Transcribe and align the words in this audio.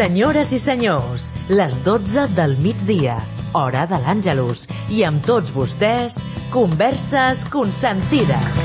Senyores 0.00 0.48
i 0.56 0.58
senyors, 0.58 1.26
les 1.52 1.74
12 1.84 2.22
del 2.32 2.54
migdia, 2.64 3.18
hora 3.52 3.82
de 3.84 3.98
l'Àngelus, 4.00 4.62
i 4.88 5.02
amb 5.04 5.20
tots 5.28 5.52
vostès, 5.52 6.16
Converses 6.48 7.42
Consentides. 7.52 8.62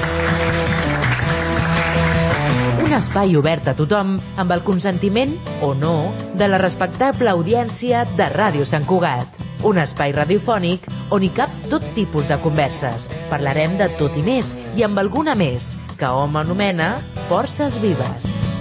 Un 2.86 2.96
espai 2.96 3.36
obert 3.36 3.68
a 3.68 3.76
tothom 3.76 4.16
amb 4.40 4.56
el 4.56 4.64
consentiment, 4.64 5.36
o 5.60 5.74
no, 5.76 6.14
de 6.40 6.48
la 6.48 6.64
respectable 6.64 7.36
audiència 7.36 8.08
de 8.16 8.32
Ràdio 8.32 8.64
Sant 8.64 8.88
Cugat. 8.88 9.36
Un 9.68 9.84
espai 9.84 10.16
radiofònic 10.16 10.88
on 11.12 11.28
hi 11.28 11.34
cap 11.36 11.52
tot 11.68 11.84
tipus 12.00 12.32
de 12.32 12.40
converses. 12.48 13.12
Parlarem 13.28 13.76
de 13.76 13.92
tot 14.00 14.16
i 14.16 14.24
més, 14.24 14.56
i 14.80 14.88
amb 14.88 15.04
alguna 15.04 15.36
més, 15.36 15.74
que 16.00 16.08
hom 16.08 16.40
anomena 16.40 16.94
Forces 17.28 17.76
Vives. 17.84 18.55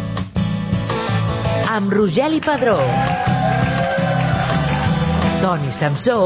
Amb 1.75 1.91
Rogeli 1.91 2.39
Padró, 2.39 2.77
Toni 5.43 5.73
Samsó 5.75 6.19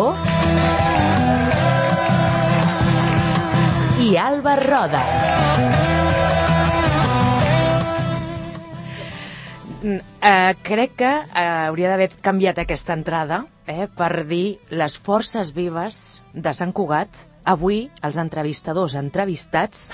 i 4.05 4.11
Alba 4.21 4.57
Roda. 4.61 5.01
Uh, 9.81 10.53
crec 10.69 10.93
que 11.01 11.09
uh, 11.09 11.41
hauria 11.71 11.95
d'haver 11.95 12.11
canviat 12.21 12.61
aquesta 12.61 12.93
entrada 12.99 13.47
eh, 13.65 13.87
per 13.89 14.27
dir 14.29 14.59
les 14.69 14.99
forces 15.01 15.55
vives 15.57 16.19
de 16.35 16.53
Sant 16.53 16.77
Cugat. 16.77 17.25
Avui, 17.49 17.87
els 18.05 18.21
entrevistadors 18.21 18.99
entrevistats 19.01 19.89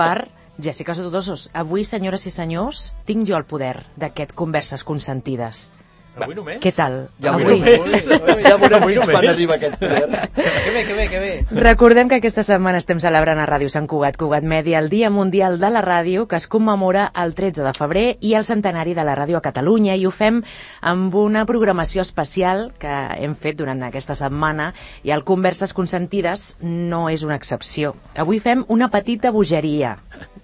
per 0.00 0.30
Jessica 0.58 0.94
Sotodosos. 0.94 1.50
Avui, 1.52 1.84
senyores 1.84 2.26
i 2.26 2.30
senyors, 2.30 2.92
tinc 3.06 3.26
jo 3.28 3.36
el 3.36 3.44
poder 3.44 3.86
d'aquest 3.96 4.32
Converses 4.32 4.84
Consentides. 4.84 5.70
Avui 6.14 6.36
només? 6.38 6.60
Què 6.62 6.70
tal? 6.70 7.08
Ja 7.18 7.32
Avui. 7.34 7.56
veurem, 7.58 8.42
ja 8.44 8.54
veurem 8.54 8.82
Avui 8.84 8.94
fins 8.94 9.08
quan 9.08 9.16
només. 9.16 9.30
arriba 9.32 9.54
aquest 9.56 9.74
poder. 9.80 10.28
Que 10.36 10.70
bé, 10.70 10.82
que 10.86 10.94
bé, 10.94 11.06
que 11.10 11.18
bé. 11.18 11.30
Recordem 11.50 12.06
que 12.08 12.20
aquesta 12.20 12.44
setmana 12.46 12.78
estem 12.78 13.00
celebrant 13.02 13.40
a 13.42 13.46
Ràdio 13.50 13.66
Sant 13.68 13.88
Cugat, 13.90 14.14
Cugat 14.16 14.46
Mèdia, 14.46 14.78
el 14.78 14.92
Dia 14.92 15.10
Mundial 15.10 15.58
de 15.58 15.70
la 15.74 15.82
Ràdio, 15.82 16.28
que 16.30 16.38
es 16.38 16.46
commemora 16.46 17.08
el 17.18 17.34
13 17.34 17.64
de 17.66 17.72
febrer, 17.74 18.04
i 18.20 18.36
el 18.38 18.46
centenari 18.46 18.94
de 18.94 19.02
la 19.02 19.16
ràdio 19.18 19.40
a 19.40 19.42
Catalunya, 19.42 19.96
i 19.98 20.06
ho 20.06 20.12
fem 20.14 20.38
amb 20.82 21.18
una 21.18 21.42
programació 21.50 22.06
especial 22.06 22.68
que 22.78 22.94
hem 23.18 23.34
fet 23.34 23.58
durant 23.58 23.82
aquesta 23.82 24.14
setmana, 24.14 24.70
i 25.02 25.10
el 25.10 25.24
Converses 25.26 25.74
Consentides 25.74 26.52
no 26.62 27.08
és 27.10 27.26
una 27.26 27.34
excepció. 27.34 27.96
Avui 28.14 28.38
fem 28.38 28.62
una 28.68 28.86
petita 28.88 29.34
bogeria, 29.34 29.96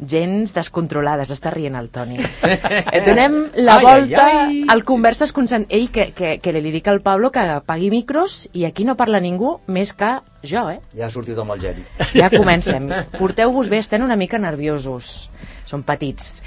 gens 0.08 0.54
descontrolada, 0.56 1.26
s'està 1.28 1.50
rient 1.52 1.76
el 1.76 1.90
Toni. 1.92 2.18
Eh, 2.90 3.02
Donem 3.06 3.34
la 3.60 3.76
Ai, 3.76 3.84
volta 3.84 4.24
ai, 4.24 4.36
ai. 4.36 4.64
al 4.68 4.82
Converses 4.84 5.32
Consentides. 5.32 5.76
Ell, 5.78 5.90
que, 5.92 6.10
que, 6.16 6.38
que 6.40 6.52
li 6.56 6.70
dic 6.72 6.88
al 6.88 7.00
Pablo 7.04 7.30
que 7.30 7.42
pagui 7.66 7.90
micros, 7.92 8.48
i 8.52 8.64
aquí 8.66 8.84
no 8.84 8.96
parla 8.96 9.20
ningú 9.20 9.58
més 9.68 9.92
que 9.94 10.16
jo, 10.42 10.64
eh? 10.72 10.80
Ja 10.96 11.06
ha 11.06 11.10
sortit 11.12 11.38
amb 11.38 11.52
el 11.54 11.60
geni. 11.62 11.84
Ja 12.16 12.30
comencem. 12.32 12.88
Porteu-vos 13.18 13.68
bé, 13.68 13.78
estem 13.84 14.02
una 14.06 14.16
mica 14.16 14.38
nerviosos. 14.40 15.28
Són 15.70 15.84
petits. 15.86 16.40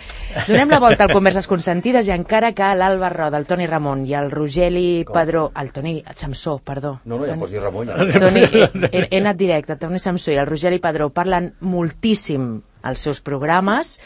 Donem 0.50 0.68
la 0.74 0.82
volta 0.84 1.06
al 1.06 1.14
Converses 1.16 1.48
Consentides 1.48 2.10
i 2.10 2.12
encara 2.12 2.50
que 2.52 2.74
l'Alba 2.76 3.08
Roda, 3.14 3.40
el 3.40 3.46
Toni 3.48 3.68
Ramon 3.70 4.02
i 4.10 4.18
el 4.20 4.28
Rogeli 4.34 5.06
Com? 5.08 5.14
Padró... 5.16 5.46
El 5.56 5.72
Toni 5.72 5.94
Samsó, 6.14 6.58
perdó. 6.60 6.98
No, 7.06 7.22
no, 7.22 7.24
ja 7.24 7.32
Toni- 7.38 7.40
pots 7.46 7.54
dir 7.54 7.62
Ramon. 7.64 7.88
Ja. 7.94 8.20
Toni, 8.20 8.44
he, 8.44 8.68
he, 8.92 9.06
he 9.10 9.22
anat 9.22 9.40
directe. 9.40 9.78
Toni 9.80 10.02
Samsó 10.04 10.34
i 10.34 10.42
el 10.42 10.50
Rogeli 10.50 10.82
Padró 10.84 11.08
parlen 11.16 11.54
moltíssim 11.62 12.50
als 12.84 13.08
seus 13.08 13.24
programes, 13.26 13.98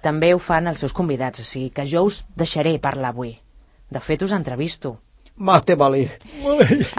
també 0.00 0.32
ho 0.34 0.40
fan 0.40 0.70
els 0.70 0.80
seus 0.80 0.96
convidats, 0.96 1.42
o 1.42 1.44
sigui 1.44 1.70
que 1.74 1.86
jo 1.86 2.06
us 2.08 2.22
deixaré 2.36 2.78
parlar 2.80 3.12
avui. 3.12 3.36
De 3.90 4.00
fet, 4.00 4.22
us 4.22 4.32
entrevisto. 4.32 4.96
Más 5.40 5.64
te 5.64 5.74
vale. 5.74 6.02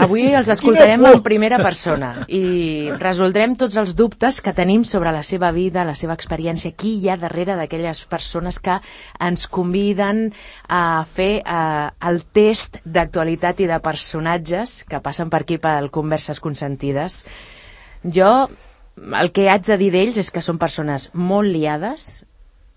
Avui 0.01 0.23
els 0.33 0.49
escoltarem 0.49 1.03
en 1.05 1.19
primera 1.21 1.59
persona 1.61 2.23
i 2.25 2.89
resoldrem 2.97 3.53
tots 3.59 3.77
els 3.77 3.93
dubtes 3.99 4.39
que 4.41 4.53
tenim 4.57 4.81
sobre 4.81 5.11
la 5.13 5.21
seva 5.21 5.51
vida, 5.53 5.83
la 5.85 5.93
seva 5.93 6.15
experiència, 6.17 6.73
qui 6.73 6.95
hi 6.97 7.11
ha 7.11 7.19
darrere 7.21 7.53
d'aquelles 7.59 8.01
persones 8.09 8.57
que 8.57 8.79
ens 9.21 9.45
conviden 9.45 10.31
a 10.65 11.05
fer 11.05 11.29
eh, 11.43 11.85
el 12.09 12.23
test 12.33 12.81
d'actualitat 12.81 13.61
i 13.61 13.69
de 13.69 13.77
personatges 13.85 14.79
que 14.89 15.03
passen 15.05 15.29
per 15.29 15.43
aquí 15.45 15.61
pel 15.61 15.91
Converses 15.93 16.41
Consentides. 16.41 17.21
Jo 18.01 18.49
el 18.97 19.31
que 19.31 19.49
haig 19.49 19.65
de 19.65 19.77
dir 19.77 19.91
d'ells 19.93 20.17
és 20.17 20.31
que 20.31 20.41
són 20.41 20.57
persones 20.61 21.09
molt 21.13 21.47
liades, 21.49 22.23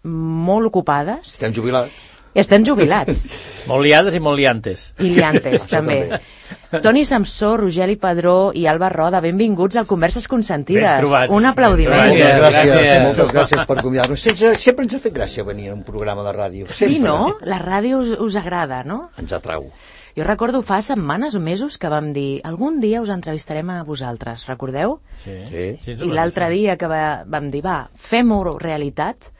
molt 0.04 0.66
ocupades 0.68 1.34
Estem 1.34 1.52
jubilats. 1.56 2.10
i 2.34 2.40
estan 2.42 2.64
jubilats. 2.66 3.28
Molt 3.64 3.80
liades 3.86 4.12
i 4.12 4.18
molt 4.20 4.36
liantes. 4.36 4.90
I 5.00 5.08
liantes, 5.14 5.62
Això 5.62 5.70
també. 5.78 5.94
també. 6.10 6.82
Toni 6.84 7.04
Samsó, 7.08 7.54
Rogeli 7.56 7.94
Padró 7.96 8.50
i 8.52 8.66
Alba 8.68 8.90
Roda, 8.92 9.22
benvinguts 9.24 9.78
al 9.80 9.86
Converses 9.88 10.26
Consentides. 10.28 10.98
Trobats. 11.00 11.32
Un 11.32 11.46
aplaudiment. 11.48 11.96
Ben 11.96 12.18
Moltes 12.18 12.42
gràcies, 12.42 12.68
gràcies. 12.74 13.02
moltes 13.06 13.32
gràcies 13.32 13.64
per 13.70 13.76
convidar-nos. 13.80 14.20
Sempre, 14.20 14.50
sempre 14.60 14.84
ens 14.84 14.98
ha 14.98 15.00
fet 15.00 15.14
gràcia 15.16 15.46
venir 15.48 15.70
a 15.70 15.74
un 15.78 15.82
programa 15.86 16.22
de 16.26 16.34
ràdio. 16.36 16.68
Sí, 16.68 16.90
Sempre. 16.98 17.08
no? 17.08 17.38
La 17.48 17.56
ràdio 17.62 18.02
us, 18.04 18.12
us 18.20 18.36
agrada, 18.36 18.82
no? 18.84 19.06
Ens 19.16 19.32
atrau. 19.32 19.70
Jo 20.14 20.22
recordo 20.22 20.62
fa 20.62 20.78
setmanes 20.86 21.34
o 21.34 21.40
mesos 21.42 21.76
que 21.78 21.90
vam 21.90 22.12
dir 22.14 22.40
algun 22.46 22.78
dia 22.82 23.02
us 23.02 23.10
entrevistarem 23.10 23.70
a 23.74 23.82
vosaltres, 23.82 24.46
recordeu? 24.46 25.00
Sí. 25.24 25.38
Sí. 25.50 25.64
sí 25.82 25.96
I 25.98 26.10
l'altre 26.14 26.48
dia 26.54 26.76
que 26.78 26.90
va, 26.90 27.24
vam 27.26 27.50
dir, 27.50 27.64
va, 27.66 27.88
fem-ho 27.98 28.42
realitat 28.62 29.32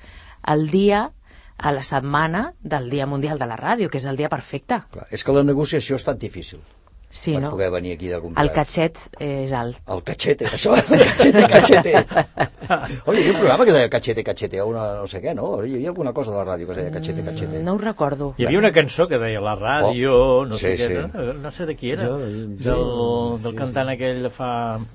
el 0.51 0.67
dia 0.73 1.05
a 1.57 1.71
la 1.73 1.85
setmana 1.87 2.49
del 2.61 2.91
Dia 2.91 3.07
Mundial 3.07 3.39
de 3.39 3.47
la 3.47 3.57
Ràdio, 3.57 3.89
que 3.89 4.01
és 4.03 4.07
el 4.11 4.19
dia 4.19 4.29
perfecte. 4.29 4.81
Clar, 4.91 5.07
és 5.15 5.23
que 5.23 5.37
la 5.37 5.45
negociació 5.47 5.95
ha 5.95 6.03
estat 6.03 6.19
difícil 6.19 6.59
Sí, 7.15 7.33
per 7.37 7.43
no? 7.45 7.51
poder 7.55 7.69
venir 7.71 7.93
aquí 7.95 8.09
de 8.11 8.17
El 8.17 8.23
convidats. 8.25 8.51
catxet 8.57 8.97
és 9.23 9.53
alt. 9.55 9.77
El 9.87 10.01
cachete, 10.03 10.49
això, 10.51 10.73
el 10.75 11.05
cachete, 11.05 11.45
cachete. 11.53 11.93
Oi, 13.07 13.17
hi 13.17 13.21
havia 13.21 13.31
un 13.35 13.39
programa 13.39 13.65
que 13.65 13.71
es 13.71 13.77
deia 13.77 13.91
cachete, 13.93 14.25
cachete, 14.27 14.61
o 14.61 14.67
una, 14.67 14.83
no 14.99 15.07
sé 15.07 15.21
què, 15.23 15.35
no? 15.39 15.53
Hi 15.63 15.77
havia 15.77 15.93
alguna 15.93 16.13
cosa 16.17 16.33
a 16.33 16.41
la 16.41 16.45
ràdio 16.49 16.67
que 16.67 16.73
es 16.75 16.79
deia 16.81 16.91
cachete, 16.97 17.23
cachete. 17.23 17.61
No 17.63 17.75
ho 17.77 17.79
recordo. 17.79 18.33
Hi 18.37 18.49
havia 18.49 18.59
una 18.59 18.73
cançó 18.75 19.07
que 19.07 19.19
deia 19.23 19.41
la 19.45 19.55
ràdio, 19.55 20.11
Oh, 20.15 20.45
no 20.47 20.59
sí, 20.59 20.67
sé 20.67 20.75
què, 20.75 20.89
sí. 20.89 20.95
no? 21.15 21.33
no 21.45 21.51
sé 21.55 21.67
de 21.71 21.77
qui 21.77 21.93
era, 21.95 22.09
Jo, 22.09 22.17
del, 22.19 22.35
sí, 22.59 22.65
del 22.67 23.53
sí, 23.53 23.57
cantant 23.59 23.93
aquell 23.95 24.23
de 24.27 24.31
fa 24.35 24.51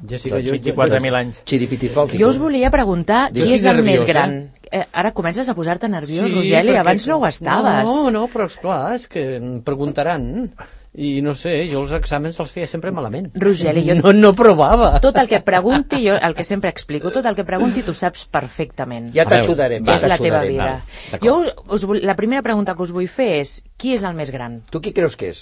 Jessica, 0.09 0.41
jo- 0.43 0.57
24.000 0.59 1.15
anys. 1.21 1.39
Chiripitifalti. 1.45 2.19
Jo 2.19 2.33
us 2.33 2.39
volia 2.43 2.69
preguntar 2.73 3.29
qui 3.31 3.47
és 3.53 3.63
el 3.63 3.79
més 3.79 4.03
nerviós, 4.03 4.07
gran. 4.11 4.35
Eh, 4.69 4.83
ara 4.91 5.13
comences 5.17 5.47
a 5.49 5.55
posar-te 5.57 5.87
nerviós, 5.89 6.27
Rogeli, 6.35 6.73
perquè- 6.75 6.83
abans 6.83 7.07
no 7.07 7.17
ho 7.17 7.25
estaves. 7.31 7.87
No, 7.87 8.11
no, 8.11 8.27
però 8.27 8.45
esclar, 8.51 8.95
és 8.99 9.07
que 9.07 9.23
em 9.39 9.61
preguntaran 9.65 10.51
i 10.95 11.21
no 11.21 11.35
sé, 11.35 11.67
jo 11.71 11.83
els 11.83 11.91
exàmens 11.93 12.39
els 12.41 12.51
feia 12.51 12.67
sempre 12.67 12.91
malament. 12.91 13.29
Rogeli, 13.35 13.83
jo- 13.87 13.95
No, 14.01 14.11
no 14.13 14.33
provava. 14.35 14.99
Tot 14.99 15.17
el 15.17 15.27
que 15.29 15.39
pregunti, 15.41 16.01
jo 16.07 16.15
el 16.15 16.33
que 16.35 16.43
sempre 16.43 16.69
explico, 16.69 17.11
tot 17.11 17.25
el 17.25 17.35
que 17.35 17.43
pregunti 17.45 17.83
tu 17.83 17.93
saps 17.93 18.25
perfectament. 18.25 19.11
Ja 19.13 19.25
t'ajudarem, 19.25 19.83
va, 19.85 19.97
ja 19.99 20.05
és 20.07 20.09
la 20.09 20.17
teva 20.17 20.41
vida. 20.41 20.83
D'acord. 21.11 21.23
jo 21.29 21.75
us, 21.75 21.85
vull- 21.85 22.01
la 22.03 22.15
primera 22.15 22.41
pregunta 22.41 22.75
que 22.75 22.81
us 22.83 22.91
vull 22.91 23.07
fer 23.07 23.41
és 23.41 23.63
qui 23.77 23.93
és 23.93 24.03
el 24.03 24.15
més 24.15 24.31
gran? 24.31 24.61
Tu 24.71 24.81
qui 24.81 24.91
creus 24.93 25.15
que 25.15 25.29
és? 25.29 25.41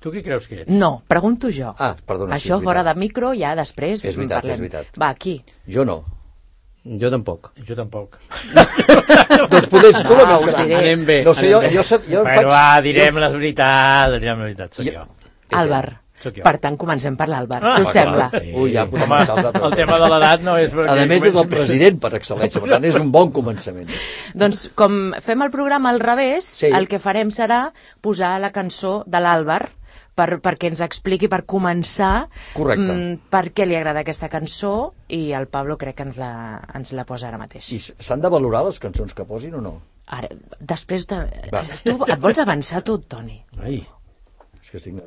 Tu 0.00 0.10
qui 0.12 0.22
creus 0.22 0.46
que 0.46 0.60
ets? 0.62 0.68
No, 0.70 1.02
pregunto 1.08 1.48
jo. 1.50 1.74
Ah, 1.78 1.96
perdona, 2.06 2.36
sí, 2.38 2.48
Això 2.48 2.58
és 2.58 2.64
fora 2.64 2.84
de 2.84 2.94
micro, 2.94 3.32
ja 3.34 3.54
després 3.56 4.02
És 4.04 4.14
veritat, 4.16 4.42
parlem. 4.42 4.54
és 4.54 4.60
veritat. 4.60 4.86
Va, 4.98 5.14
qui? 5.14 5.42
Jo 5.66 5.84
no. 5.84 6.04
Jo 7.00 7.10
tampoc. 7.12 7.50
Jo 7.68 7.74
tampoc. 7.76 8.16
doncs 9.50 9.68
potser 9.68 9.90
ets 9.92 10.02
tu 10.06 10.16
la 10.16 10.24
Ah, 10.28 10.40
més 10.40 10.54
gran. 10.54 10.72
Anem 10.80 11.04
bé. 11.08 11.20
No 11.26 11.34
sé, 11.36 11.50
jo, 11.52 11.60
jo, 11.62 11.82
jo, 11.84 11.98
jo 12.08 12.24
Però 12.24 12.42
faig... 12.42 12.50
va, 12.50 12.64
direm 12.84 13.14
jo- 13.18 13.24
les 13.24 13.34
veritats, 13.38 14.18
direm 14.20 14.38
la 14.38 14.44
veritat, 14.48 14.74
soc 14.74 14.86
Jo- 14.86 14.92
jo. 15.00 15.06
Àlvar. 15.58 15.86
Sóc 16.18 16.34
jo. 16.34 16.42
Per 16.42 16.56
tant, 16.58 16.74
comencem 16.76 17.14
per 17.16 17.28
l'Àlvar. 17.30 17.60
Ah, 17.62 17.76
Què 17.78 17.82
us 17.84 17.88
Ah, 17.88 17.92
sembla? 17.94 18.24
clar. 18.32 18.42
Ui, 18.58 18.72
ja 18.74 18.86
podem 18.90 19.04
Home, 19.04 19.14
començar 19.14 19.36
els 19.36 19.46
altres. 19.46 19.62
el 19.68 19.76
tema 19.78 19.98
de 20.02 20.08
l'edat 20.10 20.40
no 20.42 20.56
és... 20.58 20.72
perquè 20.74 20.90
A 21.04 21.06
més, 21.06 21.24
és 21.30 21.34
el 21.38 21.46
president 21.48 22.00
per 22.02 22.10
excel·lència, 22.18 22.60
per 22.64 22.70
tant, 22.72 22.84
és 22.90 22.96
un 22.98 23.12
bon 23.14 23.30
començament. 23.32 23.88
Doncs 24.34 24.64
com 24.74 25.12
fem 25.22 25.42
el 25.46 25.52
programa 25.54 25.90
al 25.94 26.00
revés, 26.02 26.44
Sí. 26.58 26.72
el 26.74 26.88
que 26.90 26.98
farem 26.98 27.30
serà 27.30 27.68
posar 28.02 28.40
la 28.42 28.50
cançó 28.50 29.04
de 29.06 29.20
l'Àlvar 29.22 29.68
per, 30.18 30.28
perquè 30.44 30.72
ens 30.72 30.82
expliqui 30.84 31.30
per 31.30 31.44
començar 31.48 32.28
Correcte. 32.56 32.88
mm, 32.92 33.30
per 33.32 33.44
què 33.54 33.66
li 33.68 33.78
agrada 33.78 34.02
aquesta 34.04 34.30
cançó 34.32 34.72
i 35.08 35.28
el 35.38 35.48
Pablo 35.52 35.78
crec 35.80 36.00
que 36.00 36.08
ens 36.08 36.18
la, 36.20 36.32
ens 36.74 36.92
la 36.96 37.06
posa 37.08 37.30
ara 37.30 37.40
mateix. 37.40 37.70
I 37.74 37.78
s'han 37.80 38.24
de 38.24 38.32
valorar 38.32 38.64
les 38.68 38.80
cançons 38.82 39.14
que 39.14 39.26
posin 39.28 39.58
o 39.60 39.62
no? 39.64 39.78
Ara, 40.18 40.30
després 40.60 41.06
de... 41.08 41.20
Va. 41.52 41.62
Tu 41.84 41.94
et 42.08 42.20
vols 42.22 42.40
avançar 42.40 42.82
tot, 42.86 43.04
Toni? 43.12 43.42
Ai, 43.60 43.82
és 44.62 44.72
que 44.72 44.80
estic... 44.80 45.04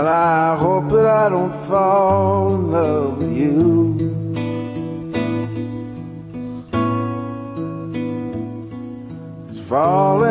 Well, 0.00 0.08
I 0.08 0.56
hope 0.56 0.88
that 0.92 1.04
I 1.04 1.28
don't 1.28 1.52
fall 1.66 2.54
in 2.54 2.70
love 2.70 3.18
with 3.18 3.36
you. 3.36 3.98
Cause 9.46 9.60
falling 9.60 10.29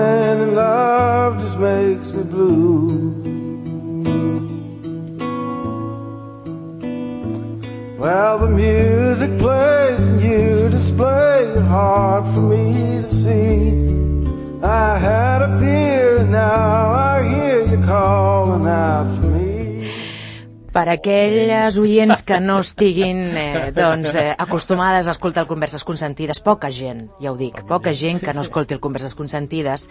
aquelles 20.89 21.77
oients 21.77 22.21
que 22.25 22.39
no 22.41 22.59
estiguin 22.59 23.19
eh, 23.37 23.71
doncs, 23.75 24.15
eh, 24.15 24.33
acostumades 24.37 25.07
a 25.07 25.11
escoltar 25.15 25.43
el 25.43 25.47
Converses 25.47 25.83
Consentides, 25.83 26.39
poca 26.41 26.69
gent, 26.71 27.09
ja 27.21 27.31
ho 27.31 27.37
dic, 27.37 27.61
poca 27.67 27.93
gent 27.93 28.19
que 28.23 28.33
no 28.33 28.41
escolti 28.41 28.73
el 28.75 28.79
Converses 28.83 29.15
Consentides, 29.15 29.87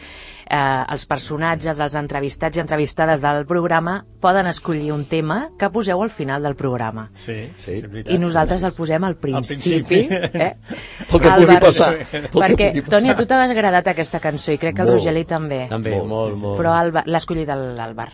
eh, 0.48 0.84
els 0.88 1.06
personatges, 1.06 1.78
els 1.80 1.94
entrevistats 1.98 2.56
i 2.56 2.60
entrevistades 2.60 3.20
del 3.24 3.44
programa 3.46 4.04
poden 4.20 4.46
escollir 4.50 4.92
un 4.92 5.04
tema 5.06 5.50
que 5.58 5.70
poseu 5.70 6.02
al 6.02 6.10
final 6.10 6.42
del 6.42 6.56
programa. 6.56 7.10
Sí, 7.14 7.48
Sí. 7.56 7.82
I 8.06 8.18
nosaltres 8.18 8.62
el 8.64 8.72
posem 8.72 9.04
al 9.04 9.16
principi. 9.16 9.88
principi. 9.88 10.08
Eh? 10.10 10.54
Pel 11.10 11.20
que 11.20 11.30
pugui 11.40 11.58
passar. 11.60 11.92
Perquè. 12.32 12.70
Toni, 12.88 13.10
a 13.10 13.16
tu 13.16 13.26
t'ha 13.26 13.42
agradat 13.44 13.86
aquesta 13.94 14.20
cançó 14.20 14.52
i 14.52 14.58
crec 14.58 14.74
que 14.76 14.82
al 14.82 14.88
Molt. 14.88 14.98
Rogelí 14.98 15.24
també. 15.24 15.66
També, 15.70 15.96
Molt, 16.02 16.36
molt. 16.38 16.58
Però 16.60 16.72
Alba- 16.74 17.04
l'ha 17.06 17.18
escollit 17.18 17.48
el- 17.48 17.74
l'Àlvar. 17.78 18.08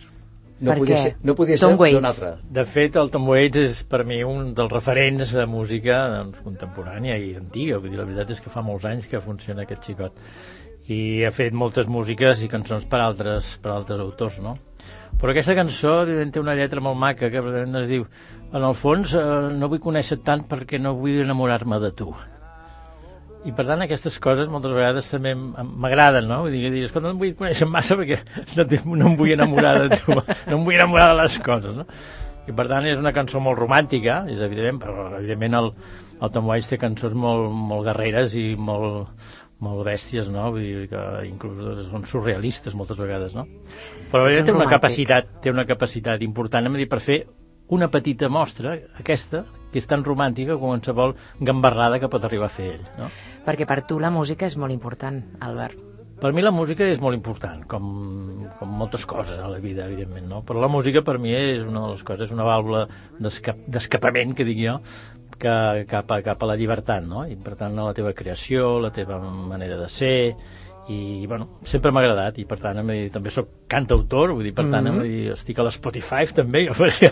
No 0.61 0.71
Per 0.71 0.77
podia 0.79 0.95
què? 0.95 1.01
ser, 1.03 1.15
no 1.27 1.33
podia 1.35 1.57
Tom 1.59 1.73
ser 1.73 1.75
d'un 1.75 1.81
Waits. 1.81 2.05
altre. 2.09 2.43
De 2.57 2.63
fet, 2.63 2.95
el 2.95 3.09
Tom 3.11 3.25
Waits 3.27 3.57
és 3.59 3.81
per 3.91 4.05
mi 4.07 4.21
un 4.23 4.53
dels 4.55 4.71
referents 4.71 5.33
de 5.35 5.45
música 5.45 5.97
doncs, 6.13 6.37
contemporània 6.45 7.17
i 7.19 7.33
antiga. 7.35 7.79
Vull 7.79 7.91
dir, 7.91 7.99
la 7.99 8.05
veritat 8.07 8.31
és 8.31 8.39
que 8.39 8.53
fa 8.53 8.63
molts 8.63 8.85
anys 8.87 9.07
que 9.11 9.19
funciona 9.19 9.65
aquest 9.65 9.83
xicot. 9.89 10.15
I 10.87 11.25
ha 11.25 11.31
fet 11.35 11.51
moltes 11.51 11.87
músiques 11.91 12.43
i 12.45 12.47
cançons 12.47 12.85
per 12.85 13.01
altres, 13.01 13.57
per 13.61 13.73
altres 13.73 13.99
autors, 13.99 14.39
no? 14.39 14.55
Però 15.19 15.31
aquesta 15.31 15.55
cançó 15.57 16.01
evidentment, 16.03 16.31
té 16.35 16.39
una 16.39 16.55
lletra 16.55 16.79
molt 16.83 16.97
maca 16.99 17.29
que 17.33 17.41
es 17.41 17.87
diu 17.89 18.05
en 18.53 18.63
el 18.63 18.75
fons 18.75 19.13
eh, 19.15 19.23
no 19.55 19.67
vull 19.67 19.81
conèixer 19.81 20.21
tant 20.23 20.45
perquè 20.47 20.79
no 20.79 20.93
vull 20.95 21.19
enamorar-me 21.23 21.79
de 21.83 21.91
tu. 21.91 22.13
I 23.45 23.53
per 23.53 23.67
tant 23.67 23.83
aquestes 23.85 24.17
coses 24.21 24.49
moltes 24.49 24.73
vegades 24.73 25.07
també 25.11 25.35
m'agraden, 25.37 26.25
no? 26.29 26.41
Vull 26.47 26.55
dir, 26.55 26.71
dius, 26.73 26.89
escolta, 26.89 27.11
no 27.11 27.13
em 27.13 27.21
vull 27.21 27.35
conèixer 27.37 27.67
massa 27.69 27.97
perquè 27.99 28.17
no, 28.57 28.65
no 28.95 29.11
em 29.11 29.17
vull 29.19 29.33
enamorar 29.35 29.75
de 29.83 29.99
tu, 29.99 30.15
no 30.49 30.57
em 30.57 30.65
vull 30.65 30.77
enamorar 30.79 31.11
de 31.11 31.19
les 31.21 31.37
coses, 31.45 31.75
no? 31.77 31.85
I 32.45 32.53
per 32.53 32.67
tant 32.69 32.85
és 32.89 33.01
una 33.01 33.13
cançó 33.13 33.41
molt 33.41 33.57
romàntica, 33.57 34.23
és 34.29 34.41
evident, 34.45 34.77
però 34.81 35.07
evidentment 35.17 35.57
el, 35.61 35.71
el 36.21 36.33
Tom 36.33 36.49
Waits 36.49 36.69
té 36.73 36.81
cançons 36.81 37.15
molt, 37.17 37.49
molt 37.53 37.85
guerreres 37.87 38.35
i 38.37 38.47
molt, 38.57 39.13
molt 39.65 39.85
bèsties, 39.87 40.29
no? 40.33 40.49
Vull 40.53 40.65
dir 40.65 40.89
que 40.91 41.01
inclús 41.29 41.85
són 41.89 42.05
surrealistes 42.09 42.75
moltes 42.77 42.99
vegades, 43.01 43.37
no? 43.37 43.47
Però 44.11 44.27
ella 44.29 44.43
un 44.43 44.49
té 44.49 44.53
una 44.53 44.65
romàntic. 44.65 44.77
capacitat, 44.77 45.33
té 45.45 45.53
una 45.53 45.65
capacitat 45.69 46.25
important, 46.25 46.65
hem 46.65 46.77
de 46.77 46.83
dir, 46.83 46.89
per 46.91 47.01
fer 47.03 47.19
una 47.75 47.89
petita 47.89 48.29
mostra, 48.29 48.75
aquesta, 49.01 49.45
que 49.75 49.81
és 49.83 49.89
tan 49.91 50.05
romàntica 50.07 50.55
com 50.55 50.71
qualsevol 50.71 51.17
gambarrada 51.43 51.99
que 51.99 52.07
pot 52.11 52.23
arribar 52.23 52.47
a 52.47 52.53
fer 52.55 52.69
ell, 52.77 52.85
no? 53.01 53.09
Perquè 53.45 53.67
per 53.67 53.81
tu 53.89 53.99
la 53.99 54.13
música 54.15 54.47
és 54.47 54.55
molt 54.55 54.71
important, 54.71 55.19
Albert. 55.43 55.81
Per 56.15 56.29
mi 56.31 56.39
la 56.39 56.53
música 56.55 56.85
és 56.87 57.01
molt 57.03 57.11
important, 57.17 57.65
com, 57.67 57.87
com 58.55 58.69
moltes 58.79 59.03
coses 59.05 59.35
a 59.43 59.49
la 59.51 59.59
vida, 59.59 59.83
evidentment, 59.91 60.29
no? 60.31 60.39
Però 60.47 60.61
la 60.63 60.69
música 60.71 61.01
per 61.03 61.17
mi 61.19 61.33
és 61.35 61.65
una 61.67 61.81
de 61.83 61.89
les 61.91 62.03
coses, 62.07 62.31
una 62.31 62.45
vàlvula 62.47 62.85
d'escap- 63.19 63.65
d'escapament, 63.67 64.31
que 64.37 64.45
dic 64.47 64.61
jo, 64.63 64.77
que, 65.35 65.55
cap, 65.91 66.13
a, 66.15 66.21
cap 66.23 66.39
a 66.39 66.47
la 66.47 66.55
llibertat, 66.55 67.03
no? 67.03 67.25
I 67.27 67.35
per 67.35 67.57
tant 67.59 67.75
la 67.75 67.91
teva 67.93 68.13
creació, 68.15 68.77
la 68.79 68.93
teva 68.95 69.19
manera 69.19 69.75
de 69.81 69.89
ser, 69.91 70.15
i 70.87 71.25
bueno, 71.25 71.47
sempre 71.65 71.89
m'ha 71.91 72.03
agradat 72.03 72.37
i 72.37 72.45
per 72.45 72.59
tant 72.61 72.77
dir, 72.85 73.07
també 73.13 73.31
sóc 73.33 73.49
cantautor 73.71 74.35
vull 74.35 74.45
dir, 74.45 74.53
per 74.53 74.67
tant 74.69 74.85
em 74.91 74.99
dir, 75.01 75.31
estic 75.33 75.57
a 75.57 75.65
l'Spotify 75.65 76.29
també 76.37 76.67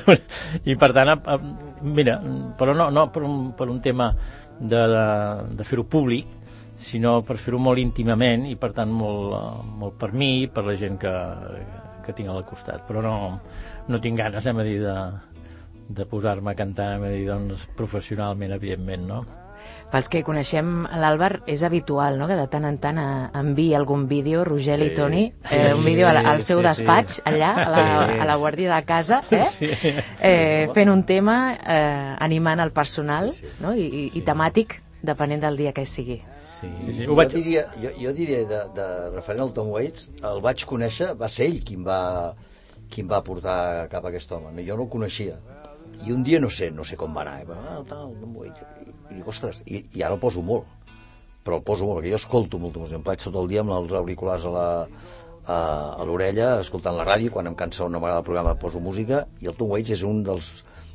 i 0.69 0.75
per 0.77 0.91
tant 0.93 1.09
a, 1.09 1.17
a, 1.17 1.37
mira, 1.81 2.19
però 2.59 2.75
no, 2.77 2.91
no 2.93 3.07
per, 3.13 3.23
un, 3.25 3.51
per 3.57 3.69
un 3.73 3.81
tema 3.81 4.11
de, 4.59 4.77
de, 4.77 5.05
de 5.57 5.65
fer-ho 5.65 5.87
públic 5.89 6.29
sinó 6.77 7.19
per 7.25 7.39
fer-ho 7.41 7.57
molt 7.61 7.81
íntimament 7.81 8.45
i 8.49 8.55
per 8.61 8.73
tant 8.77 8.93
molt, 8.93 9.33
eh, 9.39 9.67
molt 9.81 9.97
per 9.97 10.11
mi 10.13 10.43
i 10.43 10.49
per 10.53 10.67
la 10.69 10.77
gent 10.77 10.99
que, 11.01 11.13
que 12.05 12.13
tinc 12.13 12.29
al 12.29 12.45
costat 12.45 12.85
però 12.85 13.01
no, 13.01 13.15
no 13.89 14.01
tinc 14.03 14.21
ganes 14.21 14.49
hem 14.49 14.61
de 14.61 14.67
dir 14.69 14.81
de, 14.85 14.97
de 15.97 16.05
posar-me 16.09 16.53
a 16.53 16.59
cantar 16.61 16.93
hem 16.99 17.09
dir, 17.09 17.25
doncs, 17.31 17.65
professionalment 17.79 18.53
evidentment 18.53 19.09
no? 19.09 19.23
Pels 19.93 20.07
que 20.09 20.23
coneixem 20.25 20.87
l'Àlvar, 20.97 21.43
és 21.45 21.61
habitual, 21.61 22.15
no?, 22.17 22.25
que 22.25 22.33
de 22.39 22.47
tant 22.49 22.65
en 22.65 22.79
tant 22.81 22.97
enviï 22.97 23.75
algun 23.77 24.07
vídeo, 24.09 24.41
Rogel 24.47 24.81
i 24.87 24.89
Sí, 24.89 24.95
Toni, 24.97 25.23
sí, 25.45 25.53
eh, 25.53 25.73
un 25.75 25.83
sí, 25.83 25.85
vídeo 25.91 26.07
al, 26.09 26.17
al 26.25 26.41
seu 26.41 26.63
sí, 26.63 26.65
despatx, 26.65 27.19
sí. 27.19 27.21
allà, 27.29 27.51
a 27.53 27.69
la, 27.69 27.83
Sí. 28.07 28.19
a 28.23 28.25
la 28.25 28.37
guàrdia 28.41 28.73
de 28.75 28.85
casa, 28.89 29.21
eh? 29.29 29.45
Sí. 29.45 29.69
eh 30.19 30.67
fent 30.73 30.89
un 30.89 31.03
tema, 31.05 31.53
eh, 31.53 32.15
animant 32.19 32.59
el 32.59 32.71
personal, 32.73 33.31
Sí, 33.33 33.45
sí. 33.45 33.53
no?, 33.61 33.75
I, 33.77 33.85
i, 33.85 34.05
i 34.17 34.21
temàtic, 34.25 34.79
depenent 35.03 35.41
del 35.45 35.57
dia 35.61 35.73
que 35.77 35.85
sigui. 35.85 36.17
Sí. 36.57 36.67
Sí, 36.85 36.93
sí. 36.95 37.05
Jo 37.05 37.11
Ho 37.11 37.15
vaig... 37.15 37.33
diria, 37.33 37.67
jo, 37.77 37.89
jo 37.99 38.13
diria 38.17 38.37
de, 38.47 38.59
de 38.73 38.87
referent 39.13 39.41
al 39.45 39.53
Tom 39.53 39.69
Waits, 39.75 40.09
el 40.23 40.39
vaig 40.41 40.63
conèixer, 40.65 41.13
va 41.19 41.27
ser 41.27 41.49
ell 41.51 41.59
qui 41.67 41.75
em 41.75 41.83
va, 41.85 42.33
qui 42.89 43.01
em 43.03 43.09
va 43.11 43.21
portar 43.21 43.89
cap 43.91 44.05
a 44.05 44.09
aquest 44.13 44.31
home. 44.31 44.53
Jo 44.65 44.77
no 44.79 44.87
el 44.87 44.89
coneixia. 44.89 45.37
I 46.07 46.11
un 46.15 46.23
dia 46.23 46.39
no 46.39 46.49
sé, 46.49 46.71
no 46.71 46.83
sé 46.87 46.95
com 46.97 47.13
va 47.15 47.21
anar, 47.21 47.41
eh? 47.41 47.45
va, 47.45 47.57
ah, 47.69 47.81
tal, 47.87 48.15
Tom 48.21 48.37
Waits. 48.37 48.63
I, 49.09 49.17
dic, 49.19 49.27
ostres, 49.27 49.61
i, 49.65 49.83
i 49.97 50.03
ara 50.03 50.17
el 50.17 50.21
poso 50.21 50.43
molt. 50.45 50.69
Però 51.43 51.59
el 51.59 51.65
poso 51.67 51.87
molt, 51.87 51.99
perquè 51.99 52.13
jo 52.13 52.21
escolto 52.21 52.59
molta 52.59 52.79
música. 52.79 52.99
Em 53.01 53.05
vaig 53.05 53.23
tot 53.23 53.35
el 53.41 53.49
dia 53.51 53.63
amb 53.65 53.75
els 53.75 53.95
auriculars 53.99 54.45
a 54.47 54.53
la, 54.53 54.67
a, 55.43 55.57
a 55.99 56.05
l'orella, 56.07 56.53
escoltant 56.63 56.95
la 56.97 57.07
ràdio, 57.07 57.33
quan 57.33 57.49
em 57.51 57.57
cansa 57.59 57.83
o 57.85 57.89
no 57.89 57.99
m'agrada 57.99 58.23
el 58.23 58.29
programa 58.29 58.55
poso 58.59 58.79
música, 58.83 59.25
i 59.43 59.51
el 59.51 59.57
Tom 59.59 59.73
Waits 59.75 59.97
és 59.97 60.05
un 60.07 60.23
dels 60.27 60.53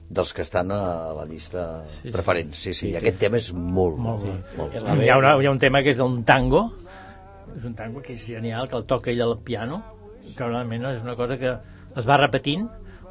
dels 0.08 0.32
que 0.32 0.40
estan 0.40 0.70
a 0.72 1.12
la 1.12 1.25
llista 1.28 1.84
sí. 1.99 2.10
preferent. 2.12 2.55
Sí, 2.56 2.72
sí, 2.72 2.93
i 2.93 2.96
aquest 2.96 3.19
tema 3.20 3.37
és 3.37 3.50
molt, 3.52 3.99
Molt 4.00 4.25
bé. 4.25 4.34
molt, 4.56 4.72
Hi 4.72 5.11
ha, 5.11 5.19
una, 5.20 5.34
hi 5.37 5.46
ha 5.46 5.52
un 5.52 5.61
tema 5.61 5.82
que 5.84 5.93
és 5.93 6.00
un 6.00 6.22
tango, 6.25 6.64
és 7.56 7.66
un 7.69 7.75
tango 7.76 8.00
que 8.04 8.14
és 8.16 8.25
genial, 8.25 8.70
que 8.70 8.78
el 8.81 8.87
toca 8.88 9.12
ell 9.12 9.20
al 9.26 9.37
piano, 9.44 9.82
que 10.32 10.49
realment 10.49 10.87
és 10.94 11.02
una 11.04 11.16
cosa 11.19 11.37
que 11.40 11.52
es 11.52 12.08
va 12.08 12.16
repetint, 12.20 12.64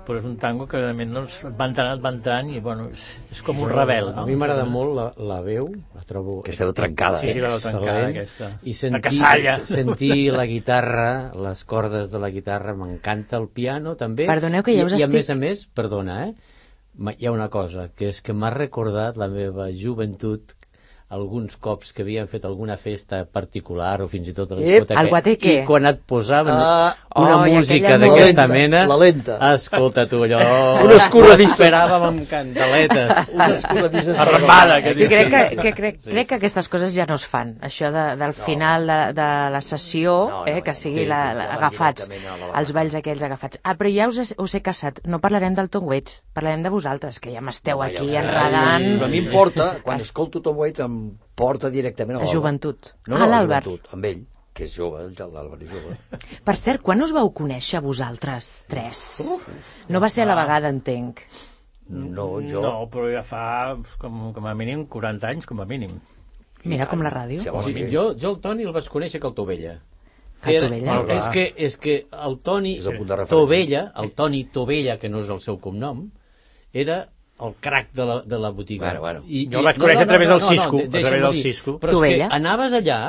però 0.07 0.21
és 0.21 0.25
un 0.25 0.37
tango 0.39 0.65
que 0.71 0.79
realment 0.79 1.11
doncs, 1.13 1.41
et 1.43 1.53
va 1.59 1.67
entrant, 1.67 1.99
va 2.01 2.11
entrant, 2.15 2.49
i 2.55 2.61
bueno, 2.63 2.87
és, 2.95 3.05
és 3.35 3.41
com 3.43 3.59
un 3.59 3.69
rebel. 3.69 4.13
A 4.13 4.21
No? 4.21 4.25
mi 4.25 4.37
m'agrada 4.39 4.63
molt 4.65 4.95
la, 4.95 5.07
la 5.29 5.41
veu, 5.45 5.67
la 5.93 6.01
trobo... 6.07 6.39
Aquesta 6.45 6.65
veu 6.69 6.73
trencada, 6.77 7.19
Sí, 7.21 7.33
sí, 7.35 7.41
la 7.43 7.51
veu 7.53 7.59
trencada, 7.61 8.07
aquesta. 8.09 8.49
I 8.63 8.73
La 8.73 9.01
sentir, 9.03 9.55
sentir 9.77 10.19
la 10.33 10.45
guitarra, 10.49 11.09
les 11.45 11.63
cordes 11.67 12.09
de 12.09 12.19
la 12.23 12.31
guitarra, 12.33 12.73
m'encanta 12.79 13.37
el 13.37 13.49
piano 13.53 13.93
també. 13.99 14.25
Perdoneu 14.31 14.63
que 14.65 14.73
ja 14.79 14.87
us 14.87 14.95
I, 14.97 15.03
I 15.03 15.03
a 15.03 15.07
estic- 15.11 15.17
més 15.19 15.29
a 15.29 15.35
més, 15.43 15.65
perdona, 15.77 16.21
eh? 16.29 16.33
Hi 17.19 17.27
ha 17.29 17.31
una 17.31 17.51
cosa, 17.53 17.91
que 17.93 18.07
és 18.09 18.23
que 18.25 18.33
m'ha 18.33 18.49
recordat 18.49 19.19
la 19.21 19.27
meva 19.29 19.67
joventut 19.69 20.56
alguns 21.09 21.55
cops 21.55 21.93
que 21.95 22.01
havien 22.03 22.27
fet 22.27 22.43
alguna 22.43 22.75
festa 22.75 23.21
particular 23.31 24.01
o 24.03 24.07
fins 24.11 24.27
i 24.27 24.33
tot 24.35 24.51
a 24.51 24.55
Ep, 24.57 24.63
discoteca 24.65 25.03
guateque. 25.07 25.53
i 25.61 25.65
quan 25.65 25.85
et 25.87 26.01
posaven 26.05 26.51
Ah, 26.57 26.97
una 27.15 27.37
oh, 27.37 27.45
música 27.47 27.97
d'aquesta 27.97 28.47
mena 28.51 28.81
la 28.85 28.97
lenta. 28.99 29.37
escolta 29.53 30.03
tu 30.05 30.19
allò 30.25 30.41
Una 30.83 30.95
escorredissa. 30.97 31.63
esperàvem 31.63 32.03
amb 32.09 32.25
candeletes 32.29 33.29
unes 33.37 33.63
corredisses 33.65 34.19
Arrambada, 34.19 34.81
que 34.83 34.93
Sí, 34.93 35.07
crec 35.07 35.29
que, 35.31 35.43
que, 35.61 35.73
crec, 35.73 36.01
crec 36.03 36.27
que 36.27 36.35
aquestes 36.35 36.67
coses 36.67 36.93
ja 36.93 37.05
no 37.07 37.15
es 37.15 37.25
fan. 37.25 37.55
Això 37.61 37.87
de, 37.93 38.03
del 38.19 38.33
final 38.33 38.85
de, 38.87 38.99
de 39.15 39.29
la 39.55 39.61
sessió, 39.61 40.17
No, 40.27 40.41
no, 40.41 40.45
eh, 40.47 40.57
ja 40.59 40.61
que 40.63 40.71
no. 40.75 40.81
sigui 40.81 40.99
Sí, 40.99 41.05
la, 41.05 41.21
sí, 41.31 41.37
la, 41.37 41.45
ja 41.47 41.53
agafats, 41.55 42.09
la 42.09 42.59
els 42.59 42.73
balls 42.73 42.95
aquells 42.99 43.23
agafats. 43.23 43.59
Ah, 43.63 43.75
però 43.79 43.89
ja 43.93 44.07
us, 44.11 44.33
us 44.37 44.55
he 44.55 44.61
casat. 44.61 44.99
No 45.05 45.19
parlarem 45.23 45.53
del 45.55 45.69
Tom 45.69 45.87
Waits, 45.87 46.23
parlarem 46.33 46.63
de 46.63 46.69
vosaltres, 46.73 47.19
que 47.19 47.31
ja 47.31 47.39
m'esteu 47.41 47.79
ja 47.79 47.85
aquí 47.93 48.09
sé. 48.09 48.17
enredant. 48.19 48.87
Però 48.99 49.05
a 49.05 49.11
mi 49.11 49.19
em 49.23 49.31
porta, 49.31 49.77
quan 49.83 50.01
escolto 50.01 50.41
Tom 50.41 50.57
Waits, 50.57 50.79
em 50.97 51.03
porta 51.37 51.69
directament 51.73 52.17
a 52.17 52.21
A 52.21 52.25
l'Àlvar. 52.25 52.33
joventut. 52.33 52.91
No, 53.07 53.15
Ah, 53.15 53.19
no, 53.19 53.25
a 53.25 53.27
l'Àlvar. 53.35 53.61
joventut, 53.63 53.93
amb 53.93 54.05
ell, 54.09 54.23
que 54.53 54.63
és 54.65 54.73
jove, 54.75 55.03
el- 55.05 55.13
l'Àlvar 55.13 55.61
és 55.61 55.69
jove. 55.69 55.97
Per 56.43 56.57
cert, 56.57 56.81
quan 56.81 57.01
us 57.05 57.13
vau 57.13 57.29
conèixer 57.33 57.81
vosaltres 57.81 58.65
tres? 58.67 59.03
No 59.89 59.99
va 60.01 60.09
ser 60.09 60.23
a 60.23 60.25
la 60.31 60.35
vegada, 60.35 60.69
entenc. 60.73 61.21
No, 61.89 62.41
jo... 62.43 62.61
No, 62.61 62.89
però 62.91 63.07
ja 63.13 63.21
fa 63.23 63.77
com, 63.99 64.33
com 64.35 64.45
a 64.49 64.53
mínim 64.59 64.85
40 64.91 65.29
anys, 65.29 65.45
com 65.47 65.61
a 65.61 65.65
mínim. 65.65 65.99
Mira 66.65 66.85
com 66.89 66.99
la 67.05 67.09
ràdio. 67.13 67.39
Sí, 67.39 67.47
O 67.49 67.53
home, 67.53 67.63
sigui, 67.69 67.85
sí. 67.85 67.91
jo, 67.93 68.09
jo 68.19 68.31
el 68.33 68.41
Toni 68.43 68.63
el 68.67 68.73
vaig 68.75 68.89
conèixer 68.91 69.21
que 69.21 69.27
el 69.29 69.33
Tovella. 69.37 69.77
Que 70.43 70.49
el 70.49 70.55
Era- 70.57 70.67
Tovella? 70.67 70.95
Molt 70.97 71.11
És 71.11 71.27
que, 71.31 71.45
és 71.55 71.77
que 71.77 71.93
el 72.11 72.39
Toni 72.43 72.73
És 72.79 72.87
el 72.87 72.97
punt 72.97 73.07
de 73.07 73.15
referència. 73.15 73.29
Tovella, 73.37 73.83
el 74.03 74.11
Toni 74.11 74.43
Tovella, 74.51 74.97
que 74.99 75.07
no 75.09 75.21
és 75.21 75.29
el 75.29 75.39
seu 75.39 75.57
cognom, 75.63 76.09
era 76.73 77.07
el 77.45 77.53
crac 77.61 77.91
de 77.93 78.05
la, 78.05 78.21
de 78.21 78.39
la 78.39 78.49
botiga. 78.49 78.85
Bueno, 78.87 78.99
bueno. 79.01 79.23
I, 79.27 79.47
Jo 79.51 79.59
el 79.59 79.65
vaig 79.65 79.77
conèixer 79.77 80.03
a 80.03 80.07
través 80.07 80.29
del 80.29 80.41
Cisco, 80.41 80.77
de- 80.77 80.83
a 80.85 80.87
deixa'm 80.89 81.09
través 81.09 81.23
del 81.27 81.33
dir. 81.33 81.43
Cisco. 81.43 81.77
Però 81.79 82.03
és 82.05 82.15
que 82.17 82.29
anaves 82.39 82.73
allà 82.73 82.99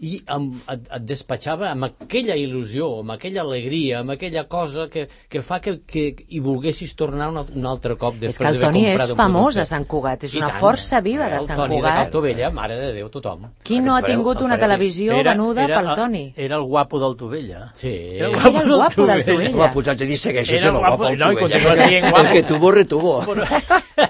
i 0.00 0.14
amb, 0.32 0.54
et, 0.72 0.86
et 0.96 1.02
despatxava 1.04 1.70
amb 1.70 1.84
aquella 1.90 2.34
il·lusió, 2.40 2.86
amb 3.02 3.12
aquella 3.12 3.42
alegria, 3.42 3.98
amb 4.00 4.14
aquella 4.14 4.46
cosa 4.48 4.86
que, 4.88 5.08
que 5.28 5.42
fa 5.44 5.58
que, 5.60 5.80
que 5.84 6.04
hi 6.28 6.40
volguessis 6.40 6.94
tornar 6.96 7.28
un, 7.28 7.42
un 7.44 7.66
altre 7.68 7.96
cop 8.00 8.14
És 8.16 8.22
després 8.22 8.38
que 8.38 8.48
el 8.48 8.60
d'haver 8.60 8.70
Toni 8.70 8.84
és 8.86 8.90
comprat 8.96 9.10
un 9.12 9.16
famós 9.20 9.42
producte. 9.54 9.60
a 9.60 9.70
Sant 9.70 9.84
Cugat, 9.90 10.24
és 10.24 10.34
I 10.34 10.40
una 10.40 10.48
tant. 10.54 10.60
força 10.62 11.00
viva 11.04 11.28
de 11.28 11.36
El 11.42 11.46
Sant 11.46 11.60
Toni 11.60 11.76
de 11.76 11.80
Cugat. 11.82 11.98
Caltovella, 12.00 12.50
mare 12.50 12.78
de 12.80 12.92
Déu, 12.96 13.10
tothom. 13.12 13.44
Qui 13.62 13.80
no 13.80 13.94
ha 13.94 14.00
El 14.00 14.06
tingut 14.08 14.40
el 14.40 14.48
una 14.48 14.58
televisió 14.58 15.20
venuda 15.22 15.66
pel 15.68 15.92
Toni? 15.96 16.24
Era 16.36 16.56
el 16.56 16.62
guapo 16.64 17.00
del 17.04 17.16
Tovella. 17.16 17.70
Sí. 17.74 17.92
Era 18.16 18.28
Era 18.30 18.60
el 18.62 18.74
guapo 18.74 19.06
del 19.06 19.24
Tovella. 19.24 19.56
Home, 19.56 19.72
posats 19.74 20.00
a 20.02 20.04
dir, 20.06 20.16
segueixo 20.18 20.54
Era 20.56 20.62
sent 20.62 20.74
el 20.74 20.80
guapo, 20.80 20.96
guapo 20.96 21.10
del 21.10 21.18
no, 21.18 21.32
i 21.32 21.36
Tovella. 21.36 21.60
continua 21.60 21.76
sent 21.76 22.10
guapo. 22.10 22.26
El 22.26 22.32
que 22.32 22.42
tuvo, 22.42 22.70
retuvo. 22.72 23.14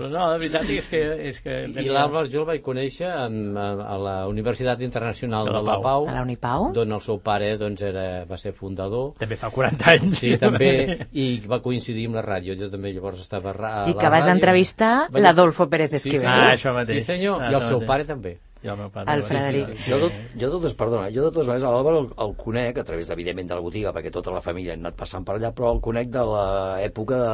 Però 0.00 0.08
no, 0.10 0.24
la 0.32 0.38
veritat 0.40 0.68
és 0.72 0.88
que... 0.90 1.00
És 1.30 1.40
que 1.44 1.56
I 1.68 1.86
l'Àlvar 1.92 2.24
jo 2.32 2.40
el 2.42 2.48
vaig 2.48 2.62
conèixer 2.64 3.10
amb, 3.12 3.56
a, 3.60 3.68
a 3.94 3.98
la 4.00 4.14
Universitat 4.30 4.80
Internacional 4.82 5.46
De 5.46 5.52
de 5.52 5.60
la 5.60 5.62
la, 5.62 5.76
Pau. 5.78 5.82
Pau, 5.84 6.08
A 6.08 6.16
la 6.18 6.22
Unipau? 6.26 6.70
d'on 6.74 6.92
el 6.98 7.00
seu 7.04 7.20
pare 7.24 7.52
doncs, 7.60 7.82
era, 7.86 8.24
va 8.28 8.36
ser 8.40 8.52
fundador. 8.56 9.12
També 9.20 9.36
fa 9.36 9.50
40 9.54 9.90
anys. 9.94 10.18
Sí, 10.18 10.34
també, 10.40 10.72
i 11.24 11.28
va 11.46 11.60
coincidir 11.62 12.06
amb 12.10 12.18
la 12.20 12.26
ràdio. 12.26 12.56
Jo 12.58 12.70
també 12.72 12.92
llavors 12.96 13.20
estava 13.22 13.50
a, 13.50 13.56
ra- 13.56 13.74
a 13.84 13.88
I 13.88 13.94
la 13.94 14.00
que 14.00 14.08
vas 14.16 14.24
ràdio. 14.24 14.34
entrevistar 14.40 14.94
Vaig- 15.10 15.22
l'Adolfo 15.22 15.68
Pérez 15.70 15.90
Sí, 15.90 15.96
Esquivel. 16.02 16.20
senyor. 16.28 16.46
Ah, 16.48 16.54
això 16.54 16.72
mateix. 16.74 17.04
Sí, 17.04 17.12
senyor. 17.12 17.42
Ah, 17.42 17.50
I 17.50 17.54
el 17.54 17.62
seu 17.68 17.78
mateix. 17.80 17.88
pare 17.94 18.04
també. 18.14 18.38
I 18.60 18.68
el 18.68 18.76
meu 18.76 18.90
pare. 18.92 19.08
El 19.14 19.22
sí, 19.22 19.28
Frederic. 19.32 19.70
Sí, 19.70 19.76
sí, 19.84 19.90
Jo, 19.90 19.98
de, 20.02 20.08
jo 20.42 20.50
totes, 20.52 20.74
perdona, 20.76 21.06
jo 21.08 21.22
de 21.24 21.30
totes 21.30 21.46
maneres 21.48 21.64
a 21.64 21.70
l'Àlvar 21.72 21.94
el, 21.96 22.08
el 22.26 22.34
conec 22.36 22.76
a 22.78 22.84
través, 22.84 23.08
evidentment, 23.14 23.48
de 23.48 23.56
la 23.56 23.62
botiga, 23.64 23.92
perquè 23.96 24.10
tota 24.12 24.34
la 24.34 24.42
família 24.44 24.74
ha 24.74 24.76
anat 24.76 24.98
passant 25.00 25.24
per 25.24 25.38
allà, 25.38 25.48
però 25.56 25.70
el 25.72 25.80
conec 25.80 26.10
de 26.12 26.24
l'època 26.28 27.20
de, 27.22 27.30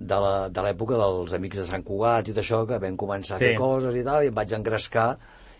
de 0.00 0.16
la- 0.24 0.48
de 0.48 0.62
l'època 0.64 0.96
dels 0.96 1.34
amics 1.36 1.58
de 1.60 1.64
Sant 1.68 1.82
Cugat 1.84 2.28
i 2.28 2.32
tot 2.32 2.40
això, 2.42 2.62
que 2.66 2.78
vam 2.80 2.96
començar 2.96 3.36
a 3.36 3.38
Sí. 3.38 3.44
fer 3.50 3.56
coses 3.58 3.94
i 4.00 4.04
tal, 4.06 4.24
i 4.24 4.28
em 4.32 4.34
vaig 4.34 4.52
engrescar, 4.56 5.10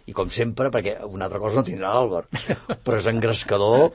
i 0.06 0.12
com 0.16 0.30
sempre, 0.32 0.70
perquè 0.72 0.96
una 1.04 1.26
altra 1.26 1.38
cosa 1.38 1.60
no 1.60 1.62
tindrà 1.66 1.92
l'Àlvar, 1.94 2.24
però 2.82 2.96
és 2.96 3.06
engrescador, 3.06 3.90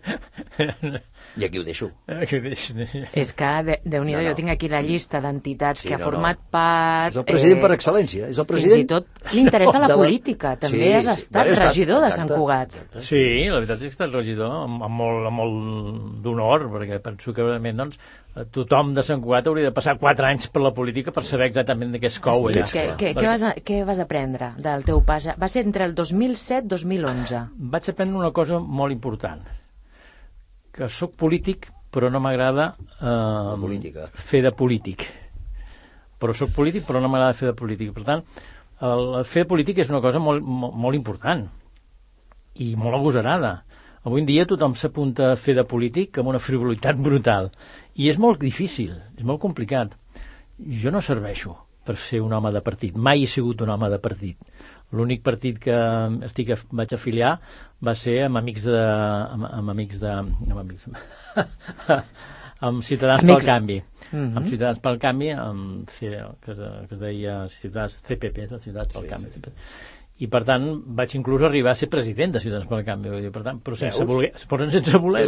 i 1.37 1.45
aquí 1.45 1.59
ho 1.59 1.63
deixo. 1.63 1.89
Que 2.29 2.39
deix- 2.41 2.71
És 3.23 3.33
que, 3.33 3.49
de, 3.67 3.79
déu 3.83 4.03
nhi 4.03 4.13
No, 4.15 4.21
no. 4.21 4.29
jo 4.29 4.35
tinc 4.35 4.49
aquí 4.53 4.69
la 4.71 4.81
llista 4.81 5.19
d'entitats 5.21 5.81
Sí, 5.81 5.87
que 5.89 5.95
ha 5.95 5.97
no, 5.97 6.05
no. 6.05 6.11
format 6.11 6.39
part... 6.51 7.09
És 7.11 7.17
el 7.17 7.25
president 7.27 7.61
per 7.61 7.71
excel·lència, 7.75 8.29
és 8.31 8.39
el 8.39 8.45
president... 8.45 8.75
Fins 8.79 8.85
i 8.85 8.87
tot 8.93 9.33
li 9.33 9.41
interessa 9.41 9.79
la 9.79 9.87
de 9.91 9.97
política, 9.99 10.55
també 10.57 10.77
Sí, 10.77 10.93
has 10.93 11.05
sí. 11.05 11.15
estat 11.25 11.47
estat- 11.51 11.67
regidor 11.67 12.01
de 12.05 12.11
Sant 12.11 12.25
exacte, 12.29 12.39
Cugat. 12.39 12.75
exacte. 12.75 13.01
Sí, 13.09 13.23
la 13.49 13.59
veritat 13.59 13.75
és 13.75 13.81
que 13.81 13.91
he 13.91 13.95
estat 13.97 14.13
regidor 14.15 14.51
amb, 14.63 14.83
amb 14.87 14.95
molt, 15.01 15.27
amb 15.27 15.41
molt 15.41 16.21
d'honor, 16.23 16.69
perquè 16.75 17.01
penso 17.03 17.33
que 17.33 17.43
realment 17.43 17.77
doncs, 17.83 17.99
tothom 18.51 18.93
de 18.95 19.03
Sant 19.07 19.21
Cugat 19.23 19.47
hauria 19.47 19.69
de 19.69 19.71
passar 19.75 19.97
4 19.99 20.25
anys 20.27 20.47
per 20.51 20.61
la 20.63 20.71
política 20.75 21.11
per 21.15 21.23
saber 21.23 21.47
exactament 21.51 21.91
de 21.95 21.99
què 22.03 22.09
es 22.11 22.17
cou 22.19 22.49
Sí, 22.49 22.53
allà. 22.59 22.65
què, 22.71 22.85
què, 22.99 23.13
què, 23.15 23.27
vas 23.27 23.43
a, 23.47 23.53
què 23.55 23.83
vas 23.87 23.99
aprendre 24.03 24.53
del 24.57 24.83
teu 24.87 24.99
pas? 25.07 25.29
Va 25.39 25.47
ser 25.51 25.63
entre 25.65 25.85
el 25.87 25.95
2007-2011. 25.95 27.45
Vaig 27.71 27.89
aprendre 27.91 28.17
una 28.19 28.31
cosa 28.35 28.59
molt 28.59 28.91
important, 28.91 29.41
que 30.75 30.89
sóc 30.91 31.13
polític, 31.15 31.69
però 31.93 32.09
no 32.11 32.19
m'agrada 32.19 32.73
eh, 32.99 34.09
fer 34.27 34.41
de 34.43 34.51
polític. 34.51 35.07
Però 36.19 36.35
sóc 36.35 36.51
polític, 36.55 36.83
però 36.87 36.99
no 36.99 37.11
m'agrada 37.11 37.37
fer 37.37 37.51
de 37.51 37.55
polític. 37.55 37.93
Per 37.95 38.03
tant, 38.07 38.23
el 38.83 39.23
fer 39.23 39.45
de 39.45 39.51
polític 39.53 39.79
és 39.83 39.91
una 39.93 40.01
cosa 40.03 40.19
molt, 40.19 40.43
molt, 40.43 40.75
molt 40.75 40.99
important 40.99 41.45
i 42.59 42.73
molt 42.79 42.99
agosarada. 42.99 43.53
Avui 44.05 44.21
en 44.21 44.27
dia 44.27 44.45
tothom 44.45 44.75
s'apunta 44.77 45.31
a 45.31 45.37
fer 45.39 45.55
de 45.57 45.63
polític 45.65 46.19
amb 46.19 46.33
una 46.33 46.43
frivolitat 46.43 46.99
brutal. 47.01 47.49
I 47.95 48.11
és 48.11 48.19
molt 48.21 48.43
difícil, 48.43 48.91
és 49.17 49.23
molt 49.23 49.41
complicat. 49.41 49.95
Jo 50.59 50.91
no 50.91 51.01
serveixo 51.01 51.55
per 51.85 51.95
ser 52.01 52.19
un 52.21 52.33
home 52.33 52.51
de 52.51 52.61
partit. 52.65 52.95
Mai 52.97 53.23
he 53.23 53.29
sigut 53.29 53.61
un 53.61 53.71
home 53.71 53.89
de 53.93 53.99
partit. 54.01 54.37
L'únic 54.93 55.23
partit 55.25 55.57
que 55.59 55.75
estic, 56.27 56.51
vaig 56.71 56.93
afiliar 56.93 57.39
va 57.83 57.95
ser 57.97 58.19
amb 58.27 58.37
amics 58.37 58.67
de... 58.69 58.77
amb, 58.79 59.47
amb 59.49 59.73
amics 59.73 59.99
de... 59.99 60.11
amb 60.11 60.59
amics... 60.61 60.87
amb 62.65 62.81
Ciutadans 62.83 63.23
Amics- 63.23 63.35
pel 63.41 63.45
Canvi. 63.49 63.79
Mhm. 64.11 64.37
Amb 64.37 64.47
Ciutadans 64.47 64.79
pel 64.79 64.99
Canvi, 65.01 65.29
amb, 65.35 65.89
C, 65.91 66.07
que, 66.45 66.51
es, 66.53 66.57
que 66.87 66.95
es 66.95 67.01
deia 67.01 67.35
Ciutadans, 67.49 67.97
CPP, 68.07 68.47
no? 68.51 68.59
Ciutadans 68.63 68.93
pel 68.93 69.03
Sí, 69.03 69.09
Canvi. 69.09 69.29
sí, 69.33 69.41
sí. 69.43 69.51
I 70.23 70.29
per 70.31 70.45
tant 70.47 70.63
vaig 70.95 71.11
inclús 71.17 71.41
arribar 71.43 71.73
a 71.73 71.75
ser 71.75 71.89
president 71.91 72.31
de 72.31 72.39
Ciutadans 72.39 72.69
pel 72.71 72.85
Canvi, 72.87 73.09
vull 73.11 73.25
dir, 73.25 73.31
per 73.35 73.41
tant, 73.43 73.57
però 73.59 73.75
sense 73.75 73.99
Veus? 73.99 74.07
voler, 74.13 74.29
però 74.47 74.69
sense 74.71 74.97
voler 75.03 75.25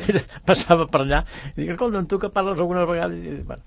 passava 0.48 0.86
per 0.88 1.02
allà 1.02 1.18
i 1.50 1.58
dic, 1.58 1.74
escolta, 1.74 2.00
tu 2.08 2.18
que 2.22 2.30
parles 2.32 2.56
algunes 2.58 2.88
vegades 2.88 3.20
i, 3.20 3.34
bueno. 3.44 3.60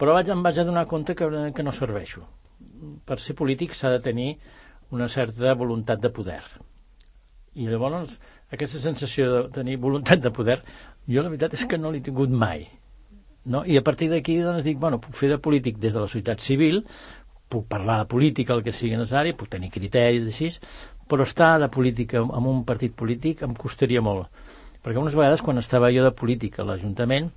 però 0.00 0.16
vaig, 0.18 0.32
em 0.34 0.42
vaig 0.42 0.58
adonar 0.58 0.86
compte 0.90 1.14
que, 1.14 1.28
que 1.54 1.62
no 1.62 1.70
serveixo 1.70 2.26
per 3.06 3.20
ser 3.22 3.36
polític 3.38 3.76
s'ha 3.78 3.92
de 3.94 4.00
tenir 4.02 4.32
una 4.90 5.08
certa 5.08 5.54
voluntat 5.54 6.02
de 6.02 6.10
poder 6.10 6.42
i 7.54 7.66
llavors 7.66 8.18
aquesta 8.50 8.78
sensació 8.78 9.30
de 9.30 9.40
tenir 9.54 9.78
voluntat 9.82 10.22
de 10.22 10.30
poder 10.30 10.60
jo 11.06 11.22
la 11.22 11.32
veritat 11.32 11.56
és 11.58 11.66
que 11.66 11.78
no 11.78 11.90
l'he 11.90 12.02
tingut 12.04 12.30
mai 12.30 12.68
no? 13.44 13.64
i 13.64 13.76
a 13.76 13.82
partir 13.82 14.10
d'aquí 14.10 14.38
doncs 14.42 14.64
dic, 14.64 14.78
bueno, 14.78 15.00
puc 15.00 15.14
fer 15.14 15.30
de 15.32 15.38
polític 15.38 15.78
des 15.78 15.94
de 15.94 16.00
la 16.00 16.06
societat 16.06 16.40
civil 16.40 16.84
puc 17.50 17.66
parlar 17.66 17.98
de 17.98 18.06
política, 18.06 18.54
el 18.54 18.62
que 18.62 18.72
sigui 18.72 18.94
necessari, 18.96 19.34
puc 19.34 19.50
tenir 19.50 19.72
criteris 19.74 20.28
així, 20.30 20.52
però 21.10 21.26
estar 21.26 21.56
de 21.58 21.68
política 21.68 22.22
en 22.22 22.46
un 22.46 22.62
partit 22.64 22.94
polític 22.94 23.42
em 23.42 23.56
costaria 23.58 24.02
molt. 24.06 24.30
Perquè 24.80 25.02
unes 25.02 25.16
vegades 25.18 25.42
quan 25.42 25.58
estava 25.58 25.90
jo 25.92 26.04
de 26.06 26.14
política 26.14 26.62
a 26.62 26.68
l'Ajuntament 26.68 27.28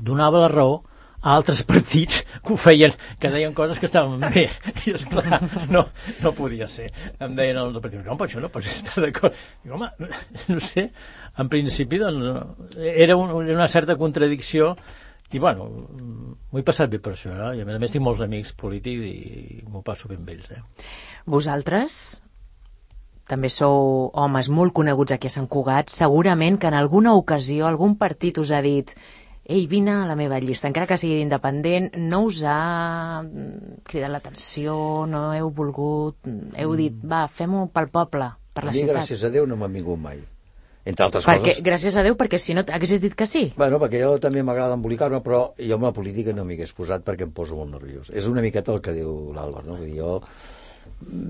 donava 0.00 0.44
la 0.44 0.52
raó 0.52 0.78
a 1.22 1.36
altres 1.36 1.62
partits 1.66 2.22
que 2.42 2.54
ho 2.54 2.58
feien, 2.58 2.94
que 3.22 3.30
deien 3.30 3.54
coses 3.54 3.78
que 3.78 3.86
estaven 3.86 4.20
bé. 4.20 4.48
I 4.86 4.96
esclar, 4.98 5.40
no, 5.70 5.86
no 6.22 6.34
podia 6.36 6.68
ser. 6.68 6.88
Em 7.22 7.36
deien 7.38 7.60
els 7.62 7.78
partits, 7.78 8.04
no, 8.04 8.18
però 8.18 8.28
això 8.28 8.42
no 8.42 8.50
pots 8.52 8.72
estar 8.72 9.04
d'acord. 9.04 9.38
Dic, 9.62 9.72
home, 9.72 9.88
no 10.52 10.60
sé, 10.60 10.88
en 11.38 11.52
principi 11.52 12.02
doncs, 12.02 12.76
era 12.82 13.16
un, 13.16 13.32
una 13.54 13.70
certa 13.70 13.96
contradicció 13.96 14.74
i 15.32 15.40
bueno, 15.40 15.64
m'ho 15.64 16.60
he 16.60 16.64
passat 16.66 16.90
bé 16.92 16.98
per 17.00 17.14
això, 17.14 17.32
eh? 17.32 17.52
i 17.56 17.62
a 17.62 17.64
més 17.64 17.78
a 17.78 17.80
més 17.80 17.94
tinc 17.94 18.04
molts 18.04 18.20
amics 18.20 18.52
polítics 18.52 19.06
i 19.08 19.62
m'ho 19.64 19.80
passo 19.86 20.10
ben 20.10 20.20
amb 20.20 20.28
ells. 20.34 20.50
Eh? 20.52 20.60
Vosaltres 21.24 22.02
també 23.30 23.48
sou 23.48 24.10
homes 24.18 24.50
molt 24.52 24.74
coneguts 24.76 25.14
aquí 25.14 25.30
a 25.30 25.32
Sant 25.32 25.48
Cugat. 25.48 25.88
Segurament 25.94 26.58
que 26.60 26.68
en 26.68 26.76
alguna 26.76 27.14
ocasió 27.16 27.64
algun 27.64 27.96
partit 27.96 28.42
us 28.42 28.52
ha 28.52 28.60
dit 28.60 28.92
ei, 29.44 29.66
vine 29.66 29.90
a 29.90 30.06
la 30.06 30.16
meva 30.16 30.38
llista, 30.40 30.68
encara 30.70 30.86
que 30.86 30.98
sigui 31.00 31.20
independent, 31.22 31.90
no 31.98 32.22
us 32.28 32.42
ha 32.46 33.22
mm, 33.22 33.82
cridat 33.88 34.12
l'atenció, 34.14 34.74
no 35.10 35.32
heu 35.34 35.50
volgut, 35.54 36.18
heu 36.58 36.76
dit, 36.78 37.00
va, 37.02 37.24
fem-ho 37.28 37.66
pel 37.74 37.90
poble, 37.90 38.28
per 38.54 38.64
la 38.68 38.70
mi, 38.74 38.78
ciutat. 38.82 39.00
gràcies 39.00 39.24
a 39.26 39.32
Déu, 39.34 39.48
no 39.50 39.58
m'han 39.58 39.74
vingut 39.74 39.98
mai. 39.98 40.22
Entre 40.84 41.04
altres 41.06 41.26
Perquè, 41.26 41.52
coses... 41.52 41.62
gràcies 41.62 41.94
a 41.94 42.02
Déu, 42.02 42.16
perquè 42.18 42.38
si 42.42 42.54
no 42.58 42.64
haguessis 42.66 43.02
dit 43.02 43.14
que 43.14 43.26
sí. 43.30 43.52
Bueno, 43.56 43.78
perquè 43.82 44.00
jo 44.02 44.16
també 44.22 44.42
m'agrada 44.42 44.74
embolicar-me, 44.74 45.20
però 45.22 45.52
jo 45.58 45.76
amb 45.78 45.86
la 45.86 45.92
política 45.94 46.34
no 46.34 46.42
m'hi 46.46 46.56
hagués 46.58 46.72
posat 46.74 47.04
perquè 47.06 47.28
em 47.28 47.34
poso 47.34 47.58
molt 47.58 47.70
nerviós. 47.76 48.10
És 48.10 48.26
una 48.30 48.42
miqueta 48.42 48.74
el 48.74 48.82
que 48.82 48.94
diu 48.96 49.30
l'Àlvar, 49.36 49.62
no? 49.66 49.76
Vull 49.78 49.86
dir, 49.86 50.00
jo 50.00 50.16
mm, 50.18 50.61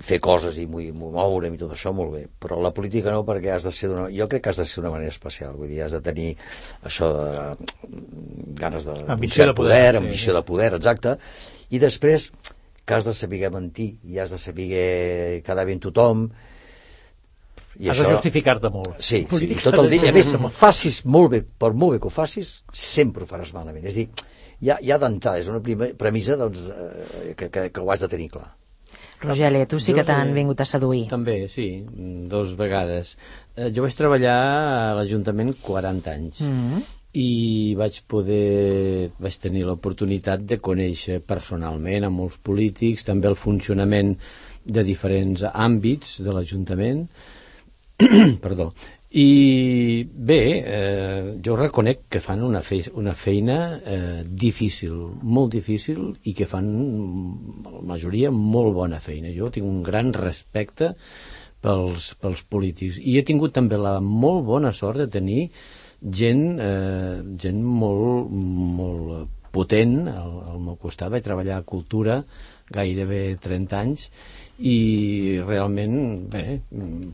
fer 0.05 0.19
coses 0.23 0.59
i 0.61 0.67
moure'm 0.69 1.55
i 1.55 1.61
tot 1.61 1.73
això 1.75 1.93
molt 1.97 2.13
bé, 2.15 2.23
però 2.41 2.59
la 2.63 2.73
política 2.77 3.13
no 3.15 3.25
perquè 3.27 3.55
has 3.55 3.67
de 3.69 3.73
ser 3.73 3.91
d'una... 3.93 4.09
jo 4.13 4.29
crec 4.29 4.45
que 4.45 4.53
has 4.53 4.61
de 4.61 4.67
ser 4.69 4.83
d'una 4.83 4.93
manera 4.95 5.13
especial, 5.15 5.57
vull 5.57 5.71
dir, 5.71 5.83
has 5.87 5.97
de 5.97 6.03
tenir 6.05 6.31
això 6.89 7.09
de 7.17 7.31
mm, 7.89 8.55
ganes 8.61 8.89
de 8.89 8.97
Ambició 9.17 9.49
de 9.49 9.57
poder, 9.57 9.91
sí, 9.95 10.03
ambició 10.05 10.33
sí. 10.33 10.37
de 10.39 10.45
poder, 10.53 10.71
exacte, 10.79 11.17
i 11.73 11.81
després 11.83 12.31
que 12.85 12.97
has 12.99 13.09
de 13.09 13.15
saber 13.17 13.51
mentir 13.55 13.93
i 14.05 14.19
has 14.19 14.35
de 14.35 14.41
saber 14.43 14.69
quedar 15.47 15.67
bé 15.69 15.79
amb 15.79 15.87
tothom 15.89 16.27
i 17.81 17.89
Has 17.89 18.03
de 18.03 18.05
justificar-te 18.05 18.69
molt. 18.69 18.99
Sí, 19.01 19.23
sí, 19.33 19.47
tot 19.65 19.79
el 19.81 19.89
dia. 19.89 20.05
I 20.05 20.11
a 20.11 20.13
més, 20.13 20.29
facis 20.53 20.99
molt 21.09 21.31
bé, 21.33 21.41
per 21.41 21.71
molt 21.73 21.95
bé 21.95 22.03
que 22.03 22.11
ho 22.11 22.13
facis, 22.13 22.59
sempre 22.77 23.25
ho 23.25 23.31
faràs 23.31 23.55
malament. 23.57 23.87
És 23.89 23.97
dir, 23.97 24.05
ja, 24.61 24.77
ja 24.85 24.99
d'entrada, 25.01 25.41
és 25.41 25.49
una 25.49 25.63
prima, 25.65 25.89
premissa 25.99 26.37
doncs, 26.37 26.67
eh, 26.69 27.33
que, 27.39 27.49
que, 27.49 27.71
que 27.73 27.81
ho 27.81 27.89
has 27.95 28.05
de 28.05 28.11
tenir 28.13 28.29
clar. 28.35 28.51
Rogelia, 29.23 29.69
tu 29.71 29.79
sí 29.81 29.93
Jo 29.93 29.99
que 29.99 30.05
t'han 30.09 30.33
vingut 30.37 30.61
a 30.61 30.67
seduir. 30.69 31.07
També, 31.11 31.37
sí, 31.53 31.69
dos 32.31 32.57
vegades. 32.59 33.15
Eh, 33.57 33.71
jo 33.75 33.85
vaig 33.87 33.97
treballar 33.99 34.39
a 34.39 34.95
l'Ajuntament 34.99 35.55
40 35.63 36.13
anys 36.13 36.41
Mm 36.41 36.59
-hmm. 36.59 36.83
i 37.13 37.75
vaig 37.77 38.01
poder 38.09 39.11
vaig 39.19 39.37
tenir 39.39 39.65
l'oportunitat 39.65 40.41
de 40.41 40.59
conèixer 40.59 41.21
personalment 41.21 42.05
a 42.05 42.09
molts 42.11 42.39
polítics, 42.39 43.05
també 43.05 43.29
el 43.29 43.37
funcionament 43.37 44.17
de 44.65 44.83
diferents 44.83 45.43
àmbits 45.43 46.23
de 46.23 46.33
l'Ajuntament 46.33 47.09
perdó 48.45 48.73
i 49.13 50.09
bé, 50.09 50.41
eh, 50.65 51.35
jo 51.45 51.57
reconec 51.59 52.07
que 52.09 52.21
fan 52.25 52.41
una, 52.43 52.63
fe 52.65 52.79
una 52.97 53.13
feina 53.13 53.57
eh, 53.85 54.23
difícil, 54.25 54.95
molt 55.23 55.53
difícil 55.53 56.15
i 56.25 56.33
que 56.33 56.47
fan, 56.49 56.71
la 57.67 57.83
majoria, 57.93 58.31
molt 58.33 58.73
bona 58.79 59.03
feina. 59.05 59.29
Jo 59.37 59.51
tinc 59.53 59.69
un 59.69 59.83
gran 59.85 60.15
respecte 60.17 60.95
pels, 61.61 62.15
pels 62.23 62.41
polítics 62.49 63.03
i 63.03 63.19
he 63.19 63.25
tingut 63.29 63.53
també 63.53 63.77
la 63.77 63.99
molt 64.01 64.47
bona 64.49 64.73
sort 64.73 65.03
de 65.05 65.11
tenir 65.13 65.51
gent, 66.01 66.45
eh, 66.57 67.21
gent 67.45 67.61
molt, 67.63 68.33
molt 68.33 69.29
potent 69.53 70.09
al, 70.09 70.39
al 70.55 70.63
meu 70.71 70.81
costat. 70.81 71.13
Vaig 71.13 71.29
treballar 71.29 71.61
a 71.61 71.69
Cultura 71.69 72.23
gairebé 72.73 73.37
30 73.45 73.77
anys 73.77 74.09
i 74.59 75.41
realment, 75.47 75.95
bé, 76.31 76.61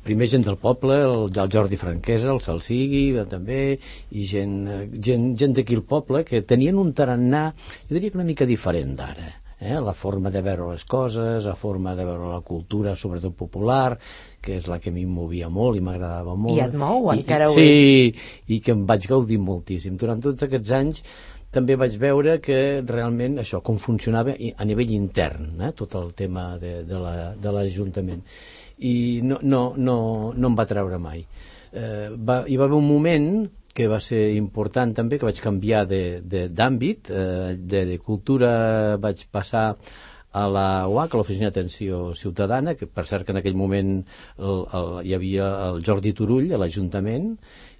primer 0.04 0.28
gent 0.28 0.44
del 0.44 0.58
poble, 0.60 0.98
el, 1.06 1.26
el 1.30 1.50
Jordi 1.52 1.78
Franquesa, 1.80 2.32
el 2.34 2.42
Salsigui, 2.44 3.04
eh, 3.14 3.26
també, 3.30 3.60
i 4.10 4.24
gent, 4.28 4.56
eh, 4.68 4.80
gent, 5.08 5.30
gent 5.38 5.54
d'aquí 5.56 5.78
al 5.78 5.84
poble 5.88 6.24
que 6.28 6.42
tenien 6.42 6.80
un 6.80 6.92
tarannà, 6.92 7.48
jo 7.86 7.94
diria 7.94 8.10
que 8.10 8.20
una 8.20 8.28
mica 8.28 8.48
diferent 8.48 8.96
d'ara. 8.98 9.30
Eh? 9.58 9.74
la 9.82 9.90
forma 9.90 10.30
de 10.30 10.38
veure 10.38 10.68
les 10.70 10.84
coses, 10.86 11.42
la 11.44 11.56
forma 11.58 11.90
de 11.98 12.04
veure 12.06 12.28
la 12.30 12.42
cultura, 12.46 12.92
sobretot 12.94 13.34
popular, 13.34 13.96
que 14.40 14.54
és 14.60 14.68
la 14.70 14.78
que 14.78 14.92
a 14.92 14.94
mi 14.94 15.02
em 15.02 15.10
movia 15.10 15.48
molt 15.50 15.80
i 15.80 15.82
m'agradava 15.82 16.36
molt. 16.38 16.54
I 16.54 16.62
et 16.62 16.76
mou, 16.78 17.08
I, 17.10 17.24
encara 17.24 17.48
i, 17.48 17.50
avui. 17.50 17.64
Sí, 17.64 18.52
i 18.54 18.60
que 18.62 18.76
em 18.76 18.84
vaig 18.86 19.08
gaudir 19.10 19.40
moltíssim. 19.42 19.96
Durant 19.98 20.22
tots 20.22 20.46
aquests 20.46 20.70
anys 20.78 21.02
també 21.50 21.76
vaig 21.80 21.96
veure 21.98 22.38
que 22.44 22.58
realment 22.86 23.38
això, 23.40 23.60
com 23.64 23.78
funcionava 23.80 24.34
a 24.56 24.64
nivell 24.68 24.90
intern, 24.92 25.54
eh, 25.62 25.72
tot 25.72 25.94
el 25.96 26.12
tema 26.14 26.58
de, 26.58 26.82
de 26.84 26.98
la- 27.00 27.34
de 27.36 27.52
l'Ajuntament. 27.52 28.22
I 28.78 29.20
no, 29.24 29.38
no, 29.42 29.62
no, 29.76 30.32
no 30.36 30.48
em 30.48 30.56
va 30.58 30.66
treure 30.66 30.98
mai. 30.98 31.24
Eh, 31.72 32.10
va, 32.16 32.44
hi 32.46 32.56
va 32.56 32.64
haver 32.68 32.76
un 32.78 32.86
moment 32.88 33.48
que 33.74 33.86
va 33.88 34.00
ser 34.00 34.34
important 34.34 34.92
també, 34.94 35.18
que 35.18 35.26
vaig 35.28 35.40
canviar 35.40 35.86
de- 35.86 36.20
de- 36.22 36.48
d'àmbit, 36.48 37.10
eh, 37.10 37.56
de, 37.58 37.84
de 37.86 37.98
cultura 37.98 38.96
vaig 38.98 39.24
passar 39.30 39.76
a 40.38 40.44
la 40.50 40.66
UAC, 40.90 41.14
a 41.14 41.20
l'Oficina 41.20 41.48
d'Atenció 41.50 42.12
Ciutadana, 42.18 42.74
que 42.78 42.86
per 42.86 43.04
cert 43.08 43.26
que 43.26 43.34
en 43.34 43.40
aquell 43.40 43.56
moment 43.58 43.94
el, 44.38 44.60
el, 44.78 44.92
hi 45.08 45.16
havia 45.16 45.48
el 45.70 45.82
Jordi 45.86 46.12
Turull 46.18 46.52
a 46.54 46.60
l'Ajuntament, 46.60 47.32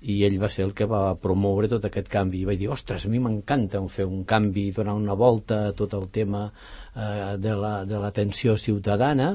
i 0.09 0.21
ell 0.23 0.37
va 0.39 0.47
ser 0.55 0.63
el 0.69 0.75
que 0.79 0.87
va 0.87 1.15
promoure 1.19 1.67
tot 1.71 1.85
aquest 1.89 2.07
canvi. 2.13 2.45
I 2.45 2.49
vaig 2.53 2.61
dir, 2.61 2.69
ostres, 2.71 3.07
a 3.07 3.11
mi 3.11 3.19
m'encanta 3.23 3.81
fer 3.91 4.07
un 4.07 4.23
canvi, 4.29 4.69
donar 4.77 4.95
una 4.95 5.17
volta 5.19 5.65
a 5.69 5.73
tot 5.75 5.97
el 5.99 6.07
tema 6.15 6.45
eh, 6.95 7.37
de 7.39 7.55
la- 7.59 7.85
de 7.85 7.99
l'atenció 7.99 8.55
ciutadana, 8.57 9.33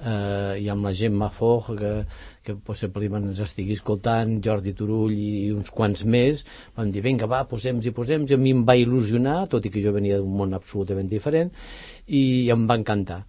eh, 0.00 0.56
i 0.64 0.68
amb 0.72 0.84
la 0.88 0.92
Gemma 0.96 1.28
Foch, 1.30 1.68
que, 1.78 1.92
que 2.44 2.54
possiblement 2.64 3.28
ens 3.28 3.40
estigui 3.44 3.76
escoltant, 3.76 4.38
Jordi 4.44 4.72
Turull 4.76 5.12
i 5.16 5.52
uns 5.52 5.70
quants 5.70 6.04
més, 6.04 6.44
van 6.76 6.92
dir, 6.92 7.02
vinga, 7.04 7.28
va, 7.28 7.42
posem-hi, 7.48 7.92
posem 7.96 8.24
i 8.28 8.34
a 8.36 8.40
mi 8.40 8.52
em 8.56 8.64
va 8.68 8.76
il·lusionar, 8.80 9.46
tot 9.52 9.64
i 9.68 9.72
que 9.72 9.84
jo 9.84 9.92
venia 9.96 10.16
d'un 10.20 10.32
món 10.36 10.56
absolutament 10.56 11.08
diferent, 11.12 11.52
i 12.08 12.22
em 12.54 12.66
va 12.70 12.76
encantar. 12.80 13.20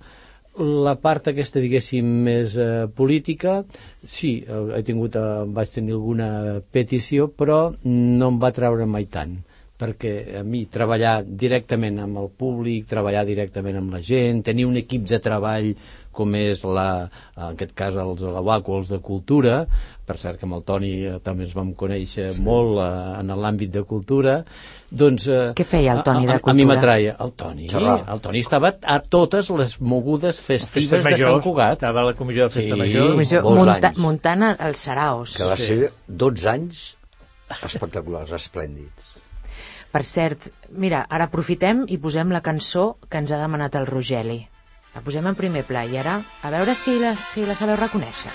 La 0.57 0.95
part 0.97 1.27
aquesta, 1.29 1.61
diguéssim, 1.61 2.07
més 2.25 2.55
eh, 2.57 2.87
política, 2.97 3.59
sí, 4.03 4.31
eh, 4.41 4.61
he 4.77 4.81
tingut, 4.87 5.15
eh, 5.19 5.43
vaig 5.59 5.73
tenir 5.75 5.93
alguna 5.97 6.29
petició, 6.73 7.27
però 7.29 7.59
no 7.85 8.31
em 8.33 8.39
va 8.41 8.53
treure 8.55 8.87
mai 8.89 9.05
tant 9.05 9.37
perquè 9.77 10.11
a 10.39 10.41
mi 10.41 10.63
treballar 10.73 11.19
directament 11.21 11.99
amb 12.01 12.17
el 12.17 12.31
públic, 12.33 12.87
treballar 12.89 13.21
directament 13.27 13.77
amb 13.77 13.93
la 13.93 13.99
gent, 14.01 14.39
tenir 14.47 14.65
un 14.65 14.79
equip 14.81 15.03
de 15.11 15.19
treball 15.21 15.67
com 16.17 16.33
és 16.39 16.63
la, 16.65 16.87
en 17.37 17.51
aquest 17.53 17.75
cas 17.77 17.95
els 18.01 18.23
de 18.25 18.31
la 18.33 18.41
UAC 18.41 18.67
o 18.73 18.79
els 18.81 18.89
de 18.93 18.97
cultura, 19.05 19.59
per 20.07 20.15
cert 20.17 20.39
que 20.39 20.47
amb 20.47 20.55
el 20.57 20.63
Toni 20.65 20.91
eh, 21.05 21.17
també 21.23 21.45
ens 21.45 21.53
vam 21.57 21.69
conèixer 21.77 22.31
sí. 22.35 22.41
molt 22.41 22.79
eh, 22.81 22.89
en 23.21 23.33
l'àmbit 23.43 23.71
de 23.75 23.83
cultura, 23.85 24.37
doncs... 24.89 25.27
Eh, 25.29 25.51
Què 25.57 25.65
feia 25.67 25.93
el 25.97 26.03
Toni 26.07 26.25
de 26.25 26.33
a, 26.33 26.37
a, 26.37 26.41
a 26.41 26.55
mi 26.55 26.63
cultura? 26.63 26.67
m'atraia. 26.73 27.15
El 27.25 27.33
Toni, 27.39 27.69
Xerrar. 27.71 27.97
el 28.15 28.21
Toni 28.25 28.43
estava 28.45 28.73
a 28.81 28.99
totes 29.03 29.49
les 29.61 29.77
mogudes 29.81 30.39
festives 30.41 30.89
Festa 30.89 31.03
de 31.03 31.09
Major, 31.11 31.33
Sant 31.37 31.43
Cugat. 31.45 31.77
estava 31.81 32.01
a 32.01 32.09
la 32.11 32.15
comissió 32.17 32.47
de 32.47 32.55
Festa 32.57 32.73
Sí. 32.73 32.79
Major. 32.81 33.11
Comissió 33.13 33.43
munta, 33.45 33.77
anys. 33.91 33.97
muntant 34.07 34.47
els 34.57 34.77
saraos. 34.89 35.35
que 35.37 35.49
va 35.53 35.57
ser 35.59 35.91
12 36.07 36.49
anys 36.55 36.85
espectaculars, 37.63 38.31
esplèndids. 38.35 39.13
Per 39.91 40.03
cert, 40.03 40.49
mira, 40.75 41.05
ara 41.09 41.29
aprofitem 41.29 41.85
i 41.87 41.97
posem 41.97 42.29
la 42.35 42.41
cançó 42.43 42.97
que 43.09 43.21
ens 43.21 43.31
ha 43.31 43.39
demanat 43.39 43.75
el 43.79 43.85
Rogeli. 43.87 44.41
La 44.97 45.03
posem 45.05 45.27
en 45.29 45.35
primer 45.37 45.61
pla 45.69 45.83
i 45.85 45.99
ara 46.01 46.15
a 46.41 46.49
veure 46.49 46.73
si 46.73 46.95
la, 46.97 47.11
si 47.29 47.45
la 47.45 47.53
sabeu 47.59 47.77
reconèixer. 47.77 48.31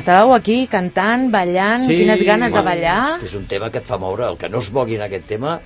Estàveu 0.00 0.32
aquí 0.34 0.62
cantant, 0.70 1.28
ballant, 1.32 1.84
Sí, 1.84 1.96
quines 1.98 2.22
ganes 2.24 2.52
de 2.52 2.58
bueno, 2.60 2.70
ballar. 2.70 3.02
És 3.12 3.18
que 3.20 3.26
és 3.26 3.34
un 3.36 3.44
tema 3.50 3.70
que 3.70 3.78
et 3.82 3.86
fa 3.86 3.98
moure. 4.00 4.24
El 4.30 4.38
que 4.40 4.48
no 4.48 4.58
es 4.64 4.72
mogui 4.72 4.96
en 4.96 5.02
aquest 5.06 5.26
tema, 5.28 5.58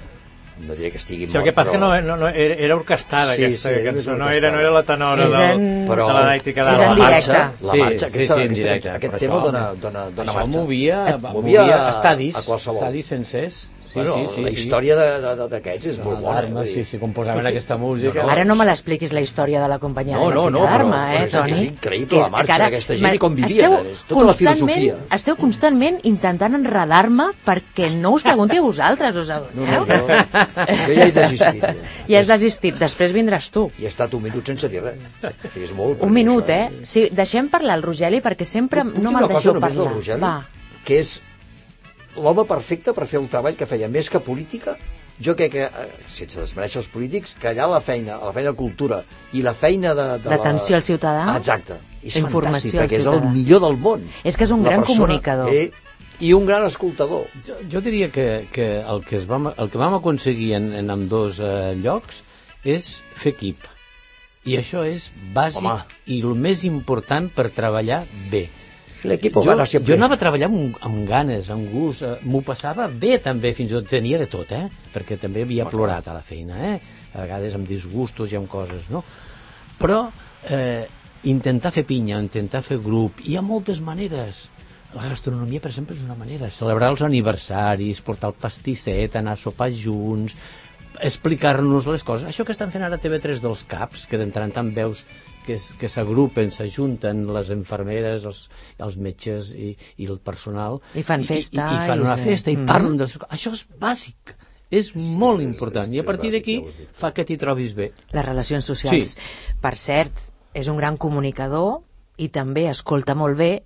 no 0.64 0.74
diré 0.74 0.90
que 0.92 0.98
estigui 0.98 1.26
Sí, 1.26 1.32
el 1.32 1.38
mort, 1.40 1.44
que 1.48 1.52
passa 1.52 1.72
que 1.72 1.78
però- 1.78 2.00
no, 2.00 2.00
no, 2.02 2.16
no 2.16 2.28
era, 2.28 2.54
era 2.54 2.74
orquestada 2.76 3.34
Sí, 3.34 3.44
aquesta 3.44 3.70
sí, 3.70 3.82
cançó, 3.84 4.10
no 4.14 4.24
orquestada. 4.26 4.36
era, 4.36 4.50
no 4.52 4.60
era 4.60 4.70
la 4.70 4.82
tenora 4.82 5.24
És 5.24 5.30
del, 5.30 5.50
en- 5.60 5.88
Però- 5.88 6.06
de 6.08 6.12
la 6.14 6.24
Night 6.26 6.46
i 6.46 6.50
És 6.50 6.56
Cadàver. 6.56 6.82
en 6.84 6.98
la 6.98 7.10
marxa, 7.10 7.52
la 7.60 7.72
Sí, 7.72 7.78
marxa, 7.78 7.98
sí, 7.98 8.04
aquesta, 8.04 8.34
sí, 8.34 8.40
aquesta, 8.40 8.62
directe, 8.62 8.90
aquest 8.90 9.12
però 9.14 9.18
tema 9.18 9.34
això- 9.34 9.42
dona, 9.44 9.72
dona, 9.74 10.04
dona 10.10 10.30
Això 10.32 10.34
marxa. 10.34 10.50
movia, 10.58 11.08
Et 11.08 11.20
movia 11.20 11.60
movia 11.62 11.86
a- 11.86 11.90
estadis, 11.90 12.36
a 12.36 12.42
qualsevol. 12.42 12.78
estadis 12.78 13.06
sencers. 13.06 13.68
Sí, 13.94 14.00
bueno, 14.00 14.14
sí, 14.14 14.34
sí, 14.34 14.42
la 14.42 14.48
sí. 14.50 14.54
història 14.56 14.96
de- 14.98 15.20
de- 15.22 15.34
de- 15.38 15.48
d'aquests 15.48 15.86
és 15.86 15.98
molt 16.02 16.18
bona. 16.20 16.62
Dir. 16.64 16.72
sí, 16.74 16.84
sí, 16.84 16.98
com 16.98 17.12
posaven 17.14 17.46
aquesta 17.46 17.76
música. 17.78 18.20
No, 18.20 18.26
no, 18.26 18.30
Ara 18.32 18.44
no 18.44 18.56
me 18.58 18.64
l'expliquis 18.66 19.12
la 19.14 19.20
història 19.22 19.60
de 19.62 19.68
la 19.68 19.78
companyia 19.78 20.16
No, 20.16 20.28
de 20.30 20.34
no, 20.34 20.50
no, 20.50 20.62
d'Arma, 20.64 21.12
però- 21.12 21.14
eh, 21.14 21.18
però 21.20 21.24
és- 21.26 21.32
Toni? 21.32 21.52
és 21.52 21.62
increïble 21.68 22.18
la 22.18 22.24
que 22.24 22.30
marxa 22.32 22.58
d'aquesta 22.58 22.96
gent 22.96 23.14
i 23.14 23.18
com 23.22 23.34
vivien, 23.36 23.72
esteu 23.72 23.90
és 23.92 24.02
tota 24.08 24.24
la 24.26 24.34
filosofia. 24.34 24.96
Esteu 25.14 25.36
constantment 25.36 26.00
intentant 26.02 26.54
enredar-me 26.58 27.28
perquè 27.46 27.90
no 27.94 28.10
us 28.18 28.22
pregunti 28.24 28.56
a 28.56 28.62
vosaltres, 28.62 29.14
us 29.16 29.30
adoneu? 29.30 29.64
No, 29.64 29.86
no, 29.86 29.94
jo, 29.94 30.06
jo 30.08 30.92
ja 30.92 31.06
he 31.06 31.12
desistit. 31.12 31.62
Ja. 31.62 31.74
I 32.08 32.16
has 32.16 32.26
desistit, 32.26 32.74
després 32.76 33.12
vindràs 33.14 33.50
tu. 33.54 33.70
I 33.78 33.84
he 33.84 33.88
estat 33.88 34.12
un 34.14 34.22
minut 34.24 34.44
sense 34.46 34.68
dir 34.68 34.82
res. 34.82 34.98
O 35.22 35.48
sigui, 35.52 35.64
és 35.68 35.72
molt... 35.72 36.02
Un 36.02 36.12
minut, 36.12 36.44
això- 36.48 36.72
eh? 36.82 36.84
Sí, 36.84 37.08
deixem 37.12 37.48
parlar 37.48 37.74
al 37.78 37.82
Rogeli 37.86 38.20
perquè 38.20 38.44
sempre 38.44 38.82
no 38.82 38.90
dir 38.90 39.02
me'l 39.04 39.14
una 39.14 39.20
cosa 39.28 39.34
deixeu 39.34 39.54
només 39.54 39.72
del 39.72 39.84
parlar. 39.84 39.94
Rogeli? 39.94 40.20
Va. 40.20 40.34
Que 40.84 40.98
és 40.98 41.22
l'home 42.16 42.44
perfecte 42.48 42.94
per 42.96 43.06
fer 43.10 43.20
el 43.20 43.30
treball 43.32 43.56
que 43.58 43.66
feia, 43.66 43.88
més 43.88 44.10
que 44.10 44.20
política, 44.22 44.76
jo 45.22 45.34
crec 45.38 45.52
que, 45.52 45.64
eh, 45.66 45.88
sense 46.10 46.40
desmereixer 46.40 46.80
els 46.82 46.90
polítics, 46.90 47.34
que 47.40 47.52
allà 47.52 47.68
la 47.70 47.80
feina, 47.84 48.18
la 48.22 48.32
feina 48.34 48.50
de 48.50 48.58
cultura 48.58 49.02
i 49.32 49.42
la 49.42 49.54
feina 49.54 49.94
de... 49.94 50.06
de 50.18 50.30
D'atenció 50.32 50.74
la... 50.74 50.80
al 50.82 50.86
ciutadà. 50.86 51.24
Exacte. 51.38 51.78
És 52.02 52.18
Informació 52.20 52.72
fantàstic, 52.72 52.78
perquè 52.80 53.00
és 53.00 53.08
el 53.10 53.22
millor 53.32 53.62
del 53.64 53.78
món. 53.80 54.06
És 54.24 54.36
que 54.36 54.44
és 54.48 54.54
un 54.54 54.64
La 54.64 54.74
gran 54.74 54.86
comunicador. 54.88 55.52
Eh, 55.52 55.70
I 56.20 56.32
un 56.34 56.46
gran 56.46 56.66
escoltador. 56.66 57.26
Jo, 57.46 57.56
jo 57.70 57.80
diria 57.82 58.10
que, 58.12 58.46
que, 58.54 58.66
el, 58.80 59.02
que 59.06 59.16
es 59.18 59.24
vam, 59.26 59.48
el 59.50 59.70
que 59.70 59.80
vam 59.80 59.96
aconseguir 59.98 60.52
en, 60.58 60.72
en 60.78 60.92
amb 60.94 61.08
dos 61.10 61.40
eh, 61.42 61.72
llocs 61.80 62.22
és 62.64 63.00
fer 63.14 63.34
equip. 63.34 63.70
I 64.44 64.58
això 64.60 64.84
és 64.86 65.08
bàsic 65.34 65.64
Home. 65.64 65.80
i 66.06 66.20
el 66.20 66.36
més 66.36 66.66
important 66.68 67.30
per 67.32 67.48
treballar 67.54 68.04
bé. 68.30 68.46
L'equip 69.04 69.36
gana 69.44 69.66
sempre. 69.68 69.90
jo 69.90 69.98
anava 69.98 70.16
a 70.16 70.20
treballar 70.20 70.48
amb, 70.48 70.76
amb 70.86 71.02
ganes, 71.08 71.50
amb 71.52 71.68
gust, 71.72 72.02
eh, 72.02 72.14
m'ho 72.24 72.40
passava 72.44 72.86
bé 72.88 73.18
també, 73.20 73.52
fins 73.56 73.72
i 73.72 73.76
tot 73.76 73.88
tenia 73.90 74.18
de 74.20 74.28
tot, 74.32 74.52
eh? 74.56 74.64
perquè 74.94 75.18
també 75.20 75.44
havia 75.44 75.66
plorat 75.68 76.08
a 76.08 76.16
la 76.16 76.22
feina, 76.24 76.56
eh? 76.72 76.78
a 77.12 77.20
vegades 77.26 77.54
amb 77.58 77.68
disgustos 77.68 78.32
i 78.32 78.38
amb 78.40 78.48
coses, 78.48 78.88
no? 78.88 79.04
Però 79.78 80.06
eh, 80.48 80.86
intentar 81.28 81.72
fer 81.74 81.84
pinya, 81.88 82.22
intentar 82.22 82.64
fer 82.64 82.80
grup, 82.80 83.20
hi 83.24 83.36
ha 83.36 83.44
moltes 83.44 83.80
maneres. 83.84 84.48
la 84.94 85.08
gastronomia, 85.10 85.58
per 85.58 85.72
exemple, 85.72 85.96
és 85.96 86.04
una 86.04 86.14
manera. 86.14 86.48
Celebrar 86.54 86.92
els 86.92 87.00
aniversaris, 87.02 88.00
portar 88.00 88.28
el 88.30 88.36
pastisset, 88.38 89.16
anar 89.18 89.32
a 89.34 89.40
sopar 89.40 89.66
junts, 89.74 90.36
explicar-nos 91.02 91.88
les 91.90 92.04
coses. 92.06 92.28
Això 92.28 92.44
que 92.46 92.54
estan 92.54 92.70
fent 92.70 92.84
ara 92.86 93.00
TV3 93.02 93.42
dels 93.42 93.64
CAPs, 93.66 94.06
que 94.06 94.20
d'entrar 94.20 94.46
en 94.46 94.54
tant 94.54 94.70
veus 94.76 95.02
que, 95.46 95.58
que 95.78 95.88
s'agrupen, 95.88 96.50
s'ajunten 96.50 97.26
les 97.34 97.50
infermeres, 97.54 98.24
els, 98.24 98.48
els 98.78 98.96
metges 98.96 99.52
i, 99.54 99.76
i 99.96 100.06
el 100.06 100.18
personal. 100.18 100.80
I 100.94 101.02
fan 101.06 101.22
festa 101.28 101.68
I, 101.70 101.74
i, 101.74 101.84
i 101.84 101.88
fan 101.92 102.00
una 102.04 102.16
festa 102.16 102.50
i 102.50 102.56
Mhm. 102.56 102.66
parlen 102.66 102.96
de 102.96 103.04
les 103.04 103.16
coses. 103.18 103.30
Això 103.38 103.52
és 103.52 103.66
bàsic. 103.80 104.34
És 104.70 104.94
molt 104.96 105.38
sí, 105.38 105.44
important. 105.44 105.88
és- 105.92 105.94
I 105.94 105.98
a 105.98 106.02
és 106.02 106.06
partir 106.06 106.30
d'aquí 106.32 106.56
fa 106.92 107.12
que 107.12 107.24
t'hi 107.24 107.36
trobis 107.36 107.74
bé. 107.74 107.92
Les 108.12 108.24
relacions 108.24 108.64
socials. 108.64 109.12
Sí. 109.14 109.54
Per 109.60 109.76
cert, 109.76 110.12
és 110.54 110.68
un 110.68 110.76
gran 110.76 110.96
comunicador 110.96 111.82
i 112.16 112.28
també 112.28 112.68
escolta 112.70 113.14
molt 113.14 113.36
bé 113.36 113.62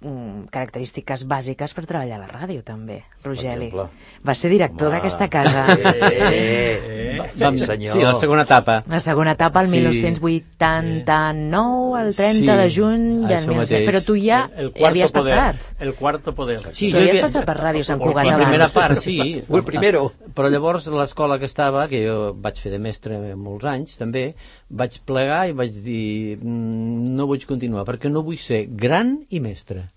mm, 0.00 0.46
característiques 0.50 1.26
bàsiques 1.28 1.74
per 1.74 1.86
treballar 1.86 2.16
a 2.16 2.26
la 2.26 2.28
ràdio, 2.28 2.62
també, 2.64 3.04
Rogeli. 3.24 3.70
Va 3.74 4.34
ser 4.34 4.50
director 4.50 4.90
d'aquesta 4.92 5.28
casa. 5.28 5.66
Eh, 5.74 7.04
Eh, 7.18 7.30
sí, 7.34 7.58
senyor. 7.58 7.96
Sí, 7.96 8.02
la 8.02 8.14
segona 8.14 8.42
etapa. 8.42 8.84
La 8.88 9.00
segona 9.00 9.32
etapa, 9.32 9.60
el 9.62 9.66
Sí. 9.68 9.72
1989, 9.80 12.06
el 12.06 12.14
30 12.14 12.38
Sí, 12.38 12.46
de 12.46 12.70
juny... 12.70 13.22
i 13.22 13.24
el 13.24 13.30
això 13.38 13.48
19... 13.48 13.56
mateix. 13.58 13.86
Però 13.88 14.00
tu 14.06 14.14
ja 14.16 14.50
el, 14.56 14.72
el 14.74 14.84
havies 14.86 15.12
poder, 15.12 15.34
passat. 15.34 15.56
El 15.80 15.94
cuarto 15.94 16.34
poder. 16.34 16.58
Sí, 16.72 16.90
Tu 16.90 16.92
jo 16.92 16.96
havies 16.98 17.10
havia- 17.16 17.22
passat 17.26 17.44
per 17.48 17.56
Ràdio 17.58 17.82
Sant 17.84 17.98
Cugat 18.00 18.26
La 18.26 18.34
abans. 18.34 18.48
primera 18.48 18.68
part, 18.68 18.98
sí. 19.02 19.42
O 19.48 19.56
el 19.58 19.64
primero. 19.64 20.12
Però 20.34 20.48
llavors 20.50 20.86
l'escola 20.86 21.38
que 21.38 21.44
estava, 21.46 21.88
que 21.88 22.04
jo 22.06 22.34
vaig 22.38 22.56
fer 22.60 22.70
de 22.72 22.78
mestre 22.78 23.34
molts 23.36 23.64
anys 23.66 23.96
també, 23.98 24.34
vaig 24.68 25.00
plegar 25.04 25.48
i 25.48 25.52
vaig 25.52 25.72
dir 25.82 26.38
"Mm, 26.40 27.14
no 27.16 27.26
vull 27.26 27.44
continuar 27.46 27.84
perquè 27.88 28.08
no 28.10 28.22
vull 28.22 28.36
ser 28.38 28.66
gran 28.70 29.18
i 29.30 29.40
mestre. 29.40 29.87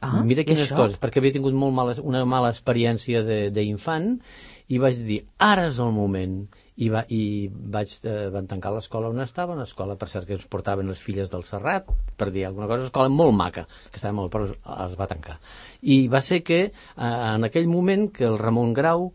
Ah, 0.00 0.22
Mira 0.22 0.44
quines 0.44 0.66
això? 0.68 0.76
coses, 0.76 0.98
perquè 1.00 1.18
havia 1.18 1.32
tingut 1.34 1.54
molt 1.54 1.74
mala, 1.74 1.94
una 2.02 2.24
mala 2.24 2.50
experiència 2.54 3.22
de- 3.26 3.50
d'infant 3.50 4.20
i 4.68 4.78
vaig 4.78 4.98
dir, 5.06 5.22
ara 5.38 5.66
és 5.66 5.78
el 5.80 5.90
moment 5.96 6.46
i, 6.76 6.88
va, 6.92 7.04
i 7.08 7.48
vaig, 7.50 7.94
eh, 8.04 8.28
van 8.30 8.46
tancar 8.46 8.70
l'escola 8.74 9.08
on 9.08 9.18
estava, 9.24 9.54
una 9.54 9.64
escola 9.64 9.96
per 9.96 10.08
cert 10.08 10.26
que 10.28 10.34
ens 10.36 10.46
portaven 10.46 10.86
les 10.88 11.00
filles 11.02 11.30
del 11.32 11.42
Serrat 11.44 11.88
per 12.16 12.30
dir 12.30 12.44
alguna 12.46 12.66
cosa, 12.66 12.80
una 12.84 12.90
escola 12.92 13.08
molt 13.08 13.34
maca 13.34 13.66
que 13.90 13.96
estava 13.96 14.14
molt, 14.14 14.30
però 14.30 14.46
es 14.46 14.94
va 14.98 15.06
tancar 15.10 15.38
i 15.82 16.06
va 16.08 16.20
ser 16.22 16.42
que 16.44 16.60
eh, 16.66 16.72
en 16.98 17.44
aquell 17.48 17.66
moment 17.66 18.12
que 18.12 18.24
el 18.24 18.38
Ramon 18.38 18.74
Grau 18.74 19.12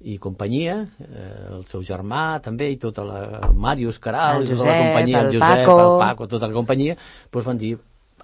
i 0.00 0.16
companyia, 0.22 0.86
eh, 1.02 1.46
el 1.56 1.64
seu 1.66 1.80
germà 1.82 2.40
també, 2.40 2.68
i 2.70 2.76
tota 2.78 3.02
la 3.04 3.52
Màrius 3.54 3.98
Caral, 3.98 4.42
El 4.42 4.44
i 4.44 4.52
tota 4.54 4.64
la 4.64 4.74
Josep, 4.74 4.82
companyia, 4.86 5.20
el 5.20 5.26
el 5.26 5.32
Josep, 5.40 5.64
Paco. 5.66 5.78
el 5.80 5.98
Paco, 5.98 6.28
tota 6.28 6.46
la 6.46 6.54
companyia, 6.54 6.94
doncs 7.32 7.46
van 7.48 7.58
dir, 7.58 7.72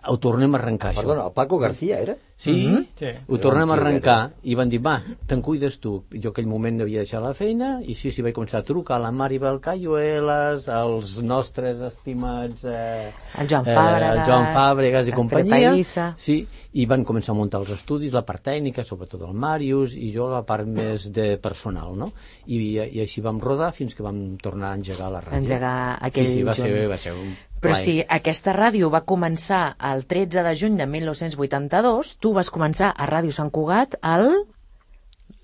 ho 0.09 0.17
tornem 0.21 0.55
a 0.55 0.59
arrencar, 0.59 0.93
això. 0.93 1.03
Perdona, 1.03 1.27
el 1.29 1.33
Paco 1.33 1.59
García 1.59 2.01
era? 2.01 2.17
Sí, 2.37 2.55
Sí. 2.99 3.07
ho 3.29 3.39
tornem 3.39 3.71
a 3.71 3.75
arrencar 3.77 4.33
i 4.43 4.57
van 4.59 4.69
dir, 4.69 4.81
va, 4.83 4.97
te'n 5.27 5.41
cuides 5.41 5.79
tu. 5.79 5.93
Jo 6.11 6.33
aquell 6.33 6.49
moment 6.51 6.81
havia 6.83 7.05
deixat 7.05 7.23
la 7.23 7.31
feina 7.33 7.79
i 7.81 7.95
sí, 7.95 8.11
sí, 8.11 8.25
vaig 8.27 8.35
començar 8.35 8.59
a 8.59 8.67
trucar 8.67 8.97
a 8.97 9.05
la 9.05 9.13
Maribel 9.15 9.61
Cayuelas, 9.63 10.69
als 10.69 11.21
nostres 11.23 11.81
estimats... 11.81 12.65
Eh, 12.65 13.13
El 13.39 13.49
Joan 13.49 13.69
eh, 13.69 13.77
Fàbregas, 13.79 14.19
el 14.19 14.27
Joan 14.27 14.47
Fàbregas 14.51 15.07
i 15.07 15.15
el 15.15 15.17
companyia. 15.17 15.73
Sí, 16.19 16.41
i 16.75 16.87
van 16.91 17.05
començar 17.07 17.33
a 17.33 17.39
muntar 17.39 17.63
els 17.63 17.71
estudis, 17.79 18.13
la 18.13 18.25
part 18.27 18.43
tècnica, 18.51 18.85
sobretot 18.85 19.23
el 19.23 19.33
Màrius, 19.33 19.95
i 19.95 20.11
jo 20.13 20.29
la 20.29 20.43
part 20.43 20.67
més 20.67 21.07
de 21.15 21.37
personal, 21.39 21.95
no? 21.97 22.11
I, 22.47 22.61
i 22.83 23.01
així 23.01 23.23
vam 23.23 23.39
rodar 23.41 23.71
fins 23.73 23.95
que 23.95 24.03
vam 24.03 24.37
tornar 24.43 24.73
a 24.73 24.83
engegar 24.83 25.13
la 25.15 25.23
ràdio. 25.23 25.39
Engegar 25.39 25.99
aquell 26.03 26.27
sí, 26.27 26.41
sí, 26.41 26.43
va 26.43 26.59
ser, 26.59 26.89
va 26.91 26.99
ser 26.99 27.15
un 27.15 27.37
Però 27.65 27.73
plaer. 27.75 27.85
si 27.85 27.95
aquesta 28.19 28.53
ràdio 28.57 28.91
va 28.93 29.01
començar 29.09 29.63
el 29.93 30.05
13 30.11 30.43
de 30.45 30.53
juny 30.61 30.77
de 30.79 30.87
1982, 30.87 32.17
tu 32.21 32.33
vas 32.37 32.51
començar 32.53 32.93
a 32.93 33.07
Ràdio 33.09 33.33
Sant 33.33 33.51
Cugat 33.55 33.97
el 34.03 34.29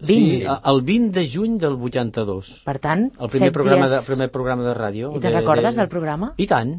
20. 0.00 0.06
Sí, 0.06 0.44
el 0.46 0.80
20 0.82 1.10
de 1.16 1.26
juny 1.28 1.58
del 1.60 1.74
82. 1.76 2.62
Per 2.64 2.78
tant, 2.80 3.10
El 3.20 3.28
primer 3.32 3.50
programa, 3.52 3.88
dies... 3.88 3.98
de, 4.00 4.06
primer 4.06 4.30
programa 4.32 4.64
de 4.64 4.74
ràdio. 4.76 5.10
I 5.16 5.20
te'n 5.20 5.34
recordes 5.36 5.76
del 5.76 5.88
programa? 5.92 6.30
I 6.40 6.46
tant, 6.48 6.74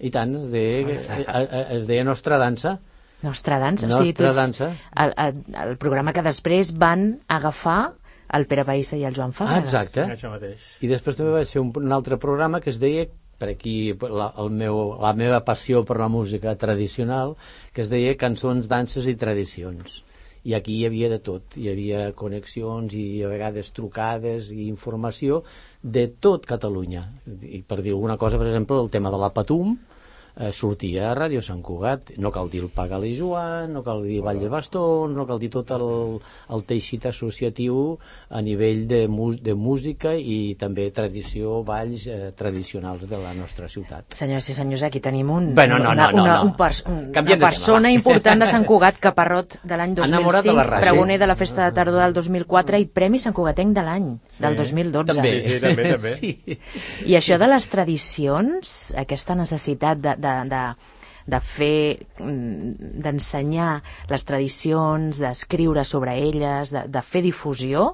i 0.00 0.10
tant, 0.14 0.36
es 0.38 0.46
deia, 0.52 0.96
eh, 0.96 1.26
eh, 1.26 1.64
es 1.78 1.86
deia 1.90 2.04
Nostra 2.08 2.38
Dansa. 2.40 2.78
Nostra 3.22 3.58
dansa. 3.62 3.86
Nostra 3.86 4.00
o 4.00 4.02
sigui, 4.02 4.14
tu 4.18 4.24
ets 4.26 4.34
dansa. 4.36 4.70
El, 4.98 5.12
el, 5.24 5.36
el 5.62 5.76
programa 5.78 6.10
que 6.16 6.24
després 6.26 6.72
van 6.74 7.20
agafar 7.30 7.92
el 8.34 8.46
Pere 8.50 8.64
Païssa 8.66 8.96
i 8.98 9.04
el 9.06 9.14
Joan 9.14 9.30
Ah, 9.30 9.36
Fàbregas. 9.36 9.68
exacte. 9.68 10.06
Això 10.16 10.30
mateix. 10.32 10.64
I 10.82 10.88
després 10.90 11.20
també 11.20 11.30
vaig 11.36 11.46
fer 11.52 11.60
un, 11.62 11.70
un 11.76 11.92
altre 11.94 12.16
programa 12.18 12.58
que 12.64 12.72
es 12.72 12.80
deia 12.82 13.04
per 13.42 13.50
aquí 13.50 13.74
la, 13.98 14.28
el 14.38 14.52
meu, 14.54 14.76
la 15.02 15.10
meva 15.18 15.42
passió 15.42 15.82
per 15.82 15.98
la 15.98 16.06
música 16.06 16.54
tradicional, 16.54 17.34
que 17.74 17.82
es 17.82 17.90
deia 17.90 18.14
Cançons, 18.20 18.68
danses 18.70 19.08
i 19.10 19.16
tradicions. 19.18 19.96
I 20.46 20.54
aquí 20.58 20.76
hi 20.78 20.86
havia 20.86 21.08
de 21.10 21.18
tot, 21.22 21.56
hi 21.58 21.66
havia 21.70 22.04
connexions 22.18 22.94
i 22.98 23.22
a 23.26 23.30
vegades 23.30 23.72
trucades 23.74 24.52
i 24.54 24.68
informació 24.68 25.40
de 25.82 26.06
tot 26.26 26.46
Catalunya. 26.46 27.02
I 27.26 27.64
per 27.66 27.80
dir 27.82 27.96
alguna 27.96 28.18
cosa, 28.18 28.38
per 28.38 28.46
exemple, 28.50 28.78
el 28.78 28.90
tema 28.94 29.10
de 29.10 29.18
la 29.22 29.30
Patum, 29.34 29.74
eh, 30.36 30.50
sortia 30.52 31.10
a 31.10 31.14
Ràdio 31.16 31.42
Sant 31.44 31.62
Cugat. 31.62 32.14
No 32.22 32.30
cal 32.34 32.50
dir 32.52 32.62
el 32.64 32.70
Pagal 32.72 33.04
i 33.08 33.14
Joan, 33.18 33.72
no 33.76 33.82
cal 33.84 34.02
dir 34.06 34.20
Vall 34.24 34.40
de 34.40 34.48
Bastons, 34.52 35.14
no 35.16 35.26
cal 35.28 35.40
dir 35.42 35.50
tot 35.52 35.70
el, 35.76 35.84
el 36.52 36.64
teixit 36.68 37.06
associatiu 37.10 37.98
a 38.30 38.40
nivell 38.44 38.86
de, 38.88 39.02
de 39.42 39.54
música 39.54 40.14
i 40.16 40.54
també 40.60 40.88
tradició, 40.94 41.60
balls 41.66 42.06
eh, 42.06 42.32
tradicionals 42.36 43.06
de 43.08 43.20
la 43.20 43.34
nostra 43.36 43.68
ciutat. 43.68 44.16
Senyores 44.16 44.48
i 44.48 44.56
senyors, 44.56 44.86
aquí 44.88 45.00
tenim 45.04 45.30
un, 45.30 45.52
Bueno, 45.54 45.78
no, 45.78 45.90
una, 45.92 46.10
no, 46.10 46.16
no, 46.16 46.22
una, 46.22 46.36
no. 46.38 46.50
un 46.50 46.54
pers 46.56 46.82
un, 46.86 46.98
una 47.06 47.12
Canviem 47.18 47.40
persona 47.42 47.88
tema, 47.88 47.94
important 47.98 48.44
de 48.44 48.50
Sant 48.50 48.66
Cugat, 48.68 48.98
Caparrot 49.02 49.58
de 49.62 49.76
l'any 49.78 49.96
Enamorat 50.02 50.44
de 50.46 50.52
2005, 50.52 50.56
la 50.56 50.66
raça. 50.68 50.88
pregoner 50.88 51.18
de 51.20 51.26
la 51.26 51.36
Festa 51.36 51.66
de 51.66 51.76
Tardor 51.76 52.00
del 52.02 52.16
2004 52.16 52.80
i 52.82 52.86
Premi 52.86 53.20
Sant 53.22 53.34
Cugatenc 53.36 53.74
de 53.76 53.84
l'any, 53.86 54.08
del 54.38 54.56
2012. 54.56 55.12
També. 55.12 55.32
Sí, 55.42 55.50
sí, 55.50 55.60
també, 55.60 55.92
també. 55.96 56.14
Sí. 56.22 56.58
I 57.08 57.16
això 57.18 57.38
de 57.40 57.46
les 57.48 57.64
tradicions, 57.72 58.72
aquesta 59.00 59.34
necessitat 59.38 60.00
de, 60.02 60.14
de, 60.24 60.34
de, 60.52 60.62
de 61.36 61.40
fer, 61.52 61.76
mm, 62.18 62.98
d'ensenyar 63.04 63.70
les 64.10 64.24
tradicions, 64.28 65.18
d'escriure 65.22 65.84
sobre 65.94 66.16
elles, 66.28 66.72
de, 66.74 66.86
de 66.98 67.02
fer 67.12 67.22
difusió, 67.28 67.92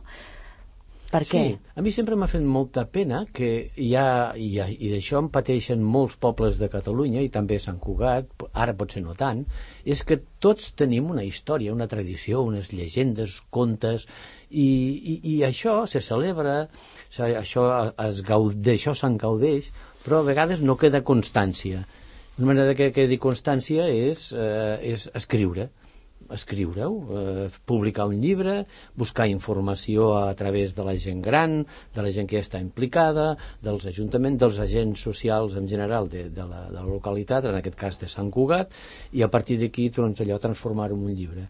per 1.08 1.22
què? 1.24 1.40
Sí, 1.40 1.52
a 1.72 1.80
mi 1.80 1.88
sempre 1.88 2.16
m'ha 2.20 2.26
fet 2.28 2.42
molta 2.44 2.82
pena 2.92 3.22
que 3.32 3.46
hi 3.80 3.94
ha, 3.96 4.34
i, 4.36 4.50
hi 4.52 4.58
ha- 4.60 4.66
i 4.68 4.90
d'això 4.92 5.22
en 5.22 5.30
pateixen 5.32 5.80
molts 5.80 6.18
pobles 6.20 6.58
de 6.60 6.68
Catalunya 6.68 7.22
i 7.24 7.30
també 7.32 7.56
Sant 7.64 7.78
Cugat, 7.80 8.28
ara 8.52 8.74
potser 8.76 9.00
no 9.06 9.14
tant, 9.16 9.40
és 9.88 10.02
que 10.04 10.18
tots 10.44 10.66
tenim 10.76 11.08
una 11.14 11.24
història, 11.24 11.72
una 11.72 11.88
tradició, 11.88 12.42
unes 12.44 12.74
llegendes, 12.76 13.38
contes, 13.56 14.04
i, 14.50 14.68
i, 14.68 15.14
i 15.32 15.38
això 15.48 15.78
se 15.88 16.04
celebra, 16.04 16.58
això 17.40 17.64
es 18.10 18.20
gaud, 18.28 18.60
d'això 18.68 18.92
se'n 18.92 19.16
gaudeix, 19.24 19.72
però 20.04 20.20
a 20.20 20.28
vegades 20.28 20.60
no 20.60 20.76
queda 20.76 21.00
constància. 21.08 21.86
Una 22.38 22.52
manera 22.52 22.74
que 22.78 22.92
quedi 22.94 23.18
constància 23.18 23.88
és, 23.90 24.30
eh, 24.32 24.78
és 24.94 25.10
escriure 25.14 25.70
escriure-ho, 26.28 26.88
eh, 27.16 27.48
publicar 27.64 28.06
un 28.06 28.20
llibre, 28.20 28.66
buscar 28.94 29.28
informació 29.28 30.10
a 30.18 30.34
través 30.34 30.74
de 30.76 30.84
la 30.84 30.96
gent 30.96 31.22
gran, 31.24 31.64
de 31.94 32.02
la 32.04 32.12
gent 32.12 32.28
que 32.28 32.40
està 32.42 32.60
implicada, 32.60 33.30
dels 33.64 33.86
ajuntaments, 33.86 34.38
dels 34.38 34.58
agents 34.60 35.00
socials 35.00 35.56
en 35.56 35.68
general 35.68 36.08
de, 36.08 36.28
de, 36.28 36.44
la, 36.44 36.66
de 36.68 36.74
la 36.76 36.84
localitat, 36.84 37.48
en 37.48 37.56
aquest 37.62 37.76
cas 37.80 37.98
de 38.02 38.08
Sant 38.12 38.30
Cugat, 38.30 38.74
i 39.12 39.22
a 39.24 39.30
partir 39.32 39.58
d'aquí 39.62 39.88
doncs, 39.88 40.20
allò 40.20 40.38
transformar-ho 40.42 40.96
en 40.98 41.06
un 41.08 41.14
llibre. 41.16 41.48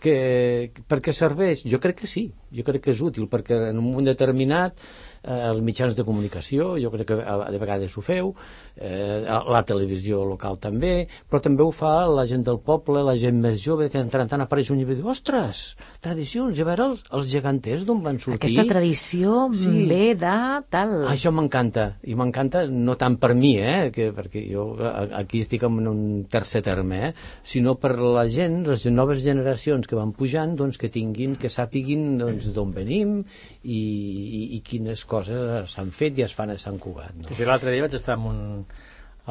Que, 0.00 0.70
per 0.88 0.96
què 1.04 1.12
serveix? 1.12 1.60
Jo 1.68 1.76
crec 1.76 1.98
que 2.00 2.08
sí, 2.08 2.22
jo 2.56 2.62
crec 2.64 2.86
que 2.86 2.94
és 2.94 3.00
útil, 3.04 3.26
perquè 3.28 3.58
en 3.68 3.76
un 3.82 3.84
moment 3.84 4.06
determinat 4.08 4.78
eh, 4.80 5.34
els 5.50 5.60
mitjans 5.60 5.92
de 5.98 6.06
comunicació, 6.08 6.70
jo 6.80 6.88
crec 6.94 7.10
que 7.10 7.18
a- 7.20 7.50
de 7.52 7.58
vegades 7.60 7.98
ho 7.98 8.00
feu, 8.00 8.30
eh, 8.76 9.20
la 9.26 9.62
televisió 9.66 10.22
local 10.28 10.58
també, 10.62 11.06
però 11.30 11.40
també 11.44 11.64
ho 11.64 11.70
fa 11.74 12.06
la 12.10 12.26
gent 12.30 12.44
del 12.46 12.60
poble, 12.64 13.02
la 13.06 13.16
gent 13.20 13.40
més 13.42 13.60
jove, 13.62 13.88
que 13.90 14.00
en 14.00 14.10
tant 14.12 14.24
en 14.26 14.30
tant 14.32 14.44
apareix 14.44 14.70
un 14.72 14.80
llibre 14.80 14.96
i 14.96 15.00
diu, 15.00 15.10
ostres, 15.12 15.62
tradicions, 16.04 16.58
i 16.58 16.64
a 16.64 16.68
veure 16.68 16.88
els, 16.92 17.04
els 17.16 17.30
geganters 17.32 17.84
d'on 17.88 18.02
van 18.04 18.20
sortir. 18.22 18.40
Aquesta 18.40 18.66
tradició 18.68 19.48
Sí. 19.56 19.86
ve 19.90 20.14
de 20.18 20.36
tal... 20.72 20.94
Això 21.10 21.32
m'encanta, 21.34 21.96
i 22.06 22.14
m'encanta 22.18 22.64
no 22.70 22.96
tant 23.00 23.18
per 23.20 23.32
mi, 23.34 23.56
eh, 23.58 23.90
que, 23.94 24.10
perquè 24.16 24.44
jo 24.50 24.70
aquí 25.16 25.42
estic 25.44 25.64
en 25.68 25.88
un 25.90 26.02
tercer 26.30 26.62
terme, 26.66 27.00
eh, 27.10 27.12
sinó 27.42 27.76
per 27.80 27.96
la 27.98 28.26
gent, 28.28 28.62
les 28.68 28.86
noves 28.90 29.22
generacions 29.24 29.88
que 29.88 29.98
van 29.98 30.12
pujant, 30.16 30.56
doncs 30.58 30.78
que 30.80 30.90
tinguin, 30.92 31.36
que 31.40 31.50
sàpiguin 31.52 32.18
doncs, 32.20 32.50
d'on 32.54 32.72
venim 32.74 33.20
i, 33.62 33.80
i, 33.80 34.42
i 34.56 34.60
quines 34.66 35.04
coses 35.08 35.74
s'han 35.74 35.92
fet 35.94 36.18
i 36.18 36.26
es 36.26 36.34
fan 36.36 36.52
a 36.54 36.58
Sant 36.60 36.78
Cugat. 36.80 37.16
No? 37.16 37.38
L'altre 37.46 37.72
dia 37.74 37.84
vaig 37.84 37.96
estar 37.96 38.16
amb, 38.16 38.30
un, 38.30 38.40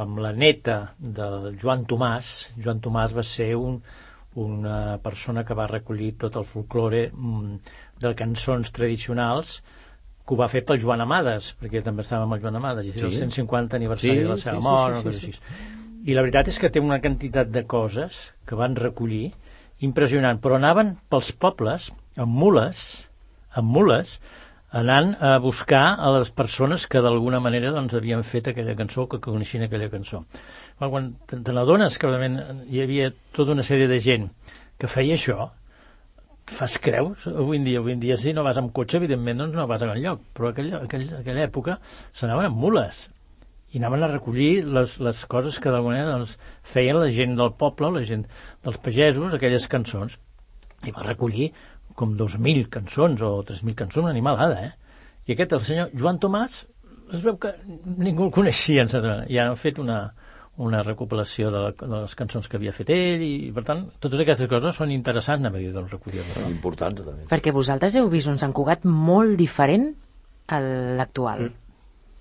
amb 0.02 0.22
la 0.24 0.32
neta 0.34 0.78
del 1.00 1.56
Joan 1.62 1.86
Tomàs. 1.90 2.36
Joan 2.64 2.80
Tomàs 2.86 3.16
va 3.18 3.24
ser 3.28 3.52
un, 3.58 3.80
una 4.40 4.98
persona 5.04 5.44
que 5.46 5.58
va 5.58 5.68
recollir 5.72 6.14
tot 6.22 6.38
el 6.40 6.48
folklore 6.48 7.08
mm, 7.12 7.76
de 8.04 8.14
cançons 8.20 8.72
tradicionals 8.76 9.60
que 10.30 10.36
ho 10.36 10.38
va 10.38 10.48
fer 10.52 10.62
pel 10.66 10.78
Joan 10.82 11.02
Amades, 11.02 11.54
perquè 11.58 11.82
també 11.82 12.04
estava 12.06 12.28
amb 12.28 12.36
el 12.38 12.42
Joan 12.44 12.60
Amades, 12.60 12.86
i 12.86 12.92
és 12.94 13.04
el 13.04 13.14
Sí. 13.16 13.24
150 13.26 13.78
aniversari 13.80 14.14
Sí, 14.14 14.24
de 14.24 14.30
la 14.30 14.38
sí, 14.38 14.44
seva 14.44 14.60
sí, 14.60 14.64
mort, 14.68 14.96
sí, 14.96 15.00
o 15.00 15.04
coses 15.08 15.22
sí, 15.24 15.32
així. 15.34 16.10
I 16.10 16.16
la 16.16 16.22
veritat 16.22 16.52
és 16.52 16.60
que 16.62 16.70
té 16.70 16.80
una 16.80 17.00
quantitat 17.02 17.50
de 17.52 17.64
coses 17.68 18.20
que 18.46 18.56
van 18.60 18.76
recollir 18.78 19.32
impressionant, 19.88 20.38
però 20.44 20.60
anaven 20.60 20.94
pels 21.10 21.32
pobles 21.34 21.90
amb 22.16 22.38
mules, 22.44 22.86
amb 23.58 23.74
mules, 23.74 24.20
anant 24.72 25.16
a 25.20 25.38
buscar 25.42 25.96
a 25.98 26.12
les 26.18 26.32
persones 26.32 26.86
que 26.88 27.02
d'alguna 27.02 27.40
manera 27.42 27.72
doncs, 27.74 27.96
havien 27.98 28.24
fet 28.24 28.52
aquella 28.52 28.76
cançó, 28.78 29.08
que 29.10 29.22
coneixien 29.24 29.66
aquella 29.66 29.90
cançó. 29.90 30.24
Però 30.80 30.92
quan 30.94 31.14
te, 31.28 31.40
n'adones 31.42 31.98
que 31.98 32.10
realment 32.10 32.66
hi 32.70 32.84
havia 32.84 33.10
tota 33.36 33.56
una 33.58 33.66
sèrie 33.66 33.90
de 33.90 34.00
gent 34.04 34.30
que 34.80 34.88
feia 34.88 35.18
això, 35.18 35.50
fas 36.50 36.80
creus 36.82 37.28
avui 37.30 37.60
en 37.60 37.66
dia, 37.68 37.78
avui 37.78 37.94
en 37.94 38.00
dia 38.02 38.18
si 38.18 38.34
no 38.34 38.42
vas 38.42 38.58
amb 38.58 38.72
cotxe 38.74 38.98
evidentment 38.98 39.38
doncs 39.44 39.54
no 39.54 39.68
vas 39.70 39.84
a 39.86 39.94
lloc 39.94 40.24
però 40.34 40.50
aquella, 40.50 40.80
aquella, 40.82 41.20
aquella 41.20 41.44
època 41.46 41.76
s'anaven 42.10 42.48
amb 42.50 42.58
mules 42.58 43.04
i 43.72 43.78
anaven 43.78 44.04
a 44.04 44.10
recollir 44.10 44.64
les, 44.66 44.96
les 45.06 45.20
coses 45.30 45.60
que 45.62 45.70
d'alguna 45.70 46.00
manera 46.00 46.18
doncs, 46.18 46.38
feien 46.74 46.98
la 46.98 47.12
gent 47.14 47.36
del 47.38 47.54
poble, 47.60 47.92
la 48.00 48.06
gent 48.06 48.26
dels 48.66 48.80
pagesos, 48.82 49.36
aquelles 49.36 49.68
cançons. 49.70 50.18
I 50.88 50.94
va 50.96 51.06
recollir 51.06 51.52
com 52.00 52.16
2.000 52.18 52.70
cançons 52.72 53.22
o 53.26 53.32
3.000 53.48 53.76
cançons, 53.84 54.06
una 54.06 54.16
animalada, 54.16 54.64
eh? 54.70 55.00
I 55.28 55.36
aquest, 55.36 55.54
el 55.58 55.64
senyor 55.66 55.92
Joan 55.94 56.18
Tomàs, 56.24 56.64
es 57.14 57.22
veu 57.26 57.38
que 57.42 57.54
ningú 58.00 58.30
el 58.30 58.34
coneixia. 58.34 58.86
I 59.30 59.40
han 59.42 59.56
fet 59.60 59.82
una, 59.82 60.00
una 60.66 60.82
recopilació 60.86 61.52
de, 61.54 61.64
de 61.80 61.90
les 61.94 62.16
cançons 62.18 62.50
que 62.50 62.58
havia 62.60 62.74
fet 62.76 62.92
ell 62.96 63.24
i, 63.26 63.34
per 63.56 63.66
tant, 63.68 63.86
totes 64.04 64.24
aquestes 64.24 64.50
coses 64.52 64.80
són 64.80 64.94
interessants 64.96 65.46
a 65.46 65.54
mesura 65.54 65.80
del 65.80 65.90
recollir-les. 65.92 66.38
No? 66.38 66.52
Importants, 66.52 67.04
també. 67.06 67.28
Perquè 67.32 67.54
vosaltres 67.56 67.98
heu 68.00 68.10
vist 68.12 68.32
un 68.32 68.40
Sant 68.42 68.56
Cugat 68.56 68.88
molt 68.90 69.38
diferent 69.40 69.92
a 70.50 70.62
l'actual. 71.00 71.50
Mm. 71.50 71.66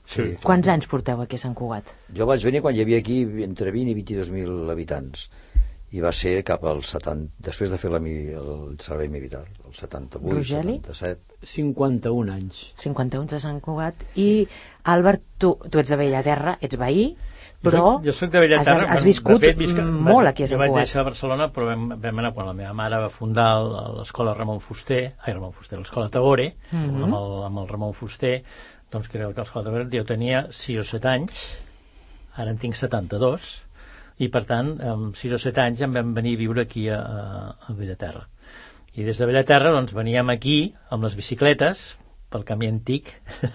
Sí. 0.08 0.24
Quants 0.40 0.68
anys 0.72 0.88
porteu 0.88 1.20
aquí 1.20 1.36
a 1.36 1.42
Sant 1.42 1.56
Cugat? 1.56 1.90
Jo 2.16 2.24
vaig 2.28 2.44
venir 2.46 2.62
quan 2.64 2.76
hi 2.76 2.80
havia 2.80 3.00
aquí 3.02 3.20
entre 3.44 3.72
20 3.74 3.92
i 3.92 3.96
22.000 3.98 4.72
habitants 4.72 5.26
i 5.96 6.02
va 6.04 6.10
ser 6.12 6.42
cap 6.44 6.64
al 6.68 6.82
70, 6.84 7.30
després 7.40 7.70
de 7.72 7.78
fer 7.80 7.88
la, 7.90 7.96
el 7.98 8.74
servei 8.78 9.08
militar, 9.08 9.44
el 9.64 9.72
78, 9.72 10.20
Rogeli? 10.36 10.74
77. 10.84 11.38
51 11.46 12.32
anys. 12.34 12.58
51 12.82 13.26
de 13.30 13.38
Sant 13.40 13.60
Cugat. 13.64 13.94
I, 14.20 14.46
Albert, 14.84 15.22
tu, 15.38 15.54
tu 15.70 15.78
ets 15.80 15.88
de 15.88 15.96
Bellaterra, 15.96 16.58
ets 16.60 16.76
veí, 16.76 17.06
però 17.62 17.72
jo 17.72 17.84
soc, 17.86 18.04
jo 18.04 18.12
soc 18.12 18.30
de 18.34 18.42
Bellaterra. 18.44 18.74
has, 18.84 18.90
has 18.98 19.00
de 19.02 19.08
viscut 19.08 19.40
fet, 19.42 19.56
visc- 19.58 19.80
mm, 19.80 20.02
molt 20.10 20.28
aquí 20.30 20.44
a 20.44 20.46
Jo 20.46 20.52
Sant 20.52 20.60
vaig 20.60 20.70
Cugat. 20.74 20.84
néixer 20.84 21.00
a 21.00 21.06
Barcelona, 21.08 21.48
però 21.54 21.70
vam, 21.70 21.88
vam 22.04 22.18
anar 22.22 22.32
quan 22.36 22.46
la 22.46 22.56
meva 22.60 22.74
mare 22.76 23.00
va 23.02 23.08
fundar 23.10 23.48
l'escola 23.96 24.34
Ramon 24.36 24.60
Fuster, 24.60 25.00
ai, 25.24 25.32
Ramon 25.32 25.52
Fuster, 25.56 25.78
l'escola 25.80 26.10
Tagore, 26.12 26.50
Mhm. 26.70 27.02
amb, 27.08 27.14
el, 27.14 27.32
amb 27.48 27.58
el 27.64 27.68
Ramon 27.72 27.94
Fuster, 27.94 28.42
doncs 28.92 29.08
que 29.08 29.18
era 29.18 29.28
l'escola 29.32 29.64
Tagore, 29.64 29.88
jo 29.90 30.04
tenia 30.04 30.46
6 30.50 30.78
o 30.78 30.84
7 30.84 31.08
anys, 31.08 31.46
ara 32.36 32.50
en 32.52 32.58
tinc 32.58 32.76
72, 32.76 33.62
i 34.18 34.28
per 34.34 34.44
tant, 34.48 34.74
amb 34.82 35.16
6 35.18 35.36
o 35.36 35.40
7 35.42 35.62
anys 35.64 35.84
em 35.86 35.94
vam 35.94 36.12
venir 36.16 36.34
a 36.36 36.42
viure 36.42 36.64
aquí 36.66 36.88
a, 36.90 36.98
a, 36.98 37.22
a 37.70 37.76
Bellaterra. 37.78 38.26
I 38.98 39.06
des 39.06 39.18
de 39.20 39.28
Bellaterra 39.30 39.72
doncs, 39.74 39.94
veníem 39.94 40.30
aquí 40.34 40.58
amb 40.90 41.06
les 41.06 41.14
bicicletes, 41.18 41.92
pel 42.28 42.44
camí 42.44 42.68
antic, 42.68 43.12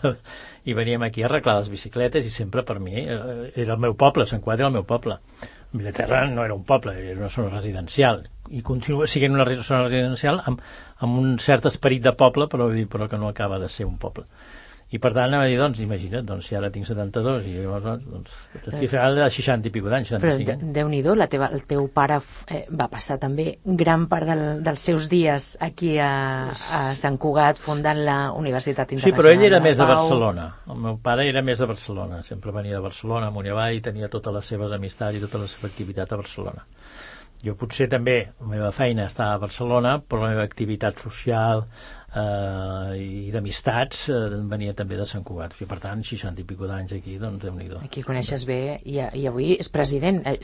i 0.69 0.73
veníem 0.73 1.03
aquí 1.05 1.23
a 1.23 1.27
arreglar 1.27 1.59
les 1.59 1.69
bicicletes 1.69 2.25
i 2.25 2.31
sempre 2.33 2.63
per 2.65 2.79
mi 2.79 2.95
eh, 3.03 3.51
era 3.53 3.75
el 3.75 3.83
meu 3.83 3.97
poble, 3.99 4.25
Sant 4.29 4.41
Cugat 4.41 4.63
era 4.63 4.71
el 4.71 4.77
meu 4.79 4.87
poble. 4.87 5.19
Bellaterra 5.73 6.23
no 6.29 6.45
era 6.45 6.53
un 6.53 6.63
poble, 6.69 6.93
era 7.01 7.19
una 7.19 7.33
zona 7.33 7.49
residencial 7.55 8.23
i 8.53 8.61
continua 8.61 9.07
sent 9.07 9.33
una 9.33 9.45
zona 9.55 9.85
residencial 9.87 10.41
amb, 10.45 10.61
amb 11.05 11.19
un 11.19 11.37
cert 11.39 11.65
esperit 11.69 12.03
de 12.03 12.13
poble 12.17 12.47
però, 12.51 12.67
però 12.91 13.07
que 13.09 13.17
no 13.17 13.29
acaba 13.29 13.59
de 13.59 13.69
ser 13.69 13.87
un 13.89 13.97
poble. 13.97 14.25
I 14.93 14.99
per 15.01 15.09
tant 15.15 15.23
anava 15.25 15.47
a 15.47 15.49
dir, 15.49 15.55
doncs, 15.57 15.79
imagina't, 15.81 16.25
doncs, 16.29 16.45
si 16.51 16.55
ara 16.55 16.67
tinc 16.69 16.85
72 16.85 17.47
i 17.49 17.53
llavors, 17.57 18.03
doncs, 18.05 18.35
estic 18.59 18.91
fent 18.91 19.15
de 19.17 19.25
60 19.33 19.65
i 19.67 19.71
pico 19.73 19.89
d'anys, 19.89 20.11
Però 20.13 20.19
65 20.21 20.45
de- 20.45 20.53
anys. 20.53 20.73
Déu-n'hi-do, 20.75 21.15
la 21.17 21.25
teva, 21.31 21.47
el 21.55 21.63
teu 21.65 21.87
pare 21.89 22.19
eh, 22.53 22.59
va 22.69 22.85
passar 22.91 23.17
també 23.19 23.47
gran 23.65 24.05
part 24.11 24.29
del, 24.29 24.43
dels 24.63 24.83
seus 24.85 25.07
dies 25.09 25.47
aquí 25.65 25.95
a, 25.97 26.11
a 26.53 26.81
Sant 26.99 27.17
Cugat 27.17 27.57
fundant 27.57 28.03
la 28.05 28.19
Universitat 28.37 28.93
Sí, 28.93 28.99
Internacional 28.99 29.19
però 29.23 29.33
ell 29.33 29.47
era 29.49 29.59
més 29.65 29.77
de. 29.81 29.87
Barcelona. 29.95 30.45
El 30.69 30.77
meu 30.85 30.99
pare 31.01 31.25
era 31.27 31.41
més 31.41 31.57
de 31.57 31.65
Barcelona. 31.73 32.21
Sempre 32.21 32.51
venia 32.53 32.75
de 32.77 32.83
Barcelona, 32.85 33.31
amunt 33.33 33.49
i 33.49 33.55
avall, 33.55 33.73
i 33.75 33.81
tenia 33.81 34.09
totes 34.13 34.33
les 34.37 34.45
seves 34.53 34.71
amistats 34.77 35.17
i 35.17 35.23
tota 35.25 35.41
la 35.41 35.47
seva 35.49 35.67
activitat 35.73 36.13
a 36.13 36.21
Barcelona. 36.21 36.67
Jo 37.43 37.57
potser 37.59 37.89
també, 37.91 38.29
la 38.39 38.47
meva 38.47 38.69
feina 38.71 39.07
estava 39.09 39.33
a 39.35 39.39
Barcelona, 39.41 39.97
però 39.99 40.21
la 40.23 40.29
meva 40.31 40.45
activitat 40.47 41.01
social 41.01 41.65
eh, 42.15 42.93
i 43.01 43.31
d'amistats 43.33 44.07
eh, 44.13 44.19
venia 44.49 44.73
també 44.77 44.97
de 44.99 45.05
Sant 45.09 45.23
Cugat. 45.25 45.55
I 45.61 45.67
per 45.69 45.79
tant, 45.83 46.03
60 46.05 46.41
i 46.41 46.45
pico 46.47 46.67
d'anys 46.69 46.93
aquí, 46.97 47.17
doncs 47.21 47.41
Déu-n'hi-do. 47.43 47.79
Aquí 47.83 48.03
coneixes 48.05 48.45
bé 48.47 48.79
i, 48.85 48.99
i 49.01 49.25
avui 49.29 49.53
és 49.59 49.69
president. 49.73 50.21
Eh, 50.29 50.37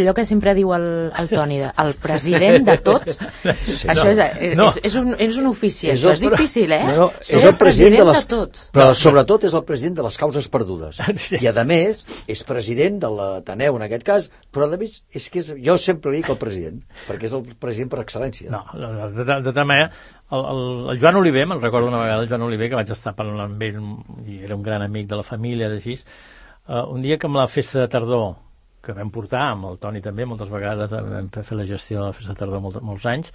Allò 0.00 0.14
que 0.16 0.24
sempre 0.28 0.54
diu 0.58 0.72
el, 0.76 0.86
el 1.18 1.30
Toni, 1.30 1.60
de, 1.62 1.70
el 1.84 1.94
president 2.02 2.64
de 2.66 2.76
tots, 2.84 3.18
Sí, 3.70 3.88
això 3.88 4.06
no. 4.06 4.10
és, 4.12 4.20
és, 4.20 4.56
No. 4.60 4.68
és, 4.82 4.96
un, 4.98 5.12
és 5.18 5.38
un 5.40 5.46
ofici, 5.50 5.88
És 5.90 6.00
això 6.00 6.10
el 6.12 6.18
és 6.18 6.22
difícil, 6.24 6.72
eh? 6.74 6.82
No, 6.88 6.96
no, 6.96 7.08
és 7.20 7.44
el 7.46 7.56
president 7.60 8.00
de 8.00 8.06
les... 8.10 8.24
tot. 8.30 8.62
Però 8.74 8.90
sobretot 8.96 9.44
és 9.48 9.54
el 9.56 9.64
president 9.68 9.98
de 10.00 10.06
les 10.08 10.18
causes 10.20 10.48
perdudes. 10.52 11.00
Sí. 11.20 11.36
I 11.42 11.50
a 11.50 11.64
més, 11.68 12.00
és 12.32 12.40
president 12.48 12.96
de 13.02 13.08
l'Ateneu 13.12 13.76
en 13.76 13.82
aquest 13.84 14.04
cas, 14.06 14.28
però 14.54 14.66
a 14.70 14.78
més, 14.80 15.02
és 15.14 15.26
que 15.30 15.42
és, 15.42 15.50
jo 15.62 15.74
sempre 15.78 16.10
dic 16.14 16.30
el 16.32 16.38
president, 16.40 16.78
perquè 17.06 17.28
és 17.28 17.34
el 17.36 17.44
president 17.60 17.90
per 17.92 18.00
excel·lència. 18.02 18.48
No, 18.50 18.62
no, 18.72 18.88
no, 18.94 19.10
de, 19.12 19.20
de, 19.20 19.26
de 19.28 19.50
tota 19.50 19.66
manera, 19.68 19.90
el, 20.30 20.44
el, 20.52 20.90
el 20.90 21.00
Joan 21.00 21.16
Oliver, 21.16 21.46
me'n 21.46 21.60
recordo 21.60 21.88
una 21.88 22.02
vegada, 22.02 22.22
el 22.22 22.28
Joan 22.28 22.42
Oliver, 22.46 22.68
que 22.70 22.78
vaig 22.78 22.92
estar 22.94 23.14
parlant 23.18 23.42
amb 23.46 23.64
ell, 23.66 23.80
i 24.30 24.38
era 24.46 24.56
un 24.56 24.62
gran 24.62 24.84
amic 24.86 25.08
de 25.10 25.18
la 25.18 25.26
família, 25.26 25.70
d'així, 25.72 25.96
uh, 26.68 26.84
un 26.94 27.02
dia 27.02 27.18
que 27.18 27.28
amb 27.28 27.40
la 27.40 27.48
festa 27.50 27.82
de 27.82 27.90
tardor, 27.90 28.36
que 28.80 28.94
vam 28.96 29.10
portar, 29.12 29.50
amb 29.56 29.68
el 29.72 29.82
Toni 29.82 30.00
també, 30.04 30.24
moltes 30.24 30.48
vegades 30.48 30.94
eh, 30.96 31.02
vam 31.04 31.28
fer 31.34 31.58
la 31.58 31.66
gestió 31.68 31.98
de 32.00 32.06
la 32.06 32.16
festa 32.16 32.32
de 32.32 32.40
tardor 32.40 32.62
molts, 32.64 32.80
molts 32.80 33.04
anys, 33.10 33.34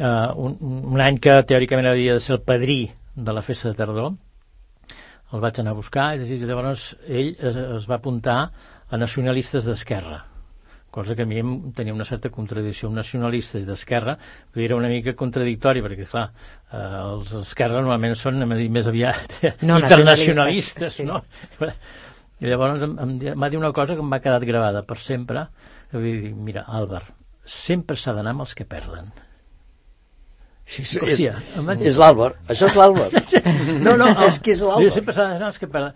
uh, 0.00 0.34
un, 0.34 0.58
un 0.92 1.00
any 1.00 1.22
que 1.22 1.38
teòricament 1.48 1.88
havia 1.92 2.18
de 2.18 2.26
ser 2.26 2.36
el 2.36 2.44
padrí 2.44 2.82
de 3.14 3.32
la 3.32 3.46
festa 3.46 3.70
de 3.70 3.78
tardor, 3.78 4.12
el 5.34 5.42
vaig 5.42 5.58
anar 5.58 5.72
a 5.72 5.78
buscar, 5.78 6.12
i 6.18 6.38
llavors 6.42 6.92
ell 7.08 7.34
es, 7.38 7.56
es 7.78 7.90
va 7.90 7.96
apuntar 7.96 8.38
a 8.90 9.00
nacionalistes 9.00 9.64
d'esquerra, 9.66 10.20
cosa 10.94 11.16
que 11.18 11.24
a 11.26 11.28
mi 11.28 11.40
em 11.42 11.50
tenia 11.76 11.94
una 11.96 12.06
certa 12.06 12.30
contradicció 12.30 12.88
un 12.88 12.94
nacionalista 13.00 13.58
i 13.58 13.66
d'esquerra 13.66 14.14
dir, 14.54 14.68
era 14.68 14.76
una 14.78 14.88
mica 14.92 15.14
contradictori 15.18 15.82
perquè 15.82 16.06
clar, 16.10 16.28
eh, 16.70 16.80
els 17.02 17.32
esquerra 17.42 17.80
normalment 17.82 18.14
són 18.18 18.38
anem 18.38 18.54
a 18.54 18.60
dir, 18.62 18.70
més 18.70 18.86
aviat 18.90 19.34
No, 19.66 19.78
internacionalistes 19.82 20.78
nacionalistes, 20.78 20.98
sí. 21.00 21.08
no? 21.10 21.20
i 22.44 22.48
llavors 22.50 22.82
em, 22.86 22.94
em, 23.02 23.12
m'ha 23.38 23.50
dit 23.52 23.58
una 23.60 23.72
cosa 23.74 23.94
que 23.98 24.02
m'ha 24.06 24.22
quedat 24.22 24.46
gravada 24.46 24.82
per 24.86 24.98
sempre 25.02 25.46
vull 25.92 26.06
dir, 26.24 26.32
mira 26.34 26.64
Álvar 26.66 27.02
sempre 27.44 27.96
s'ha 28.00 28.14
d'anar 28.16 28.32
amb 28.34 28.46
els 28.46 28.54
que 28.58 28.64
perden 28.66 29.12
Sí, 30.64 30.80
és, 30.80 30.94
Hòstia, 30.96 31.34
em 31.60 31.66
vaig- 31.68 31.82
és 31.84 31.98
l'Àlvar, 32.00 32.30
això 32.48 32.70
és 32.70 32.76
l'Àlvar. 32.78 33.10
no, 33.84 33.98
no, 34.00 34.06
És 34.24 34.38
que 34.40 34.54
és 34.54 34.62
l'Àlvar. 34.64 34.94
Sempre 34.94 35.12
s'ha 35.12 35.26
d'anar 35.26 35.42
amb 35.42 35.50
els 35.50 35.58
que 35.60 35.68
perden 35.68 35.92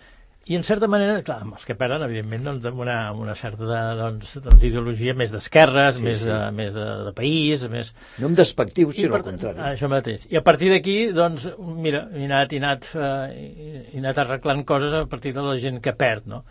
i 0.48 0.56
en 0.56 0.62
certa 0.64 0.88
manera, 0.88 1.18
clar, 1.20 1.42
els 1.44 1.66
que 1.68 1.74
perden, 1.76 2.00
evidentment, 2.06 2.46
doncs, 2.46 2.66
amb 2.70 2.80
una, 2.80 2.94
amb 3.10 3.20
una 3.20 3.34
certa 3.36 3.66
doncs, 3.98 4.30
doncs, 4.40 4.62
ideologia 4.64 5.12
més 5.12 5.34
d'esquerres, 5.34 5.98
Sí, 5.98 6.06
més, 6.06 6.22
sí. 6.22 6.30
De, 6.30 6.38
més 6.56 6.72
de, 6.72 6.86
de 7.04 7.12
país, 7.16 7.66
més... 7.68 7.90
No 8.22 8.30
amb 8.30 8.38
despectius, 8.38 8.96
I 8.96 9.04
sinó 9.04 9.18
al 9.18 9.26
contrari. 9.26 9.60
Això 9.74 9.90
mateix. 9.92 10.24
I 10.32 10.40
a 10.40 10.42
partir 10.46 10.70
d'aquí, 10.72 10.96
doncs, 11.12 11.50
mira, 11.58 12.06
he 12.16 12.24
anat, 12.30 12.56
he, 12.56 12.62
anat, 12.62 12.88
eh, 12.96 13.84
he 13.92 14.00
anat 14.00 14.22
arreglant 14.24 14.64
coses 14.72 14.96
a 14.96 15.04
partir 15.12 15.34
de 15.36 15.44
la 15.44 15.58
gent 15.60 15.82
que 15.84 15.92
perd, 16.00 16.32
no? 16.32 16.42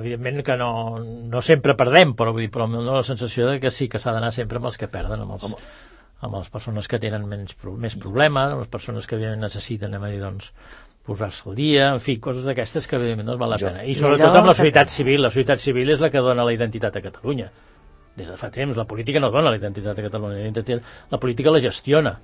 Evidentment 0.00 0.42
que 0.50 0.58
no, 0.58 0.72
no 1.30 1.46
sempre 1.46 1.78
perdem, 1.78 2.18
però 2.18 2.34
vull 2.34 2.48
dir, 2.48 2.50
però 2.50 2.66
dóna 2.74 2.98
la 2.98 3.06
sensació 3.06 3.46
de 3.52 3.62
que 3.62 3.70
sí, 3.74 3.86
que 3.90 4.02
s'ha 4.02 4.18
d'anar 4.18 4.34
sempre 4.34 4.58
amb 4.58 4.66
els 4.70 4.82
que 4.82 4.90
perden, 4.90 5.22
amb 5.22 5.38
els, 5.38 5.46
amb 6.26 6.40
les 6.42 6.50
persones 6.50 6.90
que 6.90 6.98
tenen 7.02 7.22
menys, 7.30 7.54
més 7.78 7.98
problemes, 8.02 8.50
amb 8.50 8.64
les 8.64 8.70
persones 8.70 9.06
que 9.06 9.18
necessiten, 9.38 9.94
a 9.94 10.08
dir, 10.08 10.22
doncs, 10.26 10.50
posar-se 11.06 11.48
al 11.48 11.54
dia, 11.56 11.88
en 11.94 12.00
fi, 12.00 12.18
coses 12.20 12.44
d'aquestes 12.44 12.86
que 12.86 12.96
evidentment 12.96 13.28
no 13.28 13.38
val 13.40 13.50
la 13.50 13.56
Jo- 13.58 13.66
pena. 13.70 13.84
I 13.84 13.94
sobretot 13.94 14.36
amb 14.36 14.46
la 14.46 14.54
societat 14.54 14.88
civil. 14.92 15.22
La 15.22 15.30
societat 15.30 15.58
civil 15.58 15.90
és 15.90 16.00
la 16.00 16.10
que 16.10 16.18
dona 16.22 16.44
la 16.44 16.52
identitat 16.52 16.96
a 16.96 17.02
Catalunya 17.02 17.50
des 18.16 18.28
de 18.28 18.36
fa 18.36 18.50
temps. 18.50 18.76
La 18.76 18.84
política 18.84 19.20
no 19.20 19.30
dona 19.30 19.50
la 19.50 19.56
identitat 19.56 19.98
a 19.98 20.02
Catalunya. 20.02 20.36
La, 20.36 20.42
identitat, 20.48 20.82
la 21.10 21.18
política 21.18 21.50
la 21.50 21.60
gestiona. 21.60 22.18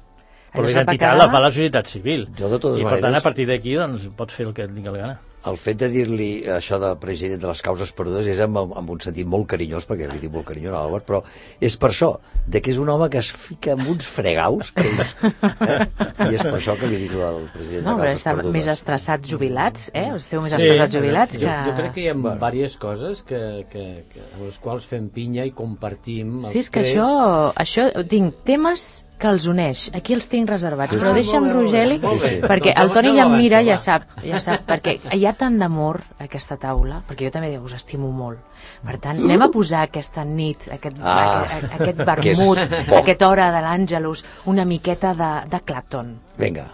Però 0.53 0.63
la 0.63 0.71
identitat 0.71 1.17
la 1.19 1.29
fa 1.29 1.41
la 1.41 1.51
societat 1.51 1.87
civil. 1.87 2.29
Jo, 2.39 2.49
de 2.49 2.59
totes 2.59 2.81
I 2.81 2.85
per 2.85 2.93
tant, 2.93 3.03
maneres- 3.09 3.21
a 3.21 3.25
partir 3.25 3.47
d'aquí, 3.49 3.75
doncs, 3.75 4.09
pots 4.17 4.35
fer 4.35 4.47
el 4.47 4.55
que 4.55 4.63
et 4.65 4.71
digui 4.75 4.89
la 4.93 4.99
gana. 4.99 5.21
El 5.47 5.55
fet 5.63 5.77
de 5.79 5.87
dir-li 5.93 6.43
això 6.51 6.79
de 6.83 6.89
president 6.99 7.39
de 7.39 7.47
les 7.47 7.61
causes 7.63 7.93
perdudes 7.95 8.27
és 8.27 8.41
amb, 8.43 8.57
amb 8.59 8.91
un 8.91 8.99
sentit 9.05 9.29
molt 9.31 9.47
carinyós, 9.53 9.85
perquè 9.87 10.09
li 10.11 10.19
dic 10.19 10.33
molt 10.35 10.49
carinyós 10.49 10.75
a 10.75 10.81
l'Àlvar, 10.81 11.03
però 11.07 11.21
és 11.63 11.77
per 11.79 11.91
això, 11.93 12.09
de 12.51 12.59
que 12.65 12.73
és 12.73 12.81
un 12.83 12.89
home 12.91 13.07
que 13.13 13.21
es 13.23 13.29
fica 13.31 13.77
amb 13.77 13.87
uns 13.93 14.09
fregaus, 14.11 14.73
que 14.75 14.83
dius, 14.89 15.13
eh? 15.23 15.87
i 16.27 16.35
és 16.35 16.43
per 16.43 16.57
això 16.59 16.75
que 16.81 16.91
li 16.91 16.99
dic 17.05 17.15
al 17.23 17.45
president 17.55 17.87
No, 17.87 17.95
de 17.95 18.03
però 18.03 18.09
causes 18.09 18.19
està 18.25 18.35
perdudes. 18.35 18.57
més 18.59 18.67
estressats 18.75 19.31
jubilats, 19.31 19.87
eh? 19.95 20.07
Esteu 20.17 20.43
més 20.43 20.51
Sí, 20.57 20.59
estressats 20.65 20.99
jubilats 20.99 21.33
sí. 21.39 21.45
que... 21.45 21.47
Jo, 21.47 21.71
jo 21.71 21.77
crec 21.79 21.95
que 21.95 22.01
hi 22.01 22.09
ha 22.11 22.15
Bueno. 22.17 22.39
bueno. 22.41 22.51
diverses 22.57 22.77
coses 22.83 23.23
que, 23.23 23.43
que, 23.71 23.87
que, 24.13 24.27
amb 24.35 24.47
les 24.49 24.59
quals 24.59 24.85
fem 24.91 25.09
pinya 25.15 25.45
i 25.47 25.53
compartim 25.55 26.41
els 26.45 26.53
Sí, 26.57 26.65
és 26.67 26.71
que 26.71 26.83
tres. 26.83 26.97
això, 26.97 27.53
això, 27.55 27.87
tinc 28.11 28.43
temes 28.43 29.05
que 29.19 29.29
els 29.33 29.47
uneix. 29.49 29.87
Aquí 29.97 30.13
els 30.15 30.27
tinc 30.29 30.49
reservats, 30.51 30.93
Sí, 30.93 30.99
però 30.99 31.09
sí. 31.09 31.15
deixa'm, 31.23 31.47
Rogeli, 31.53 31.99
molt 32.03 32.23
bé. 32.23 32.41
perquè 32.43 32.75
Doncs 32.75 32.83
el 32.83 32.91
Toni 32.93 33.09
endavant, 33.09 33.17
ja 33.17 33.25
em 33.27 33.43
mira, 33.43 33.63
ja 33.65 33.77
sap, 33.81 34.03
ja 34.23 34.39
sap, 34.41 34.67
perquè 34.69 34.99
hi 35.17 35.25
ha 35.27 35.33
tant 35.33 35.59
d'amor 35.59 36.03
a 36.19 36.25
aquesta 36.25 36.57
taula, 36.61 37.03
perquè 37.09 37.25
jo 37.25 37.31
també 37.31 37.59
us 37.59 37.73
estimo 37.73 38.11
molt. 38.13 38.39
Per 38.85 38.99
tant, 38.99 39.19
anem 39.25 39.43
a 39.43 39.49
posar 39.49 39.83
aquesta 39.87 40.25
nit, 40.25 40.69
aquest, 40.73 40.97
Ah, 41.03 41.47
aquest, 41.47 41.81
aquest 41.81 41.99
vermut, 42.05 42.59
aquesta 42.99 43.29
hora 43.29 43.51
de 43.53 43.63
l'Àngelus, 43.65 44.25
una 44.47 44.65
miqueta 44.65 45.15
de, 45.15 45.49
de 45.49 45.61
Clapton. 45.65 46.19
Vinga. 46.37 46.67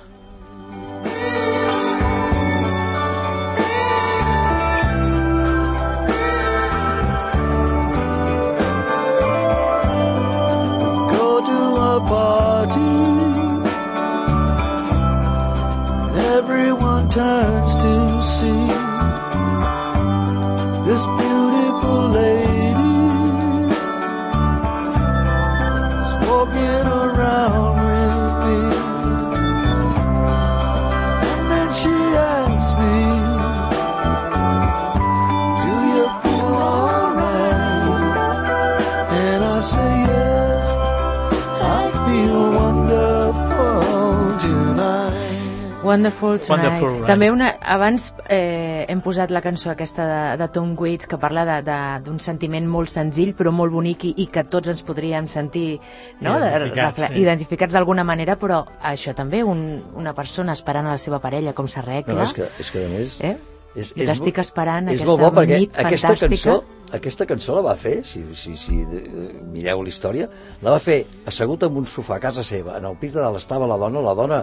Wonderful 45.92 46.40
Tonight. 46.40 46.50
Wonderful, 46.50 46.96
right. 46.98 47.06
També 47.12 47.28
una, 47.30 47.50
abans 47.76 48.08
eh, 48.32 48.86
hem 48.88 49.00
posat 49.04 49.30
la 49.34 49.42
cançó 49.44 49.70
aquesta 49.72 50.06
de, 50.08 50.20
de 50.42 50.48
Tom 50.54 50.72
Waits 50.78 51.06
que 51.10 51.18
parla 51.20 51.44
de- 51.48 51.60
de- 51.66 52.00
d'un 52.06 52.18
sentiment 52.20 52.66
molt 52.68 52.90
senzill 52.92 53.34
però 53.38 53.52
molt 53.54 53.72
bonic 53.76 54.04
i, 54.10 54.14
i 54.24 54.26
que 54.32 54.44
tots 54.44 54.72
ens 54.72 54.82
podríem 54.82 55.28
sentir 55.28 55.78
no? 56.20 56.34
De- 56.40 56.50
Identificats, 56.50 57.06
sí. 57.12 57.20
identificats 57.22 57.72
d'alguna 57.76 58.04
manera 58.04 58.38
però 58.40 58.64
això 58.82 59.14
també 59.14 59.44
un, 59.44 59.62
una 59.94 60.14
persona 60.16 60.52
esperant 60.56 60.86
a 60.88 60.96
la 60.96 61.00
seva 61.00 61.20
parella 61.22 61.52
com 61.54 61.68
s'arregla 61.68 62.14
No, 62.18 62.22
és 62.26 62.32
que, 62.36 62.48
és 62.58 62.70
que 62.74 62.84
a 62.84 62.92
més... 62.92 63.18
eh? 63.22 63.36
És, 63.72 63.94
Jo 63.96 64.04
t'estic 64.04 64.36
esperant 64.42 64.84
és 64.90 64.98
aquesta 65.00 65.08
molt 65.08 65.22
bo 65.22 65.28
perquè 65.38 65.58
nit 65.62 65.78
aquesta 65.80 66.10
fantàstica. 66.10 66.28
cançó, 66.28 66.56
aquesta 66.92 67.24
cançó 67.30 67.54
la 67.56 67.62
va 67.70 67.72
fer, 67.80 67.94
si, 68.04 68.20
si, 68.36 68.52
si 68.60 68.82
eh, 68.84 69.30
mireu 69.48 69.80
la 69.80 69.88
història, 69.88 70.26
la 70.60 70.74
va 70.74 70.80
fer 70.84 70.98
assegut 71.24 71.64
en 71.64 71.78
un 71.80 71.86
sofà 71.88 72.18
a 72.18 72.20
casa 72.20 72.44
seva, 72.44 72.74
en 72.76 72.84
el 72.90 72.98
pis 73.00 73.14
de 73.16 73.22
dalt 73.24 73.40
estava 73.40 73.64
la 73.70 73.78
dona, 73.80 74.02
la 74.04 74.12
dona, 74.18 74.42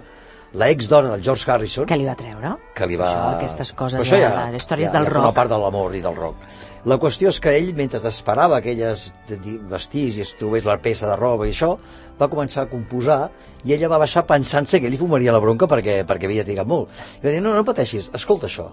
la 0.54 0.70
ex-dona 0.74 1.12
del 1.14 1.22
George 1.24 1.52
Harrison, 1.52 1.86
que 1.86 1.98
li 2.00 2.06
va 2.08 2.16
treure 2.18 2.56
que 2.76 2.88
li 2.90 2.96
va... 2.98 3.10
això, 3.12 3.36
aquestes 3.38 3.72
coses 3.78 4.00
Però 4.00 4.06
això 4.08 4.18
de, 4.18 4.52
de, 4.52 4.58
històries 4.58 4.90
ja, 4.90 4.94
del 4.98 5.06
ja 5.06 5.14
rock 5.14 5.36
part 5.36 5.52
de 5.52 5.60
l'amor 5.62 5.94
i 5.96 6.02
del 6.02 6.16
rock. 6.18 6.48
La 6.90 6.96
qüestió 6.98 7.30
és 7.30 7.38
que 7.44 7.52
ell, 7.58 7.74
mentre 7.78 8.00
esperava 8.08 8.58
aquelles 8.58 9.04
de- 9.28 9.38
di- 9.44 9.58
vestits 9.70 10.18
i 10.18 10.24
es 10.24 10.32
trobés 10.40 10.66
la 10.66 10.78
peça 10.82 11.10
de 11.12 11.16
roba 11.20 11.46
i 11.46 11.52
això, 11.54 11.74
va 12.20 12.30
començar 12.32 12.64
a 12.66 12.70
composar 12.72 13.20
i 13.68 13.74
ella 13.76 13.90
va 13.92 14.00
baixar 14.02 14.26
pensant-se 14.26 14.80
que 14.82 14.90
li 14.90 14.98
fumaria 14.98 15.36
la 15.36 15.44
bronca 15.44 15.68
perquè, 15.68 16.00
perquè 16.08 16.26
havia 16.32 16.46
trigat 16.48 16.66
molt. 16.68 16.90
I 17.22 17.28
va 17.28 17.36
dir, 17.36 17.42
no, 17.46 17.54
no 17.54 17.64
pateixis, 17.68 18.10
escolta 18.16 18.48
això. 18.48 18.70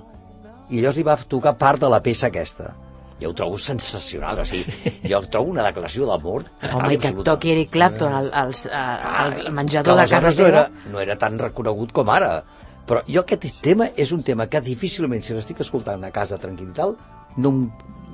I 0.70 0.80
llavors 0.80 0.96
li 0.96 1.04
va 1.06 1.18
tocar 1.28 1.56
part 1.58 1.82
de 1.82 1.90
la 1.92 2.00
peça 2.02 2.30
aquesta. 2.30 2.72
Jo 3.20 3.30
ho 3.30 3.34
trobo 3.34 3.56
sensacional, 3.56 4.42
o 4.42 4.44
sigui, 4.44 4.92
jo 5.08 5.22
trobo 5.32 5.50
una 5.54 5.64
declaració 5.64 6.04
d'amor 6.10 6.44
home, 6.68 6.90
i 6.92 6.98
que 7.00 7.14
toqui 7.24 7.54
Eric 7.54 7.70
Clapton 7.72 8.12
al, 8.12 8.28
al, 8.28 8.52
al, 8.76 9.38
al 9.46 9.52
menjador 9.56 9.96
de 9.96 10.04
casa 10.04 10.28
aleshores 10.28 10.36
no 10.36 10.44
teva 10.44 10.48
era, 10.66 10.92
no 10.92 11.00
era 11.00 11.16
tan 11.16 11.38
reconegut 11.40 11.94
com 11.96 12.12
ara. 12.12 12.42
Però 12.86 13.00
jo 13.08 13.24
aquest 13.24 13.48
tema 13.64 13.88
és 13.96 14.12
un 14.14 14.22
tema 14.22 14.46
que 14.46 14.60
difícilment, 14.62 15.24
si 15.24 15.34
l'estic 15.34 15.64
escoltant 15.64 16.04
a 16.06 16.12
casa 16.14 16.38
tranquil 16.38 16.68
i 16.70 16.76
tal, 16.76 16.94
no 17.36 17.50
em, 17.50 17.62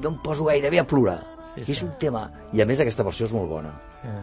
no 0.01 0.15
em 0.15 0.21
poso 0.25 0.47
gairebé 0.49 0.81
a 0.81 0.87
plorar. 0.89 1.19
Sí, 1.53 1.65
Sí, 1.67 1.73
és 1.75 1.79
sí. 1.83 1.85
un 1.85 1.93
tema... 2.01 2.23
I 2.57 2.63
a 2.63 2.67
més 2.67 2.81
aquesta 2.81 3.05
versió 3.05 3.27
és 3.27 3.35
molt 3.37 3.51
bona. 3.51 3.75
Eh, 4.09 4.23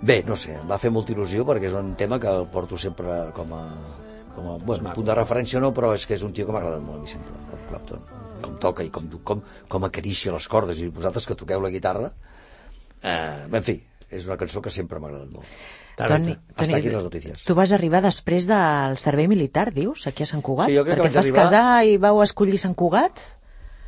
Bé, 0.00 0.22
no 0.26 0.36
sé, 0.38 0.54
em 0.58 0.66
va 0.70 0.78
fer 0.78 0.90
molta 0.94 1.10
il·lusió 1.14 1.44
perquè 1.46 1.66
és 1.70 1.74
un 1.78 1.92
tema 1.98 2.18
que 2.22 2.30
el 2.30 2.46
porto 2.50 2.78
sempre 2.78 3.16
com 3.34 3.50
a, 3.54 3.62
com 4.34 4.50
a 4.52 4.56
bueno, 4.58 4.92
punt 4.94 5.06
de 5.08 5.14
referència 5.18 5.62
no, 5.62 5.72
però 5.74 5.92
és 5.94 6.06
que 6.06 6.14
és 6.14 6.22
un 6.26 6.34
tio 6.34 6.46
que 6.46 6.54
m'ha 6.54 6.60
agradat 6.62 6.84
molt 6.84 7.00
a 7.00 7.02
mi 7.02 7.10
sempre, 7.10 7.34
el 7.54 7.64
Clapton. 7.66 8.02
Com 8.44 8.56
toca 8.62 8.84
i 8.86 8.90
com, 8.94 9.08
com, 9.24 9.42
com 9.68 9.84
acaricia 9.88 10.32
les 10.34 10.48
cordes 10.48 10.80
i 10.80 10.88
vosaltres 10.88 11.26
que 11.26 11.34
toqueu 11.38 11.60
la 11.64 11.70
guitarra. 11.74 12.12
Eh, 13.02 13.46
en 13.50 13.62
fi, 13.62 13.76
és 14.10 14.26
una 14.26 14.36
cançó 14.40 14.62
que 14.64 14.70
sempre 14.74 14.98
m'ha 15.00 15.08
agradat 15.12 15.34
molt. 15.34 15.46
Toni. 15.98 16.36
Hasta 16.54 16.76
aquí 16.76 16.90
les 16.92 17.02
notícies. 17.02 17.42
tu 17.44 17.54
vas 17.58 17.72
arribar 17.74 17.98
després 18.04 18.44
del 18.46 18.94
servei 19.00 19.26
militar, 19.26 19.72
dius, 19.74 20.06
aquí 20.06 20.22
a 20.22 20.26
Sant 20.30 20.42
Cugat? 20.46 20.68
Sí, 20.70 20.76
jo 20.76 20.84
crec 20.86 20.94
que 20.94 21.02
Perquè 21.02 21.08
vaig 21.08 21.10
et 21.10 21.16
vas 21.16 21.24
arribar- 21.26 21.44
casar 21.44 21.84
i 21.90 21.96
vau 21.98 22.20
escollir 22.22 22.58
Sant 22.62 22.76
Cugat? 22.78 23.18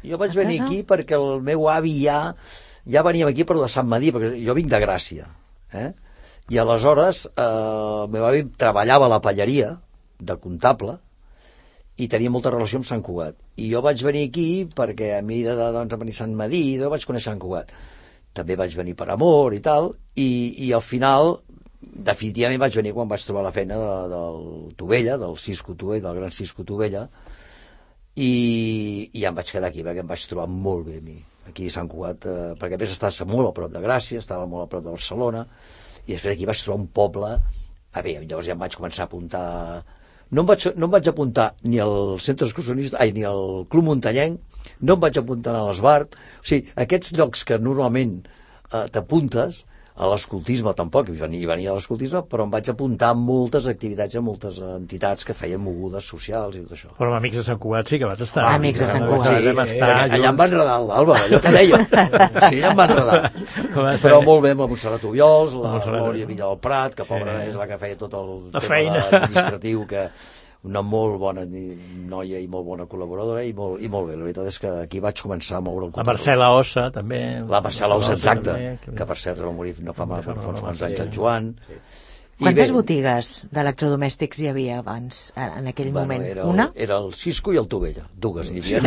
Jo 0.02 0.18
vaig 0.18 0.34
venir 0.34 0.58
casa? 0.58 0.66
aquí 0.66 0.82
perquè 0.88 1.14
el 1.20 1.42
meu 1.46 1.68
avi 1.70 1.92
ja 2.02 2.34
ja 2.88 3.02
veníem 3.06 3.28
aquí 3.28 3.44
per 3.44 3.56
de 3.60 3.68
Sant 3.68 3.86
Madí, 3.86 4.10
perquè 4.10 4.32
jo 4.42 4.54
vinc 4.58 4.70
de 4.72 4.80
Gràcia. 4.82 5.28
Eh? 5.72 5.92
I 6.50 6.58
aleshores 6.58 7.26
eh, 7.28 7.42
el 7.44 8.08
meu 8.10 8.26
avi 8.26 8.42
treballava 8.58 9.06
a 9.06 9.12
la 9.14 9.20
palleria 9.22 9.76
de 10.18 10.36
comptable 10.36 10.98
i 12.00 12.08
tenia 12.08 12.32
molta 12.32 12.52
relació 12.52 12.80
amb 12.80 12.88
Sant 12.88 13.02
Cugat. 13.04 13.36
I 13.60 13.68
jo 13.72 13.82
vaig 13.84 14.02
venir 14.06 14.24
aquí 14.28 14.48
perquè 14.76 15.14
a 15.18 15.22
mi 15.26 15.42
de, 15.44 15.54
doncs, 15.56 15.96
venir 16.00 16.16
Sant 16.16 16.34
Madí 16.36 16.62
jo 16.80 16.90
vaig 16.92 17.04
conèixer 17.08 17.32
Sant 17.32 17.42
Cugat. 17.42 17.72
També 18.36 18.56
vaig 18.56 18.74
venir 18.78 18.94
per 18.96 19.10
amor 19.12 19.56
i 19.56 19.60
tal, 19.64 19.92
i, 20.14 20.30
i 20.66 20.72
al 20.76 20.84
final 20.86 21.40
definitivament 21.80 22.60
vaig 22.60 22.76
venir 22.76 22.92
quan 22.96 23.08
vaig 23.10 23.24
trobar 23.26 23.44
la 23.46 23.54
feina 23.54 23.78
de, 23.80 23.92
del 24.12 24.40
Tovella, 24.78 25.16
del 25.20 25.36
Cisco 25.40 25.74
Tovella, 25.74 26.08
del 26.08 26.20
gran 26.20 26.34
Cisco 26.34 26.64
Tovella, 26.64 27.06
i, 28.16 28.32
i 29.16 29.24
em 29.24 29.36
vaig 29.36 29.52
quedar 29.52 29.70
aquí 29.70 29.84
perquè 29.86 30.04
em 30.04 30.10
vaig 30.10 30.24
trobar 30.28 30.48
molt 30.50 30.88
bé 30.88 30.98
a 31.00 31.04
mi 31.04 31.18
aquí 31.50 31.66
a 31.66 31.74
Sant 31.74 31.88
Cugat, 31.90 32.26
eh, 32.28 32.50
perquè 32.60 32.76
a 32.76 32.80
més 32.80 32.92
estava 32.92 33.28
molt 33.30 33.50
a 33.50 33.54
prop 33.56 33.72
de 33.72 33.82
Gràcia, 33.82 34.20
estava 34.22 34.46
molt 34.50 34.66
a 34.66 34.70
prop 34.70 34.84
de 34.84 34.92
Barcelona 34.92 35.46
i 36.06 36.12
després 36.12 36.34
aquí 36.34 36.48
vaig 36.48 36.62
trobar 36.62 36.82
un 36.82 36.90
poble 37.00 37.30
a 37.90 38.02
veure, 38.06 38.26
llavors 38.26 38.46
ja 38.46 38.54
em 38.54 38.60
vaig 38.60 38.76
començar 38.78 39.06
a 39.06 39.10
apuntar 39.10 39.46
no 40.30 40.44
em 40.44 40.50
vaig, 40.50 40.66
no 40.76 40.88
em 40.88 40.92
vaig 40.94 41.08
apuntar 41.10 41.48
ni 41.66 41.80
al 41.82 42.18
centre 42.22 42.46
excursionista, 42.46 42.98
ai, 43.02 43.12
ni 43.16 43.24
al 43.26 43.64
Club 43.70 43.88
Muntanyenc, 43.88 44.38
no 44.86 44.96
em 44.96 45.02
vaig 45.02 45.18
apuntar 45.18 45.56
a 45.56 45.64
l'Esbart, 45.68 46.14
o 46.40 46.46
sigui, 46.46 46.70
aquests 46.84 47.14
llocs 47.18 47.42
que 47.48 47.58
normalment 47.58 48.14
eh, 48.22 48.86
t'apuntes, 48.94 49.64
a 50.00 50.06
l'escoltisme 50.08 50.72
tampoc, 50.72 51.10
hi 51.12 51.18
venia, 51.20 51.42
hi 51.42 51.48
venia 51.50 51.70
a 51.70 51.74
l'escoltisme, 51.76 52.22
però 52.24 52.46
em 52.46 52.52
vaig 52.54 52.70
apuntar 52.72 53.10
a 53.12 53.16
moltes 53.18 53.66
activitats, 53.68 54.14
a 54.16 54.22
moltes 54.24 54.56
entitats 54.64 55.26
que 55.28 55.34
feien 55.36 55.60
mogudes 55.60 56.06
socials 56.08 56.56
i 56.56 56.62
tot 56.64 56.72
això. 56.78 56.88
Però 56.96 57.10
amb 57.10 57.18
Amics 57.18 57.36
de 57.36 57.44
Sant 57.50 57.58
Cugat 57.60 57.92
sí 57.92 57.98
que 58.00 58.08
vas 58.08 58.22
estar. 58.24 58.46
Amics 58.54 58.80
de 58.80 58.88
Sant 58.88 59.04
Cugat. 59.04 59.28
Sí, 59.42 59.52
vam 59.52 59.60
estar 59.66 59.90
allà 59.90 60.16
em 60.16 60.24
junts. 60.24 60.38
va 60.40 60.46
enredar 60.48 60.78
l'Alba, 60.88 61.18
allò 61.26 61.40
que 61.44 61.52
deia. 61.58 61.82
Sí, 62.48 62.62
allà 62.62 62.70
em 62.72 62.78
va 62.80 62.88
enredar. 62.88 63.20
Però 64.00 64.22
molt 64.24 64.42
bé 64.46 64.54
amb 64.56 64.64
la 64.64 64.70
Montserrat 64.72 65.04
Ubiols, 65.04 65.54
la 65.60 65.74
Montserrat 65.76 66.06
Glòria. 66.08 66.26
Villa 66.32 66.46
del 66.48 66.58
Prat, 66.64 66.94
que 66.96 67.04
Sí. 67.04 67.12
pobra 67.12 67.36
és 67.44 67.54
la 67.60 67.66
que 67.68 67.76
feia 67.84 67.96
tot 68.00 68.14
el 68.14 68.30
La 68.54 68.60
tema 68.60 68.68
feina. 68.72 69.04
administratiu, 69.10 69.84
que 69.86 70.08
una 70.62 70.82
molt 70.84 71.16
bona 71.18 71.46
noia 71.46 72.38
i 72.40 72.46
molt 72.46 72.66
bona 72.66 72.84
col·laboradora 72.84 73.44
i 73.48 73.52
molt, 73.56 73.80
i 73.80 73.88
molt 73.88 74.10
bé. 74.10 74.16
La 74.18 74.24
veritat 74.26 74.46
és 74.50 74.58
que 74.60 74.68
aquí 74.82 75.00
vaig 75.00 75.22
començar 75.22 75.56
a 75.56 75.60
moure 75.64 75.86
el 75.86 75.90
La 75.90 75.94
control. 76.02 76.12
Marcela 76.14 76.50
Ossa, 76.58 76.90
també. 76.92 77.22
La 77.48 77.60
Marcela 77.64 77.96
Ossa, 77.96 78.12
exacte, 78.18 78.50
també, 78.52 78.94
que 78.96 79.06
per 79.08 79.16
cert 79.16 79.40
va 79.40 79.52
morir 79.56 79.76
no 79.80 79.92
fa, 79.96 80.04
no 80.06 80.20
fa 80.22 80.36
uns 80.36 80.60
quants 80.60 80.78
sí. 80.78 80.84
anys 80.90 81.00
el 81.00 81.10
Joan. 81.16 81.54
I 82.40 82.44
Quantes 82.44 82.70
bé, 82.70 82.74
botigues 82.74 83.26
d'electrodomèstics 83.52 84.38
hi 84.40 84.46
havia 84.48 84.78
abans, 84.80 85.26
en 85.36 85.66
aquell 85.68 85.90
Bueno, 85.92 86.06
moment? 86.08 86.22
era, 86.24 86.42
el, 86.46 86.48
Una? 86.48 86.70
era 86.74 86.96
el 86.96 87.12
Cisco 87.12 87.52
i 87.52 87.58
el 87.60 87.66
Tovella, 87.68 88.06
dues 88.16 88.48
n'hi 88.50 88.62
havia. 88.64 88.80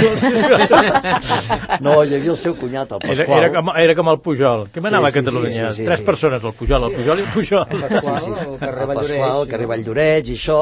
No, 1.86 2.00
hi 2.04 2.16
havia 2.18 2.32
el 2.34 2.38
seu 2.40 2.56
cunyat, 2.58 2.92
el 2.98 3.04
Era, 3.04 3.14
Pasqual. 3.14 3.44
era, 3.44 3.52
com, 3.54 3.70
era 3.84 3.96
com 4.00 4.10
el 4.10 4.20
Pujol. 4.26 4.66
Què 4.74 4.82
manava 4.82 5.12
Sí, 5.12 5.14
sí, 5.14 5.20
a 5.20 5.22
Catalunya? 5.24 5.52
sí, 5.54 5.70
sí, 5.70 5.76
sí, 5.82 5.86
Tres 5.86 6.00
sí. 6.02 6.06
persones, 6.06 6.44
el 6.44 6.54
Pujol, 6.54 6.88
el 6.90 6.96
Pujol 6.98 7.20
i 7.20 7.22
el 7.28 7.30
Pujol. 7.36 7.68
Pasqual, 7.84 8.20
Sí, 8.20 8.26
sí. 8.26 8.32
el 8.48 8.58
carrer 8.58 8.82
el 8.82 8.88
Valldoreix. 8.88 9.22
Pasqual, 9.22 9.42
el 9.44 9.48
carrer 9.54 9.68
Valldoreix 9.74 10.30
i 10.30 10.38
això, 10.40 10.60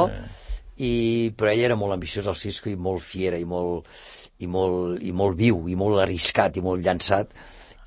i, 0.78 1.32
però 1.38 1.52
ell 1.52 1.66
era 1.68 1.78
molt 1.80 1.96
ambiciós, 1.96 2.28
el 2.32 2.38
Cisco, 2.40 2.70
i 2.72 2.80
molt 2.80 3.04
fiera, 3.04 3.40
i 3.40 3.46
molt, 3.46 3.88
i 4.40 4.48
molt, 4.48 5.02
i 5.04 5.12
molt 5.12 5.38
viu, 5.38 5.66
i 5.70 5.78
molt 5.78 6.02
arriscat, 6.04 6.58
i 6.58 6.66
molt 6.66 6.84
llançat, 6.86 7.34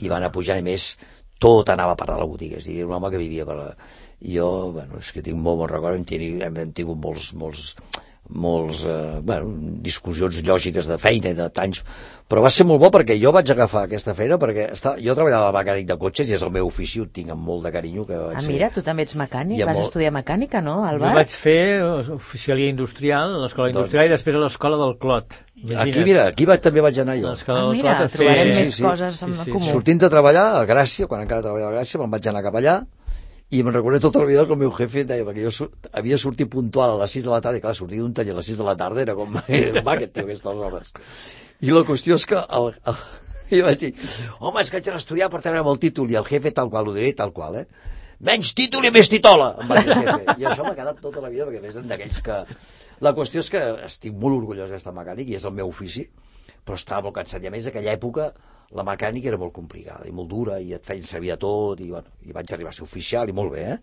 i 0.02 0.10
va 0.10 0.18
anar 0.18 0.32
pujant, 0.34 0.60
i 0.60 0.66
més, 0.66 0.94
tot 1.40 1.68
anava 1.72 1.96
per 1.98 2.10
a 2.12 2.18
la 2.18 2.28
botiga, 2.28 2.60
és 2.60 2.68
a 2.68 2.72
dir, 2.72 2.84
un 2.86 2.94
home 2.96 3.10
que 3.12 3.20
vivia 3.20 3.46
per 3.48 3.56
la... 3.58 3.70
Jo, 4.24 4.48
bueno, 4.72 5.00
és 5.02 5.10
que 5.12 5.22
tinc 5.24 5.36
molt 5.36 5.60
bon 5.60 5.68
record, 5.68 5.98
hem, 5.98 6.04
tingut, 6.08 6.44
hem 6.46 6.72
tingut 6.76 7.00
molts, 7.00 7.32
molts, 7.36 7.74
molts 8.30 8.84
eh, 8.88 9.20
bueno, 9.22 9.50
discussions 9.84 10.38
lògiques 10.46 10.86
de 10.88 10.96
feina 10.98 11.28
i 11.30 11.34
de 11.36 11.48
tanys, 11.52 11.82
però 12.28 12.40
va 12.40 12.48
ser 12.50 12.64
molt 12.64 12.80
bo 12.80 12.88
perquè 12.90 13.18
jo 13.20 13.30
vaig 13.36 13.50
agafar 13.52 13.82
aquesta 13.84 14.14
feina 14.16 14.38
perquè 14.40 14.70
està, 14.72 14.94
jo 14.96 15.12
treballava 15.14 15.50
de 15.50 15.58
mecànic 15.58 15.86
de 15.90 15.96
cotxes 16.00 16.30
i 16.30 16.34
és 16.38 16.42
el 16.42 16.50
meu 16.50 16.66
ofici, 16.70 17.02
ho 17.02 17.06
tinc 17.12 17.30
amb 17.34 17.44
molt 17.44 17.66
de 17.66 17.72
carinyo 17.74 18.06
que 18.08 18.16
vaig 18.16 18.38
Ah, 18.38 18.40
ser- 18.40 18.52
mira, 18.54 18.70
tu 18.72 18.80
també 18.82 19.02
ets 19.04 19.14
mecànic, 19.14 19.60
vas 19.66 19.76
molt- 19.76 19.86
estudiar 19.90 20.10
mecànica, 20.16 20.62
no, 20.64 20.78
Jo 20.80 20.86
Albert? 20.94 21.14
vaig 21.20 21.28
fer 21.28 21.82
oficialia 22.16 22.70
industrial, 22.72 23.34
a 23.36 23.38
l'escola 23.44 23.68
Doncs- 23.68 23.76
industrial, 23.76 24.06
i 24.06 24.14
després 24.16 24.36
a 24.36 24.38
l'escola 24.46 24.76
del 24.80 24.96
Clot. 24.98 25.34
Imagina't. 25.64 25.88
Aquí, 25.88 26.04
mira, 26.04 26.26
aquí 26.26 26.44
va, 26.46 26.56
també 26.58 26.80
vaig 26.80 26.98
anar 26.98 27.16
jo. 27.20 27.28
L'escola 27.28 27.58
Ah, 27.60 27.62
del 27.68 27.72
mira, 27.76 27.94
Clot 27.96 28.04
a 28.04 28.08
fer- 28.08 28.20
trobarem 28.24 28.52
sí, 28.52 28.58
més 28.58 28.74
sí. 28.74 28.82
coses 28.82 29.22
en 29.22 29.32
Sí, 29.34 29.40
sí. 29.44 29.50
comú. 29.50 29.64
Sortint 29.64 30.00
de 30.00 30.08
treballar 30.10 30.46
a 30.62 30.66
Gràcia, 30.66 31.06
quan 31.06 31.20
encara 31.22 31.42
treballava 31.42 31.76
a 31.76 31.80
Gràcia, 31.80 32.00
me'n 32.00 32.10
vaig 32.10 32.26
anar 32.28 32.42
cap 32.42 32.54
allà 32.54 32.84
i 33.54 33.62
me'n 33.62 33.74
recordo 33.74 34.00
tota 34.02 34.22
la 34.22 34.28
vida 34.28 34.44
que 34.46 34.54
el 34.56 34.60
meu 34.60 34.72
jefe 34.74 35.04
deia, 35.06 35.24
perquè 35.26 35.44
jo 35.46 35.68
havia 35.92 36.18
sortit 36.18 36.50
puntual 36.50 36.94
a 36.94 37.02
les 37.02 37.12
6 37.14 37.28
de 37.28 37.32
la 37.32 37.40
tarda, 37.44 37.60
i 37.60 37.62
clar, 37.62 37.74
sortir 37.78 38.00
d'un 38.02 38.14
taller 38.16 38.34
a 38.34 38.38
les 38.40 38.48
6 38.50 38.62
de 38.62 38.66
la 38.66 38.74
tarda 38.80 39.02
era 39.04 39.14
com, 39.18 39.36
va, 39.86 39.94
aquest 39.94 40.14
tio, 40.16 40.24
aquestes 40.26 40.64
hores. 40.68 40.94
I 41.62 41.70
la 41.70 41.84
qüestió 41.86 42.18
és 42.18 42.26
que 42.30 42.40
el, 42.58 42.70
el, 42.90 43.02
i 43.54 43.60
vaig 43.64 43.82
dir, 43.84 43.92
home, 44.40 44.62
és 44.62 44.72
que 44.72 44.80
haig 44.80 44.88
d'estudiar 44.90 45.30
per 45.30 45.42
treure'm 45.44 45.70
el 45.70 45.80
títol, 45.82 46.10
i 46.10 46.18
el 46.18 46.26
jefe 46.26 46.54
tal 46.56 46.72
qual, 46.72 46.90
ho 46.90 46.96
diré 46.96 47.12
tal 47.16 47.34
qual, 47.36 47.60
eh? 47.62 47.92
Menys 48.24 48.54
títol 48.56 48.86
i 48.88 48.92
més 48.94 49.10
titola, 49.12 49.50
em 49.60 49.70
va 49.70 49.82
dir 49.82 49.92
el 49.92 50.02
jefe. 50.06 50.36
I 50.40 50.46
això 50.48 50.64
m'ha 50.64 50.76
quedat 50.76 51.00
tota 51.02 51.22
la 51.22 51.30
vida, 51.32 51.46
perquè 51.48 51.60
més 51.60 51.76
d'aquells 51.90 52.20
que... 52.24 52.42
La 53.04 53.12
qüestió 53.14 53.42
és 53.42 53.50
que 53.52 53.62
estic 53.84 54.14
molt 54.16 54.38
orgullós 54.38 54.70
d'estar 54.70 54.94
mecànic, 54.96 55.28
i 55.28 55.38
és 55.38 55.44
el 55.44 55.54
meu 55.56 55.68
ofici, 55.68 56.06
però 56.64 56.78
estava 56.80 57.06
molt 57.06 57.18
cansat. 57.18 57.44
I 57.44 57.50
a 57.50 57.54
més, 57.54 57.68
aquella 57.68 57.92
època, 57.94 58.30
la 58.74 58.84
mecànica 58.86 59.30
era 59.30 59.40
molt 59.40 59.54
complicada 59.56 60.08
i 60.08 60.14
molt 60.14 60.30
dura, 60.30 60.58
i 60.60 60.72
et 60.76 60.84
feien 60.86 61.04
servir 61.06 61.34
a 61.34 61.38
tot, 61.40 61.80
i, 61.84 61.90
bueno, 61.92 62.16
i 62.24 62.32
vaig 62.34 62.52
arribar 62.52 62.72
a 62.72 62.76
ser 62.76 62.86
oficial, 62.86 63.28
i 63.28 63.36
molt 63.36 63.54
bé, 63.54 63.66
eh? 63.74 63.78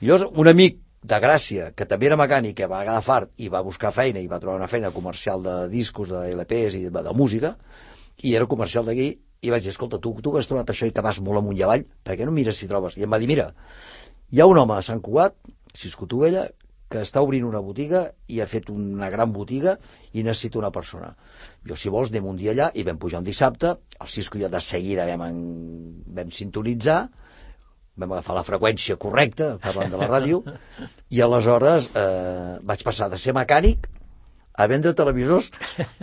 I 0.00 0.08
llavors, 0.08 0.26
un 0.40 0.50
amic 0.50 0.80
de 1.04 1.18
Gràcia, 1.20 1.68
que 1.76 1.84
també 1.84 2.08
era 2.08 2.16
mecànic, 2.16 2.56
que 2.62 2.70
va 2.70 2.80
agafar 2.80 3.04
fart 3.04 3.44
i 3.44 3.50
va 3.52 3.60
buscar 3.64 3.92
feina 3.92 4.22
i 4.22 4.30
va 4.30 4.40
trobar 4.40 4.56
una 4.56 4.70
feina 4.72 4.90
comercial 4.94 5.44
de 5.44 5.56
discos, 5.68 6.14
de 6.14 6.24
LPs 6.32 6.78
i 6.80 6.86
de, 6.88 7.04
música, 7.12 7.54
i 8.24 8.32
era 8.34 8.48
comercial 8.48 8.88
d'aquí, 8.88 9.10
i 9.44 9.52
vaig 9.52 9.66
dir, 9.66 9.74
escolta, 9.74 10.00
tu, 10.00 10.14
tu 10.24 10.32
que 10.32 10.40
has 10.40 10.48
trobat 10.48 10.72
això 10.72 10.88
i 10.88 10.94
que 10.96 11.04
vas 11.04 11.20
molt 11.20 11.42
amunt 11.42 11.58
i 11.58 11.64
avall, 11.66 11.84
per 12.02 12.16
què 12.16 12.24
no 12.24 12.32
mires 12.32 12.56
si 12.56 12.70
trobes? 12.70 12.96
I 12.96 13.04
em 13.04 13.12
va 13.12 13.20
dir, 13.20 13.28
mira, 13.28 13.50
hi 14.32 14.40
ha 14.40 14.48
un 14.48 14.58
home 14.58 14.78
a 14.78 14.84
Sant 14.86 15.04
Cugat, 15.04 15.36
Cisco 15.76 16.08
Tovella, 16.08 16.46
que 16.88 17.02
està 17.04 17.20
obrint 17.24 17.44
una 17.48 17.60
botiga 17.64 18.04
i 18.30 18.40
ha 18.40 18.48
fet 18.48 18.70
una 18.70 19.10
gran 19.12 19.32
botiga 19.34 19.76
i 20.12 20.22
necessita 20.22 20.60
una 20.60 20.70
persona. 20.72 21.12
Jo, 21.64 21.76
si 21.80 21.92
vols, 21.92 22.10
anem 22.12 22.26
un 22.28 22.36
dia 22.36 22.52
allà 22.52 22.68
i 22.76 22.84
vam 22.84 22.98
pujar 23.00 23.22
un 23.22 23.26
dissabte, 23.26 23.72
el 24.00 24.10
Cisco 24.12 24.38
i 24.38 24.44
jo 24.44 24.50
de 24.52 24.60
seguida 24.60 25.06
vam, 25.08 25.24
en... 25.30 25.38
vam 26.18 26.32
sintonitzar, 26.34 26.98
vam 27.96 28.12
agafar 28.12 28.36
la 28.36 28.44
freqüència 28.44 28.98
correcta, 29.00 29.54
parlant 29.62 29.92
de 29.92 30.00
la 30.00 30.08
ràdio, 30.10 30.42
i 31.08 31.22
aleshores 31.24 31.88
eh, 31.96 32.56
vaig 32.68 32.84
passar 32.84 33.08
de 33.12 33.20
ser 33.20 33.32
mecànic 33.36 33.88
a 34.54 34.68
vendre 34.70 34.92
televisors 34.94 35.48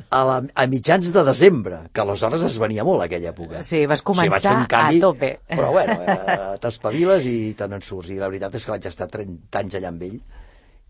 a, 0.10 0.24
la, 0.28 0.42
a 0.44 0.66
mitjans 0.68 1.14
de 1.14 1.24
desembre, 1.24 1.86
que 1.94 2.04
aleshores 2.04 2.44
es 2.48 2.58
venia 2.60 2.84
molt 2.88 3.06
aquella 3.06 3.32
època. 3.32 3.62
Sí, 3.68 3.86
vas 3.88 4.04
començar 4.04 4.34
vaig 4.34 4.48
fer 4.48 4.56
un 4.58 4.68
canvi, 4.72 5.00
a 5.00 5.06
tope. 5.06 5.32
Però 5.54 5.70
bueno, 5.78 6.00
eh, 6.04 6.40
t'espaviles 6.64 7.28
i 7.32 7.38
te 7.60 7.70
n'en 7.72 7.86
surts. 7.86 8.12
I 8.12 8.20
la 8.20 8.28
veritat 8.32 8.58
és 8.60 8.66
que 8.68 8.74
vaig 8.74 8.90
estar 8.90 9.08
30 9.14 9.62
anys 9.62 9.78
allà 9.80 9.94
amb 9.94 10.10
ell 10.10 10.18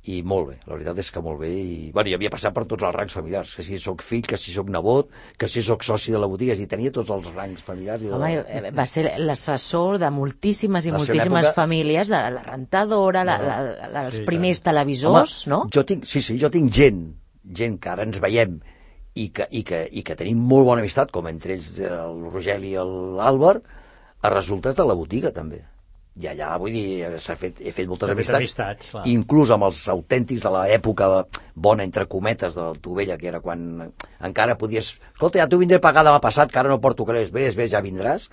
i 0.09 0.23
molt 0.25 0.47
bé, 0.49 0.55
la 0.65 0.73
veritat 0.73 0.97
és 0.97 1.11
que 1.13 1.21
molt 1.21 1.37
bé 1.43 1.49
i, 1.53 1.73
bueno, 1.93 2.09
jo 2.09 2.17
havia 2.17 2.31
passat 2.33 2.53
per 2.55 2.63
tots 2.65 2.81
els 2.87 2.95
rangs 2.95 3.13
familiars 3.13 3.51
que 3.53 3.61
si 3.61 3.77
sóc 3.77 4.01
fill, 4.01 4.23
que 4.25 4.37
si 4.41 4.49
sóc 4.49 4.71
nebot 4.73 5.11
que 5.37 5.45
si 5.47 5.61
sóc 5.61 5.83
soci 5.85 6.09
de 6.15 6.17
la 6.17 6.25
botiga, 6.25 6.55
i 6.57 6.65
tenia 6.65 6.89
tots 6.95 7.11
els 7.13 7.27
rangs 7.35 7.61
familiars 7.61 8.01
i 8.01 8.09
de... 8.09 8.15
Home, 8.17 8.31
eh, 8.41 8.71
va 8.73 8.87
ser 8.89 9.03
l'assessor 9.21 9.99
de 10.01 10.09
moltíssimes 10.09 10.87
i 10.87 10.91
Va 10.95 10.97
ser 10.97 11.13
moltíssimes 11.13 11.45
l'època- 11.45 11.53
famílies, 11.59 12.09
de 12.09 12.21
la 12.33 12.41
rentadora, 12.47 13.23
la, 13.23 13.37
la, 13.45 13.59
la, 13.93 14.03
dels 14.07 14.17
Sí, 14.23 14.25
primers 14.25 14.63
tant. 14.63 14.71
televisors, 14.71 15.35
no? 15.53 15.67
jo 15.73 15.83
tinc, 15.85 16.09
sí, 16.09 16.21
sí, 16.25 16.39
jo 16.41 16.49
tinc 16.49 16.73
gent 16.73 17.03
gent 17.61 17.77
que 17.81 17.89
ara 17.93 18.03
ens 18.09 18.17
veiem 18.21 18.57
i 19.13 19.29
que, 19.29 19.45
i 19.51 19.61
que, 19.67 19.83
i 19.91 20.01
que 20.07 20.15
tenim 20.15 20.41
molt 20.49 20.65
bona 20.65 20.81
amistat 20.81 21.11
com 21.13 21.27
entre 21.29 21.53
ells 21.59 21.75
el 21.83 22.25
Rogeli 22.31 22.73
i 22.73 22.81
l'Àlvar 22.81 23.57
a 24.21 24.29
resultes 24.33 24.73
de 24.77 24.85
la 24.87 24.93
botiga 24.97 25.29
també 25.35 25.61
i 26.21 26.29
allà, 26.29 26.51
vull 26.61 26.75
dir, 26.75 27.09
s'ha 27.21 27.35
fet, 27.39 27.59
he 27.61 27.73
fet 27.75 27.89
moltes 27.89 28.13
amistats, 28.13 28.37
amistats, 28.37 28.93
clar. 28.93 29.03
inclús 29.09 29.51
amb 29.53 29.67
els 29.67 29.81
autèntics 29.93 30.45
de 30.45 30.53
l'època 30.53 31.09
bona, 31.55 31.85
entre 31.87 32.07
cometes, 32.11 32.55
del 32.57 32.79
Tovella, 32.83 33.17
que 33.17 33.29
era 33.31 33.41
quan 33.43 33.91
encara 34.21 34.57
podies... 34.61 34.93
Escolta, 35.13 35.41
ja 35.41 35.49
t'ho 35.49 35.61
vindré 35.61 35.81
a 35.81 35.83
pagar 35.83 36.05
demà 36.07 36.21
passat, 36.23 36.53
que 36.53 36.61
ara 36.61 36.71
no 36.71 36.81
porto 36.83 37.07
calés, 37.09 37.33
vés, 37.33 37.57
vés, 37.57 37.71
ja 37.73 37.83
vindràs. 37.83 38.29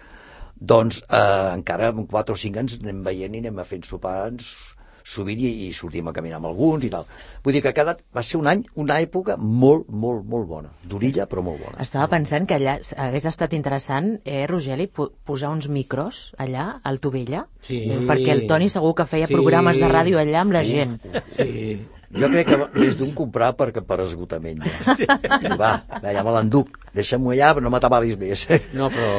Doncs 0.59 1.03
eh, 1.07 1.53
encara 1.55 1.93
en 1.95 2.09
4 2.11 2.35
o 2.35 2.43
5 2.45 2.65
anys 2.65 2.81
anem 2.83 3.05
veient 3.07 3.37
i 3.37 3.45
anem 3.45 3.63
fent 3.69 3.87
sopars 3.87 4.75
sovint 5.09 5.41
i, 5.41 5.51
i 5.67 5.73
sortim 5.73 6.09
a 6.09 6.13
caminar 6.17 6.37
amb 6.39 6.51
alguns 6.51 6.85
i 6.85 6.91
tal. 6.93 7.07
Vull 7.45 7.57
dir 7.57 7.63
que 7.65 7.73
cada, 7.77 7.97
va 8.15 8.23
ser 8.23 8.39
un 8.41 8.47
any, 8.51 8.65
una 8.77 9.01
època 9.01 9.37
molt, 9.41 9.89
molt, 9.89 10.25
molt 10.29 10.49
bona. 10.49 10.73
D'orilla, 10.85 11.27
però 11.31 11.43
molt 11.43 11.63
bona. 11.65 11.79
Estava 11.83 12.09
pensant 12.13 12.47
que 12.49 12.59
allà 12.59 12.79
hagués 12.97 13.27
estat 13.33 13.55
interessant, 13.57 14.19
eh, 14.25 14.47
Rogeli, 14.47 14.87
po 14.87 15.11
posar 15.25 15.51
uns 15.55 15.69
micros 15.69 16.33
allà, 16.39 16.81
al 16.83 17.01
Tovella, 17.01 17.47
Sí. 17.61 17.83
Perquè 18.09 18.31
el 18.33 18.47
Toni 18.47 18.69
segur 18.71 18.95
que 18.95 19.05
feia 19.07 19.27
Sí. 19.27 19.35
programes 19.35 19.77
de 19.79 19.89
ràdio 19.89 20.19
allà 20.21 20.41
amb 20.45 20.53
la 20.53 20.65
gent. 20.65 21.01
Sí, 21.35 21.81
Jo 22.09 22.29
crec 22.33 22.47
que 22.49 22.57
més 22.81 22.95
d'un 22.97 23.11
comprar 23.13 23.51
per, 23.59 23.67
per 23.85 23.99
esgotament. 24.01 24.63
Ja. 24.65 25.19
I 25.45 25.51
va, 25.61 25.73
va, 25.91 26.13
ja 26.15 26.23
me 26.25 26.33
l'enduc. 26.39 26.79
Deixa'm-ho 26.97 27.35
allà, 27.35 27.51
però 27.55 27.67
no 27.67 27.71
m'atabalis 27.75 28.17
més. 28.17 28.47
no, 28.73 28.89
però 28.95 29.11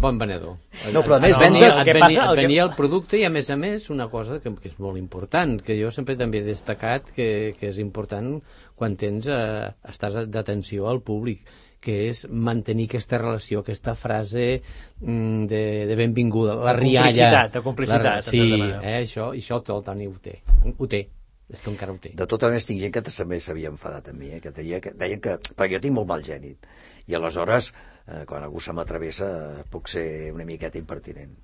bon 0.00 0.18
venedor. 0.20 0.54
No, 0.94 1.02
però 1.02 1.16
a 1.16 1.20
més 1.24 1.34
venia- 1.40 1.72
vendes- 1.72 1.80
Et 1.82 1.92
venia, 1.98 2.28
et 2.30 2.36
venia 2.38 2.62
el 2.68 2.70
producte 2.78 3.18
i 3.18 3.24
a 3.26 3.30
més 3.34 3.50
a 3.50 3.56
més 3.58 3.90
una 3.90 4.06
cosa 4.08 4.38
que, 4.38 4.52
que 4.62 4.68
és 4.70 4.78
molt 4.78 4.96
important, 5.00 5.56
que 5.60 5.74
jo 5.80 5.90
sempre 5.90 6.14
també 6.16 6.38
he 6.38 6.46
destacat 6.46 7.10
que, 7.16 7.54
que 7.58 7.72
és 7.72 7.78
important 7.82 8.36
quan 8.78 8.94
tens, 8.96 9.26
eh, 9.26 9.72
estàs 9.90 10.22
d'atenció 10.30 10.86
al 10.88 11.00
públic 11.02 11.42
que 11.82 12.08
és 12.08 12.24
mantenir 12.30 12.86
aquesta 12.88 13.18
relació, 13.18 13.60
aquesta 13.60 13.94
frase 13.98 14.62
mm, 15.00 15.44
de, 15.50 15.60
de 15.90 15.96
benvinguda, 15.98 16.54
la 16.56 16.72
De 16.72 16.78
rialla. 16.80 17.02
complicitat, 17.10 17.52
de 17.58 17.62
complicitat, 17.62 18.04
La, 18.06 18.22
sí, 18.22 18.40
eh, 18.62 18.96
això, 19.02 19.32
i 19.36 19.42
això 19.42 19.58
el 19.60 19.84
Toni 19.84 20.06
ho 20.06 20.14
té. 20.22 20.38
Ho 20.78 20.86
té. 20.86 21.02
És 21.48 21.60
que 21.62 21.70
encara 21.70 21.92
ho 21.94 21.98
té. 22.02 22.10
De 22.18 22.26
totes 22.26 22.48
maneres, 22.48 22.64
tinc 22.66 22.80
gent 22.82 22.94
que 22.94 23.02
també 23.06 23.38
s'havia 23.40 23.70
enfadat 23.70 24.08
amb 24.10 24.18
mi, 24.18 24.32
eh? 24.34 24.40
que, 24.42 24.50
deia 24.50 24.80
que 24.82 24.90
deien 24.98 25.20
que... 25.22 25.36
Perquè 25.54 25.76
jo 25.76 25.82
tinc 25.84 25.94
molt 25.94 26.08
mal 26.10 26.24
gènit. 26.26 26.66
I 27.06 27.14
aleshores, 27.14 27.68
eh, 28.06 28.24
quan 28.26 28.42
algú 28.42 28.58
se 28.60 28.74
m'atravessa, 28.74 29.28
puc 29.70 29.86
ser 29.92 30.32
una 30.34 30.46
miqueta 30.48 30.80
impertinent. 30.80 31.36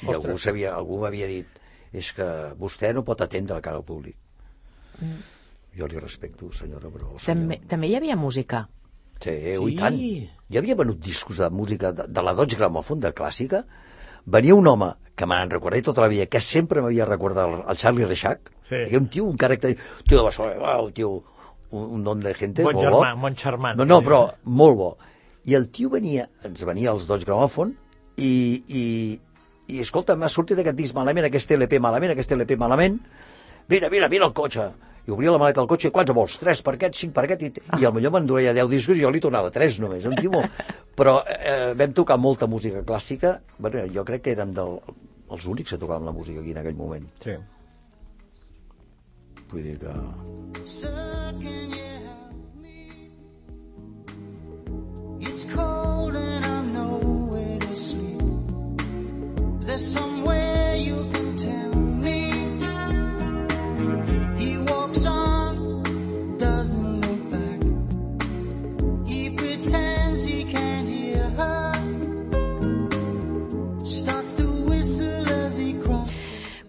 I 0.00 0.08
Ostres. 0.08 0.16
algú, 0.16 0.38
sabia, 0.40 0.72
algú 0.78 1.02
m'havia 1.02 1.28
dit 1.28 1.60
és 1.92 2.08
que 2.16 2.26
vostè 2.56 2.94
no 2.96 3.04
pot 3.04 3.20
atendre 3.20 3.58
la 3.58 3.64
cara 3.64 3.76
al 3.82 3.84
públic. 3.84 4.16
Jo 5.76 5.88
li 5.88 6.00
respecto, 6.00 6.48
senyora, 6.52 6.88
però... 6.92 7.12
senyor, 7.18 7.42
També, 7.42 7.60
també 7.68 7.88
hi 7.90 7.96
havia 7.98 8.16
música. 8.16 8.66
Sí, 9.22 9.30
sí, 9.30 9.52
Sí. 9.56 9.68
i 9.72 9.76
tant. 9.78 9.98
Jo 10.52 10.60
havia 10.60 10.76
venut 10.80 10.98
discos 11.00 11.38
de 11.44 11.48
música 11.50 11.92
de, 11.92 12.08
de 12.08 12.24
la 12.24 12.32
Dodge 12.34 12.56
Gramophone, 12.56 13.04
de 13.04 13.12
clàssica. 13.16 13.62
Venia 14.24 14.56
un 14.56 14.66
home 14.66 14.90
que 15.14 15.26
me'n 15.28 15.50
recordaré 15.52 15.82
tota 15.84 16.02
la 16.04 16.08
vida, 16.08 16.26
que 16.26 16.40
sempre 16.40 16.82
m'havia 16.82 17.06
recordat 17.08 17.48
el, 17.48 17.60
el 17.68 17.76
Charlie 17.80 18.06
Reixac. 18.08 18.50
Sí. 18.68 18.80
Que 18.90 18.98
un 18.98 19.08
tio, 19.12 19.26
un 19.28 19.36
caràcter... 19.38 19.74
Un 19.76 20.08
tio 20.08 20.18
de 20.18 20.24
Barcelona, 20.24 20.80
un 20.80 20.92
tio... 20.96 21.12
Un, 21.72 21.86
un 21.96 22.02
don 22.04 22.20
de 22.20 22.34
gente, 22.36 22.64
Bon 22.66 22.76
molt 22.76 22.84
germà, 22.84 23.14
bo. 23.14 23.20
bon 23.22 23.36
xarmant. 23.40 23.78
No, 23.80 23.86
no, 23.88 24.02
però 24.04 24.18
molt 24.44 24.76
bo. 24.76 24.88
I 25.48 25.54
el 25.56 25.70
tio 25.72 25.88
venia, 25.88 26.26
ens 26.44 26.64
venia 26.68 26.90
als 26.92 27.06
Dodge 27.08 27.24
Gramophone 27.24 27.72
i, 28.20 28.60
i, 28.68 28.82
i 29.72 29.80
escolta, 29.80 30.12
m'ha 30.20 30.28
sortit 30.28 30.60
aquest 30.60 30.76
disc 30.76 30.92
malament, 30.98 31.24
aquest 31.30 31.54
LP 31.56 31.80
malament, 31.80 32.12
aquest 32.12 32.34
LP 32.36 32.58
malament. 32.60 32.98
Mira, 33.72 33.88
mira, 33.88 34.10
mira 34.12 34.28
el 34.28 34.34
cotxe. 34.36 34.68
I 35.06 35.10
obria 35.10 35.32
la 35.34 35.38
maleta 35.42 35.58
del 35.60 35.68
cotxe, 35.70 35.90
quants 35.94 36.12
vols? 36.14 36.36
Tres 36.38 36.60
per 36.62 36.76
aquest, 36.76 36.94
cinc 37.00 37.14
per 37.16 37.24
aquest, 37.26 37.42
i, 37.42 37.80
i 37.82 37.86
al 37.88 37.94
millor 37.96 38.12
me'n 38.14 38.26
duia 38.28 38.52
10 38.54 38.70
discos 38.70 38.98
i 38.98 39.02
jo 39.02 39.10
li 39.10 39.22
tornava 39.22 39.50
tres 39.54 39.80
només, 39.82 40.06
un 40.06 40.14
tio 40.18 40.30
molt... 40.30 40.60
Però 40.98 41.16
eh, 41.26 41.72
vam 41.78 41.96
tocar 41.96 42.20
molta 42.22 42.46
música 42.46 42.84
clàssica, 42.86 43.40
bueno, 43.58 43.82
jo 43.90 44.04
crec 44.06 44.22
que 44.28 44.36
érem 44.36 44.52
del, 44.54 44.78
els 45.32 45.48
únics 45.48 45.74
que 45.74 45.80
tocàvem 45.80 46.06
la 46.06 46.14
música 46.14 46.44
aquí 46.44 46.54
en 46.54 46.62
aquell 46.62 46.78
moment. 46.78 47.08
Sí. 47.24 47.34
Vull 49.52 49.66
dir 49.66 49.76
que... 49.82 49.96
Sir, 50.64 50.92
can 51.42 51.74
you 51.74 51.88
help 52.06 52.54
me? 52.62 53.10
It's 55.20 55.44
cold 55.50 56.14
and 56.16 56.44
I'm 56.44 56.72
nowhere 56.72 57.58
to 57.58 57.76
sleep. 57.76 58.22
Is 59.58 59.66
there 59.66 59.78
somewhere 59.78 60.76
you 60.76 61.04
can 61.12 61.34
tell 61.36 61.71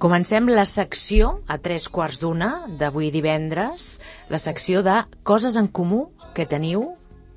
Comencem 0.03 0.49
la 0.51 0.65
secció 0.67 1.29
a 1.47 1.55
tres 1.63 1.85
quarts 1.87 2.17
d'una 2.19 2.65
d'avui 2.75 3.07
divendres, 3.07 4.01
la 4.27 4.35
secció 4.35 4.81
de 4.83 4.97
coses 5.23 5.55
en 5.55 5.69
comú 5.71 6.09
que 6.35 6.43
teniu 6.43 6.81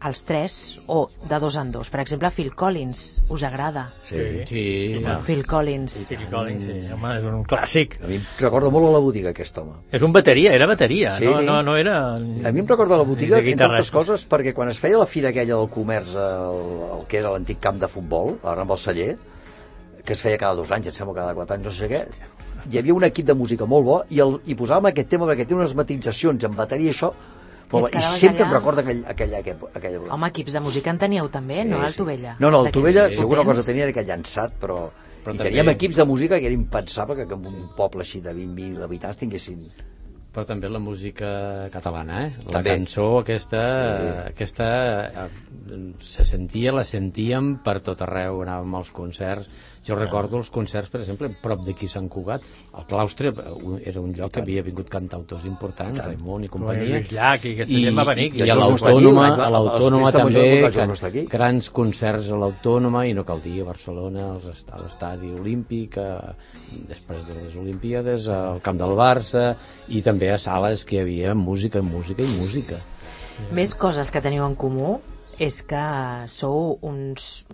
els 0.08 0.24
tres 0.26 0.56
o 0.90 1.04
de 1.30 1.38
dos 1.44 1.54
en 1.60 1.70
dos. 1.70 1.92
Per 1.94 2.00
exemple, 2.02 2.32
Phil 2.34 2.50
Collins, 2.58 3.04
us 3.30 3.44
agrada? 3.46 3.84
Sí. 4.02 4.18
Sí, 4.50 4.64
Home. 4.98 5.14
Phil 5.28 5.46
Collins. 5.46 6.00
Phil 6.10 6.26
Collins, 6.32 6.66
sí. 6.66 6.74
Home, 6.96 7.14
és 7.20 7.28
un 7.30 7.46
clàssic. 7.46 7.94
A 8.02 8.10
mi 8.10 8.18
em 8.18 8.26
recorda 8.42 8.74
molt 8.74 8.90
a 8.90 8.92
la 8.96 9.04
botiga, 9.06 9.30
aquest 9.30 9.62
home. 9.62 9.78
És 9.94 10.02
un 10.02 10.18
bateria, 10.18 10.58
era 10.58 10.66
bateria. 10.66 11.14
Sí. 11.20 11.30
no, 11.30 11.38
no, 11.46 11.62
no 11.70 11.78
era... 11.78 12.00
A 12.18 12.50
mi 12.50 12.64
em 12.64 12.66
recorda 12.66 12.98
la 12.98 13.06
botiga, 13.06 13.38
de 13.38 13.54
entre 13.54 13.70
altres 13.70 13.94
coses, 13.94 14.26
perquè 14.26 14.58
quan 14.58 14.74
es 14.74 14.82
feia 14.82 14.98
la 14.98 15.06
fira 15.06 15.30
aquella 15.30 15.54
del 15.54 15.70
comerç, 15.70 16.18
el, 16.18 16.64
el 16.98 17.06
que 17.06 17.22
era 17.22 17.30
l'antic 17.30 17.62
camp 17.62 17.78
de 17.78 17.94
futbol, 17.94 18.40
ara 18.42 18.66
amb 18.66 18.74
el 18.74 18.82
celler, 18.90 19.12
que 20.02 20.18
es 20.18 20.22
feia 20.22 20.42
cada 20.42 20.58
dos 20.58 20.74
anys, 20.74 20.90
em 20.90 20.98
sembla 20.98 21.22
cada 21.22 21.38
quatre 21.38 21.60
anys, 21.60 21.70
no 21.70 21.78
sé 21.78 21.94
què, 21.94 22.02
hi 22.70 22.78
havia 22.78 22.94
un 22.94 23.04
equip 23.04 23.26
de 23.26 23.34
música 23.34 23.66
molt 23.66 23.84
bo 23.86 23.96
i, 24.10 24.20
el, 24.20 24.36
i 24.46 24.54
posàvem 24.58 24.90
aquest 24.92 25.08
tema 25.08 25.26
perquè 25.30 25.46
té 25.46 25.54
unes 25.54 25.74
matitzacions 25.78 26.44
en 26.44 26.54
bateria 26.58 26.90
i 26.90 26.94
això, 26.94 27.10
molt 27.72 27.88
i 27.88 27.96
quedaves 27.96 28.20
sempre 28.20 28.44
allà? 28.44 28.50
em 28.50 28.54
recorda 28.58 28.80
aquell, 28.84 29.02
aquella, 29.10 29.38
aquella, 29.42 29.70
aquella... 29.74 30.04
Home, 30.14 30.28
equips 30.34 30.52
de 30.54 30.60
música 30.60 30.90
en 30.94 30.98
teníeu 31.02 31.28
també, 31.34 31.64
no? 31.64 31.80
Al 31.82 31.94
Tovella. 31.98 32.36
No, 32.38 32.50
no, 32.50 32.64
el 32.66 32.72
Tovella, 32.72 33.08
alguna 33.08 33.42
potents. 33.42 33.56
cosa 33.56 33.66
tenia 33.72 33.82
era 33.88 33.90
aquell 33.96 34.06
llançat, 34.12 34.54
però... 34.60 34.78
però 35.24 35.34
I 35.34 35.38
també- 35.40 35.50
teníem 35.50 35.72
equips 35.74 35.96
de 35.98 36.04
música 36.06 36.38
que 36.38 36.46
era 36.46 36.54
impensable 36.54 37.16
que, 37.18 37.26
que 37.26 37.34
en 37.34 37.46
un 37.50 37.68
poble 37.76 38.02
així 38.06 38.20
de 38.22 38.30
20.000 38.34 38.82
habitants 38.86 39.16
tinguessin... 39.18 39.60
però 40.36 40.44
també 40.44 40.68
la 40.68 40.78
música 40.78 41.28
catalana, 41.72 42.26
eh? 42.26 42.32
La 42.44 42.58
També. 42.58 42.74
cançó 42.76 43.06
aquesta, 43.22 43.60
Sí. 43.96 44.08
aquesta 44.34 44.66
eh, 45.24 45.92
se 45.98 46.26
sentia, 46.28 46.74
la 46.76 46.84
sentíem 46.84 47.54
per 47.64 47.78
tot 47.80 48.02
arreu, 48.04 48.42
anàvem 48.44 48.74
als 48.76 48.90
concerts. 48.92 49.48
Jo 49.86 49.94
recordo 49.94 50.36
els 50.40 50.48
concerts, 50.50 50.90
per 50.90 51.00
exemple, 51.04 51.28
prop 51.42 51.60
d'aquí 51.62 51.86
a 51.86 51.92
Sant 51.92 52.08
Cugat. 52.10 52.42
El 52.74 52.86
claustre 52.90 53.30
eh, 53.30 53.76
era 53.86 54.00
un 54.02 54.10
lloc 54.16 54.32
que 54.34 54.40
havia 54.42 54.62
vingut 54.66 54.88
cantautors 54.90 55.44
importants, 55.46 56.00
Raimon 56.02 56.42
i 56.44 56.48
companyia. 56.50 56.96
Lluís 56.98 57.12
Llach 57.14 57.44
i 57.46 57.52
aquesta 57.54 57.80
gent 57.84 57.98
va 58.00 58.04
venir 58.08 58.26
aquí. 58.32 58.40
I, 58.42 58.46
I 58.48 58.50
a 58.50 58.56
l'Autònoma, 58.58 59.26
a 59.46 59.50
l'Autònoma 59.54 60.10
també, 60.12 60.44
can- 60.74 61.28
grans 61.36 61.70
concerts 61.70 62.30
a 62.34 62.40
l'Autònoma 62.42 63.04
i 63.06 63.14
no 63.14 63.22
cal 63.28 63.40
dir, 63.44 63.60
a 63.62 63.68
Barcelona, 63.70 64.26
a 64.40 64.80
l'estadi 64.82 65.30
olímpic, 65.38 65.98
a, 66.02 66.34
després 66.90 67.22
de 67.28 67.38
les 67.44 67.54
Olimpíades, 67.56 68.26
al 68.28 68.60
camp 68.66 68.78
del 68.82 68.96
Barça 68.98 69.52
i 69.88 70.02
també 70.02 70.32
a 70.34 70.38
sales 70.42 70.82
que 70.84 70.96
hi 70.98 71.04
havia 71.04 71.34
música, 71.38 71.82
música 71.82 72.26
i 72.26 72.32
música. 72.40 72.82
Més 73.52 73.74
coses 73.78 74.10
que 74.10 74.20
teniu 74.24 74.42
en 74.48 74.54
comú 74.58 74.98
és 75.38 75.62
que 75.62 75.84
sou 76.32 76.78
uns... 76.82 77.44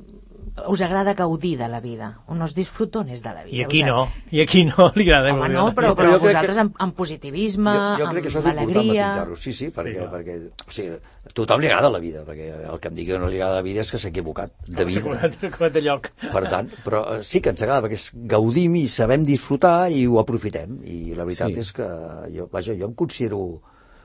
Us 0.69 0.83
agrada 0.85 1.15
gaudir 1.17 1.55
de 1.57 1.67
la 1.67 1.81
vida, 1.81 2.19
unos 2.29 2.55
disfrutones 2.55 3.23
de 3.23 3.31
la 3.33 3.43
vida. 3.43 3.57
I 3.57 3.63
aquí 3.65 3.83
no, 3.83 4.03
i 4.31 4.43
aquí 4.43 4.65
no 4.69 4.91
li 4.99 5.07
agrada. 5.09 5.33
Home, 5.33 5.49
no, 5.49 5.63
però, 5.73 5.95
Però 5.97 6.11
però 6.13 6.19
vosaltres 6.21 6.55
que- 6.59 6.61
amb, 6.61 6.75
amb 6.79 6.95
positivisme, 6.95 7.73
jo, 7.73 8.05
jo 8.05 8.11
crec 8.11 8.23
que 8.27 8.29
això 8.29 8.43
és 8.43 8.49
alegria... 8.51 9.07
sí, 9.35 9.53
sí, 9.57 9.71
perquè, 9.73 9.95
Sí, 9.95 9.99
clar. 10.03 10.11
perquè 10.13 10.37
o 10.69 10.75
sigui, 10.77 10.99
a 10.99 11.33
tothom 11.33 11.61
li 11.65 11.71
agrada 11.71 11.89
la 11.95 11.99
vida, 12.05 12.21
perquè 12.29 12.51
el 12.69 12.81
que 12.85 12.89
em 12.93 12.99
digui 13.01 13.13
que 13.15 13.19
no 13.23 13.31
li 13.33 13.41
agrada 13.41 13.63
la 13.63 13.65
vida 13.65 13.81
és 13.81 13.91
que 13.91 13.97
s'ha 14.03 14.11
equivocat 14.13 14.53
de 14.69 14.85
vida. 14.85 15.01
S'ha 15.33 15.49
acabat 15.49 15.73
de 15.73 15.81
lloc. 15.87 16.11
Per 16.21 16.45
tant, 16.53 16.69
però 16.85 17.01
eh, 17.17 17.23
sí 17.25 17.41
que 17.41 17.49
ens 17.57 17.63
agrada, 17.65 17.87
perquè 17.89 18.13
gaudim 18.35 18.77
i 18.77 18.85
sabem 18.93 19.25
disfrutar 19.25 19.89
i 19.91 20.05
ho 20.07 20.21
aprofitem. 20.21 20.83
I 20.85 21.15
la 21.17 21.25
veritat 21.25 21.49
Sí. 21.57 21.61
és 21.65 21.73
que 21.73 21.89
jo, 22.37 22.51
vaja, 22.53 22.77
jo 22.77 22.91
em 22.93 22.95
considero... 22.95 23.41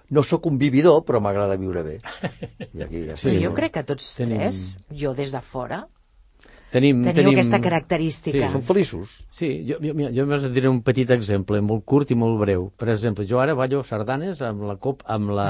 No 0.09 0.21
sóc 0.23 0.45
un 0.47 0.55
vividor, 0.57 1.01
però 1.03 1.19
m'agrada 1.19 1.57
viure 1.59 1.81
bé. 1.83 1.97
I 2.79 2.83
aquí 2.85 3.01
ja 3.09 3.17
Sí, 3.19 3.33
jo 3.43 3.51
crec 3.53 3.73
que 3.75 3.83
tots 3.83 4.05
Tenim- 4.15 4.37
tres, 4.39 4.75
jo 4.95 5.11
des 5.13 5.33
de 5.35 5.41
fora, 5.43 5.81
Tenim, 6.71 6.99
teniu 7.05 7.15
tenim... 7.21 7.37
aquesta 7.37 7.59
característica. 7.63 8.49
Som 8.51 8.61
feliços. 8.61 9.13
Sí, 9.31 9.63
jo, 9.69 9.77
jo, 9.79 9.93
mira, 9.95 10.09
jo 10.11 10.25
us 10.35 10.49
diré 10.51 10.67
un 10.67 10.81
petit 10.83 11.09
exemple, 11.15 11.61
molt 11.63 11.85
curt 11.87 12.11
i 12.11 12.17
molt 12.19 12.35
breu. 12.41 12.67
Per 12.75 12.89
exemple, 12.91 13.23
jo 13.29 13.39
ara 13.39 13.55
ballo 13.55 13.83
sardanes 13.87 14.41
amb 14.43 14.65
la, 14.67 14.75
cop, 14.75 15.05
amb 15.07 15.31
la, 15.37 15.47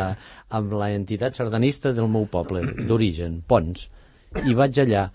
amb 0.54 0.76
la 0.78 0.92
entitat 0.94 1.34
sardanista 1.36 1.92
del 1.98 2.08
meu 2.08 2.28
poble, 2.30 2.62
d'origen, 2.86 3.42
Pons. 3.50 3.88
I 4.46 4.54
vaig 4.54 4.78
allà 4.84 5.08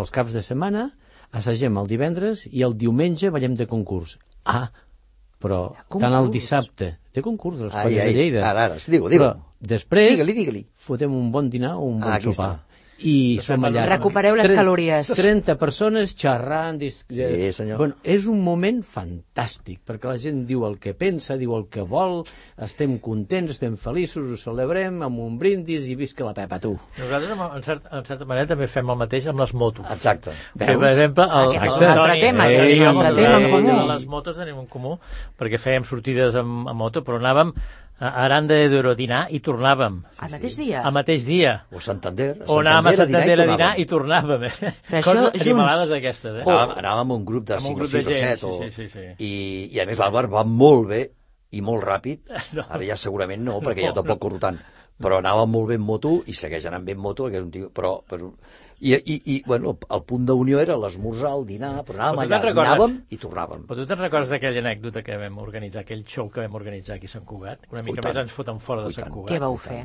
els 0.00 0.10
caps 0.14 0.32
de 0.32 0.40
setmana, 0.42 0.86
assagem 1.36 1.76
el 1.76 1.86
divendres 1.90 2.46
i 2.48 2.64
el 2.64 2.72
diumenge 2.80 3.28
ballem 3.34 3.52
de 3.58 3.66
concurs. 3.68 4.16
Ah, 4.48 4.70
però 5.42 5.74
tant 5.98 6.14
el 6.16 6.30
dissabte, 6.32 6.94
de 7.12 7.20
concurs 7.20 7.58
de 7.58 7.66
les 7.68 7.74
Ai, 7.76 7.82
colles 7.90 8.02
ai, 8.06 8.12
de 8.12 8.18
Lleida. 8.22 8.42
ara, 8.48 8.64
ara, 8.70 8.78
sí, 8.80 8.90
digue-ho, 8.94 9.10
digue-ho. 9.12 9.32
Però 9.34 9.66
després 9.74 10.12
Digue-li, 10.14 10.32
digue-li. 10.38 10.64
fotem 10.80 11.12
un 11.12 11.28
bon 11.34 11.50
dinar 11.50 11.76
o 11.76 11.84
un 11.90 12.00
bon 12.00 12.08
Ah, 12.08 12.20
sopar. 12.22 12.48
està. 12.56 12.71
I 13.08 13.38
som 13.42 13.64
allà... 13.66 13.84
Recupereu 13.90 14.36
les 14.38 14.50
calories. 14.54 15.08
30 15.16 15.56
persones 15.60 16.14
xerrant... 16.18 16.78
Dis... 16.80 17.00
Sí, 17.10 17.50
senyor. 17.56 17.78
Bueno, 17.80 17.96
és 18.04 18.26
un 18.30 18.40
moment 18.44 18.80
fantàstic, 18.86 19.80
perquè 19.88 20.08
la 20.10 20.18
gent 20.22 20.42
diu 20.48 20.64
el 20.68 20.78
que 20.82 20.94
pensa, 20.98 21.36
diu 21.40 21.54
el 21.56 21.66
que 21.72 21.82
vol, 21.88 22.22
estem 22.62 22.96
contents, 23.02 23.52
estem 23.56 23.76
feliços, 23.80 24.28
ho 24.32 24.38
celebrem 24.40 25.00
amb 25.06 25.22
un 25.24 25.38
brindis 25.40 25.88
i 25.90 25.96
visca 25.98 26.24
la 26.26 26.34
Pepa, 26.36 26.60
tu. 26.62 26.74
Nosaltres, 26.98 27.34
en, 27.36 27.44
en, 27.58 27.66
cert, 27.66 27.86
en 27.92 28.06
certa 28.08 28.28
manera, 28.28 28.50
també 28.54 28.68
fem 28.70 28.90
el 28.94 29.00
mateix 29.02 29.28
amb 29.32 29.42
les 29.44 29.54
motos. 29.54 29.86
Exacte. 29.92 30.34
Que, 30.56 30.70
per 30.72 30.90
exemple, 30.92 31.26
el, 31.26 31.54
és 31.58 31.62
el 31.62 31.78
un 31.82 31.88
altre 31.90 32.08
Toni- 32.12 32.24
tema, 32.28 32.48
eh, 32.50 32.60
és 32.72 32.80
un 32.80 32.90
altre 32.92 33.08
el- 33.12 33.22
tema 33.22 33.36
en 33.40 33.46
eh, 33.48 33.52
comú. 33.56 33.76
de 33.82 33.86
Les 33.92 34.06
motos 34.08 34.36
tenim 34.38 34.58
en 34.62 34.66
comú, 34.70 34.96
perquè 35.38 35.58
fèiem 35.60 35.84
sortides 35.88 36.36
amb, 36.40 36.68
amb 36.70 36.78
moto, 36.86 37.02
però 37.06 37.18
anàvem 37.20 37.52
a 37.98 38.24
Aranda 38.24 38.54
de 38.54 38.68
Duero 38.68 38.90
a 38.90 38.94
dinar 38.98 39.26
i 39.30 39.38
tornàvem. 39.40 40.00
Al 40.18 40.30
mateix 40.32 40.56
dia? 40.58 40.82
Al 40.82 40.92
mateix 40.96 41.24
dia. 41.26 41.52
O 41.70 41.80
Santander. 41.80 42.32
O 42.48 42.58
anàvem 42.58 42.90
a 42.92 42.96
Santander 42.98 43.38
a 43.40 43.46
dinar 43.46 43.72
tornàvem. 43.76 43.82
i 43.82 43.86
tornàvem. 43.92 44.44
Eh? 44.48 44.52
Però 44.88 44.98
això 44.98 45.12
Coses 45.12 45.28
junts. 45.32 45.46
animalades 45.46 45.88
d'aquestes. 45.92 46.36
Eh? 46.40 46.42
Anàvem, 46.46 46.76
anàvem 46.82 47.02
amb 47.06 47.16
un 47.18 47.24
grup 47.28 47.46
de 47.46 47.54
Amb 47.58 47.66
un 47.66 47.72
5 47.72 47.74
o 47.74 47.78
grup 47.82 47.90
de 47.92 48.02
6 48.02 48.06
o 48.06 48.12
gent, 48.18 48.38
7 48.40 48.46
o... 48.46 48.52
sí, 48.58 48.70
sí, 48.70 48.88
sí, 48.88 48.98
sí. 48.98 49.26
I, 49.28 49.32
I 49.76 49.80
a 49.84 49.86
més 49.86 49.98
l'Àlvar 50.02 50.26
va 50.32 50.44
molt 50.48 50.88
bé 50.90 51.02
i 51.52 51.60
molt 51.62 51.84
ràpid. 51.84 52.24
No. 52.56 52.64
Ara 52.68 52.84
ja 52.84 52.96
segurament 52.96 53.42
no, 53.44 53.60
perquè 53.62 53.86
No, 53.86 53.92
jo 53.92 54.00
tampoc 54.00 54.20
corro 54.26 54.38
tant. 54.42 54.58
Però 55.02 55.18
anava 55.18 55.46
molt 55.46 55.68
bé 55.70 55.78
en 55.80 55.82
moto 55.86 56.22
i 56.26 56.34
segueix 56.36 56.66
anant 56.68 56.84
bé 56.84 56.92
en 56.92 57.00
moto, 57.02 57.28
que 57.30 57.38
és 57.40 57.42
un 57.42 57.50
tio... 57.50 57.70
Però, 57.74 58.02
però... 58.06 58.28
I, 58.82 58.92
i, 58.98 59.16
i 59.30 59.36
bueno, 59.46 59.76
el 59.94 60.02
punt 60.02 60.24
d'unió 60.26 60.58
era 60.58 60.74
l'esmorzar, 60.76 61.32
el 61.38 61.44
dinar, 61.46 61.84
però 61.86 62.00
anàvem 62.02 62.18
Però 62.18 62.26
allà, 62.26 62.40
recordes? 62.42 62.68
dinàvem 62.72 62.94
i 63.14 63.18
tornàvem. 63.22 63.64
Però 63.70 63.78
tu 63.78 63.86
te'n 63.86 64.00
recordes 64.02 64.30
d'aquella 64.34 64.62
anècdota 64.64 65.02
que 65.06 65.16
vam 65.20 65.38
organitzar, 65.38 65.84
aquell 65.86 66.02
show 66.06 66.28
que 66.34 66.42
vam 66.42 66.54
organitzar 66.58 66.96
aquí 66.98 67.06
a 67.06 67.14
Sant 67.14 67.24
Cugat? 67.26 67.66
Una 67.70 67.82
mica 67.86 68.02
més 68.08 68.20
ens 68.24 68.34
foten 68.34 68.58
fora 68.62 68.84
de 68.86 68.92
Sant. 68.94 69.10
Cugat. 69.14 69.30
Què 69.30 69.40
vau 69.42 69.56
fer? 69.56 69.84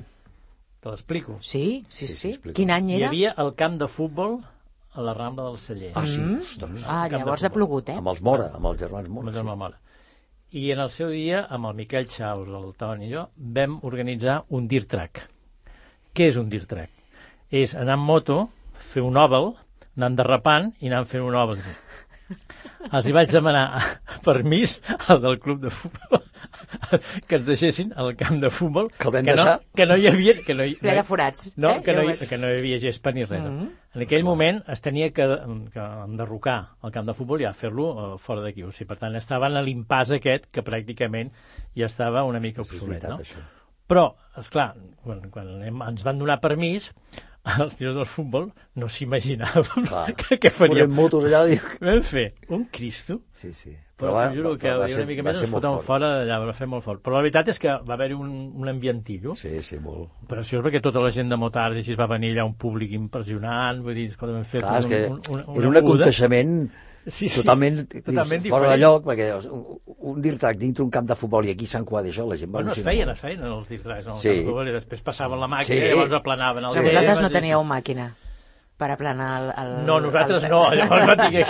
Te 0.82 0.89
l'explico. 0.93 1.38
Sí, 1.41 1.64
sí, 1.89 2.08
sí. 2.10 2.34
explico. 2.36 2.58
Quin 2.58 2.74
any 2.74 2.91
Hi 2.91 2.97
era? 2.99 3.10
havia 3.14 3.34
el 3.45 3.53
camp 3.58 3.78
de 3.82 3.88
futbol 3.89 4.39
a 4.97 5.01
la 5.05 5.14
Rambla 5.14 5.45
del 5.51 5.58
Celler. 5.62 5.91
Ah, 5.93 6.05
sí? 6.10 6.22
Mm. 6.22 6.41
Ostres. 6.41 6.86
Ah, 6.89 7.03
llavors 7.10 7.45
ha 7.45 7.51
plogut, 7.53 7.89
eh? 7.93 7.97
Amb 8.01 8.10
els 8.14 8.22
Mora, 8.26 8.49
amb 8.58 8.66
els 8.72 8.80
germans 8.82 9.10
amb 9.10 9.20
Mora. 9.20 9.30
el 9.30 9.38
germà 9.38 9.55
Mora. 9.58 9.78
I 10.51 10.69
en 10.71 10.79
el 10.79 10.91
seu 10.95 11.09
dia, 11.11 11.41
amb 11.51 11.67
el 11.67 11.73
Miquel 11.75 12.05
Xaus, 12.07 12.47
el 12.47 12.69
Toni 12.79 13.09
i 13.09 13.11
jo, 13.11 13.25
vam 13.55 13.79
organitzar 13.83 14.37
un 14.55 14.69
dirt 14.71 14.87
track. 14.93 15.25
Què 16.15 16.29
és 16.31 16.37
un 16.39 16.47
dirt 16.47 16.69
track? 16.71 16.93
És 17.51 17.73
anar 17.75 17.97
amb 17.97 18.07
moto, 18.07 18.37
fer 18.93 19.03
un 19.03 19.19
oval, 19.19 19.51
anar 19.97 20.13
derrapant 20.15 20.71
i 20.79 20.87
anar 20.87 21.03
fent 21.11 21.25
un 21.27 21.35
oval. 21.35 21.59
Els 22.91 23.07
hi 23.07 23.13
vaig 23.15 23.32
demanar 23.32 23.65
permís 24.25 24.78
al 25.07 25.21
del 25.23 25.38
club 25.39 25.61
de 25.63 25.69
futbol 25.73 26.23
que 27.28 27.38
ens 27.38 27.45
deixessin 27.47 27.91
al 27.95 28.13
camp 28.19 28.39
de 28.41 28.49
futbol 28.53 28.88
Que 28.99 29.11
vam 29.13 29.25
no, 29.28 29.45
que 29.75 29.86
no 29.89 29.97
hi 29.99 30.07
havia 30.09 30.34
que 30.45 30.55
no 30.57 30.65
hi, 30.67 30.75
Ple 30.80 30.95
de 30.97 31.03
forats. 31.07 31.53
no, 31.57 31.71
eh? 31.78 31.82
que, 31.86 31.93
no 31.95 32.03
hi, 32.07 32.15
que 32.30 32.38
no 32.39 32.49
hi 32.51 32.57
havia 32.61 32.80
gespa 32.84 33.11
ni 33.15 33.25
res. 33.25 33.43
Mhm. 33.43 33.67
En 33.97 34.03
aquell 34.05 34.23
moment 34.28 34.59
es 34.69 34.82
tenia 34.86 35.09
que, 35.11 35.25
que 35.73 35.86
enderrocar 36.05 36.57
el 36.84 36.91
camp 36.93 37.07
de 37.09 37.15
futbol 37.17 37.41
i 37.41 37.47
ja 37.47 37.53
fer-lo 37.57 37.88
eh, 37.91 38.17
fora 38.21 38.43
d'aquí. 38.45 38.63
O 38.67 38.71
sigui, 38.71 38.88
per 38.91 38.99
tant, 39.01 39.15
estaven 39.17 39.57
a 39.57 39.63
l'impàs 39.65 40.11
aquest 40.17 40.49
que 40.53 40.61
pràcticament 40.65 41.32
ja 41.75 41.88
estava 41.89 42.23
una 42.28 42.39
mica 42.43 42.61
És 42.61 42.67
obsolet. 42.69 43.01
veritat, 43.01 43.15
No? 43.15 43.23
això. 43.23 43.45
Però, 43.88 44.03
és 44.38 44.49
clar, 44.51 44.73
quan, 45.03 45.21
quan 45.32 45.47
anem, 45.55 45.82
ens 45.88 46.03
van 46.03 46.19
donar 46.19 46.41
permís, 46.43 46.91
els 47.63 47.75
tios 47.79 47.95
del 47.95 48.05
futbol 48.09 48.49
no 48.75 48.87
s'imaginaven 48.91 49.87
que, 50.19 50.37
que 50.41 50.49
faríem. 50.53 50.87
Ponent 50.87 50.95
motos 50.97 51.25
allà, 51.27 51.45
dic... 51.49 51.63
Vam 51.81 52.01
fer 52.05 52.29
un 52.53 52.65
Cristo, 52.73 53.21
Sí, 53.31 53.53
sí. 53.53 53.71
però, 53.97 54.11
va, 54.13 54.27
va, 54.27 54.33
juro 54.35 54.51
que 54.57 54.67
però 54.67 54.81
va, 54.83 54.89
una 54.93 55.05
mica 55.09 55.23
més 55.25 55.41
ens 55.41 55.51
fort. 55.53 55.85
fora 55.85 56.09
d'allà, 56.19 56.39
va 56.45 56.53
fer 56.57 56.67
molt 56.69 56.83
fort. 56.85 57.01
Però 57.05 57.17
la 57.17 57.23
veritat 57.25 57.49
és 57.53 57.59
que 57.63 57.71
va 57.87 57.95
haver-hi 57.97 58.17
un, 58.17 58.33
un 58.61 58.69
ambientillo 58.71 59.35
Sí, 59.39 59.53
sí, 59.65 59.79
molt. 59.83 60.09
preciós 60.29 60.61
perquè 60.65 60.81
tota 60.83 61.01
la 61.03 61.09
gent 61.15 61.31
de 61.33 61.37
Motard 61.39 61.79
així 61.79 61.95
va 61.97 62.09
venir 62.11 62.33
allà 62.35 62.45
un 62.49 62.55
públic 62.59 62.91
impressionant, 62.97 63.81
vull 63.85 63.95
dir, 63.97 64.09
escolta, 64.11 64.35
vam 64.37 64.45
fer 64.45 64.61
Clar, 64.65 64.77
és 64.83 64.91
un, 64.91 65.17
un, 65.17 65.21
una, 65.39 65.57
era 65.61 65.71
un 65.73 65.81
aguda. 65.81 66.11
Sí, 67.08 67.30
sí, 67.30 67.39
totalment, 67.39 67.86
totalment 68.03 68.41
dius, 68.43 68.51
fora 68.51 68.70
de 68.74 68.78
lloc, 68.82 69.05
perquè 69.08 69.28
un, 69.47 69.80
un 70.12 70.22
dir-track 70.22 70.58
dintre 70.60 70.84
un 70.84 70.89
camp 70.91 71.08
de 71.08 71.16
futbol 71.16 71.45
i 71.47 71.53
aquí 71.53 71.66
Sant 71.66 71.86
Cugat 71.88 72.05
això, 72.10 72.26
la 72.28 72.36
gent 72.36 72.51
va 72.51 72.60
Bueno, 72.60 72.72
es 72.74 72.78
al·lucinar 72.78 72.91
feien, 72.91 73.08
molt. 73.08 73.16
es 73.18 73.22
feien 73.22 73.43
els 73.47 73.70
distracts, 73.70 74.08
no? 74.08 74.14
Sí. 74.20 74.34
Sí. 74.43 74.68
I 74.68 74.72
després 74.76 75.01
passaven 75.01 75.39
la 75.39 75.47
màquina 75.47 75.72
Sí. 75.72 75.78
i 75.86 75.89
llavors 75.93 76.14
aplanaven 76.20 76.66
el 76.66 76.72
Sí. 76.76 76.80
Vosaltres 76.84 77.22
no 77.22 77.30
teníeu 77.30 77.64
màquina 77.64 78.10
per 78.78 78.91
aplanar 78.93 79.30
el... 79.41 79.49
el 79.63 79.73
No, 79.88 79.99
nosaltres 79.99 80.43
el... 80.45 80.51
no, 80.53 80.63
llavors 80.78 81.07
va 81.09 81.15
tingué... 81.25 81.43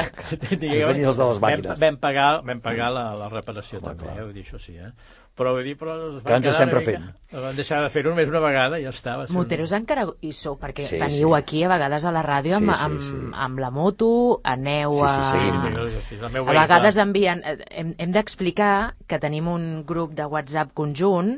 tingué 0.47 0.77
Ens 0.81 0.87
venien 0.93 1.09
els 1.11 1.17
de 1.21 1.25
les 1.33 1.39
màquines. 1.43 1.71
Vam, 1.73 1.79
vam, 1.87 2.01
pagar, 2.07 2.27
vam 2.47 2.61
pagar 2.63 2.91
la, 2.95 3.05
la 3.19 3.29
reparació 3.33 3.79
Home, 3.81 3.89
també, 3.93 4.05
clar. 4.09 4.17
eh, 4.17 4.25
vull 4.27 4.35
dir, 4.37 4.45
això 4.47 4.59
sí, 4.63 4.77
eh? 4.79 4.91
Però 5.37 5.51
vull 5.53 5.67
dir, 5.67 5.75
però 5.77 5.93
es 6.17 6.23
Que 6.25 6.33
ens 6.33 6.47
estem 6.49 6.65
una 6.71 6.77
refent. 6.79 7.03
mica- 7.11 7.41
Vam 7.43 7.53
deixar 7.59 7.83
de 7.83 7.91
fer-ho 7.93 8.09
només 8.09 8.31
una 8.31 8.39
vegada 8.41 8.79
i 8.81 8.85
ja 8.87 8.89
estava. 8.89 9.27
sí. 9.27 9.35
Moteros 9.37 9.73
encara 9.77 10.07
hi 10.25 10.31
sou, 10.33 10.55
perquè 10.57 10.81
Sí, 10.87 10.97
veniu 10.97 11.29
sí. 11.29 11.37
aquí 11.37 11.59
a 11.61 11.69
vegades 11.69 12.07
a 12.09 12.13
la 12.15 12.23
ràdio 12.25 12.55
amb, 12.57 12.71
Sí, 12.71 12.79
sí, 12.79 12.85
amb, 12.87 13.01
sí. 13.05 13.19
amb 13.45 13.59
la 13.61 13.69
moto, 13.69 14.09
aneu 14.43 14.95
Sí, 14.97 15.03
sí, 15.03 15.05
a... 15.05 15.23
Sí, 15.29 15.91
sí, 15.99 16.01
sí, 16.09 16.15
el 16.23 16.31
meu 16.33 16.47
A 16.49 16.55
vegades 16.63 16.97
envien... 16.97 17.43
eh, 17.45 17.57
Hem, 17.69 17.93
hem 17.99 18.11
d'explicar 18.17 18.95
que 19.05 19.19
tenim 19.21 19.47
un 19.51 19.83
grup 19.85 20.15
de 20.17 20.25
WhatsApp 20.25 20.73
conjunt 20.73 21.35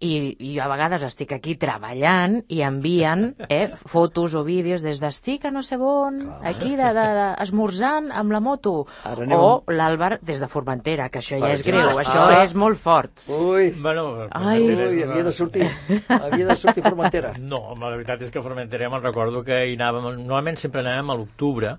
i, 0.00 0.36
i 0.40 0.54
jo 0.56 0.62
a 0.64 0.68
vegades 0.72 1.02
estic 1.04 1.32
aquí 1.36 1.54
treballant 1.60 2.38
i 2.48 2.62
envien 2.64 3.34
eh, 3.52 3.66
fotos 3.86 4.32
o 4.34 4.40
vídeos 4.46 4.80
des 4.80 4.96
d'estic 5.02 5.44
a 5.44 5.50
no 5.52 5.60
sé 5.62 5.76
on, 5.76 6.22
aquí 6.42 6.70
de, 6.78 6.88
de, 6.96 7.04
de, 7.18 7.26
esmorzant 7.44 8.08
amb 8.16 8.32
la 8.32 8.40
moto. 8.40 8.86
Ara 9.04 9.26
anem 9.26 9.36
O 9.36 9.50
amb- 9.58 9.74
l'Àlvar 9.76 10.18
des 10.22 10.40
de 10.40 10.48
Formentera, 10.48 11.10
que 11.12 11.20
això 11.20 11.36
ja 11.42 11.52
és 11.52 11.62
greu, 11.66 11.98
això 12.00 12.24
Ah. 12.30 12.42
és 12.44 12.54
molt 12.54 12.78
fort. 12.80 13.12
Ui, 13.28 13.70
Bueno, 13.76 14.26
Ai. 14.30 14.62
ui, 14.64 15.02
havia 15.02 15.24
de 15.24 15.32
sortir, 15.32 15.68
havia 16.08 16.46
de 16.46 16.56
sortir 16.56 16.82
Formentera. 16.82 17.34
No, 17.38 17.58
home, 17.74 17.84
la 17.84 17.96
veritat 17.96 18.22
és 18.22 18.30
que 18.30 18.38
a 18.40 18.42
Formentera 18.42 18.88
me'n 18.88 19.02
recordo 19.04 19.44
que 19.44 19.66
hi 19.68 19.76
anàvem, 19.76 20.02
normalment 20.24 20.56
sempre 20.56 20.80
anàvem 20.80 21.10
a 21.10 21.14
l'octubre 21.20 21.76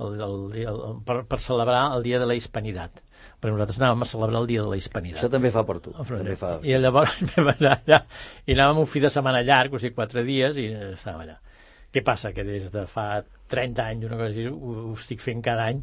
el, 0.00 0.16
el, 0.20 0.36
dia- 0.56 0.70
el, 0.72 0.96
per, 1.04 1.22
per 1.28 1.38
celebrar 1.38 1.92
el 1.96 2.02
dia 2.02 2.18
de 2.18 2.26
la 2.26 2.34
Hispanitat. 2.34 3.02
Però 3.42 3.56
nosaltres 3.56 3.80
anàvem 3.80 4.04
a 4.04 4.06
celebrar 4.06 4.40
el 4.44 4.46
dia 4.46 4.62
de 4.62 4.70
la 4.70 4.78
Hispanitat. 4.78 5.18
Això 5.18 5.30
també 5.32 5.50
fa 5.50 5.64
per 5.66 5.80
tu. 5.82 5.92
També 5.98 6.36
fa... 6.38 6.54
I 6.62 6.76
llavors 6.78 7.16
vam 7.32 7.50
anar 7.56 7.72
allà 7.80 7.98
i 8.46 8.54
anàvem 8.54 8.84
un 8.84 8.90
fi 8.90 9.02
de 9.02 9.10
setmana 9.10 9.42
llarg, 9.46 9.74
o 9.74 9.82
sigui, 9.82 9.96
quatre 9.98 10.22
dies, 10.26 10.60
i 10.62 10.68
estàvem 10.92 11.24
allà. 11.24 11.38
Què 11.92 12.00
passa? 12.06 12.30
Que 12.32 12.46
des 12.46 12.70
de 12.72 12.86
fa 12.88 13.06
30 13.52 13.84
anys, 13.84 14.06
una 14.08 14.16
cosa 14.20 14.30
així, 14.30 14.46
ho, 14.48 14.76
ho 14.86 14.94
estic 14.94 15.20
fent 15.20 15.42
cada 15.44 15.66
any, 15.72 15.82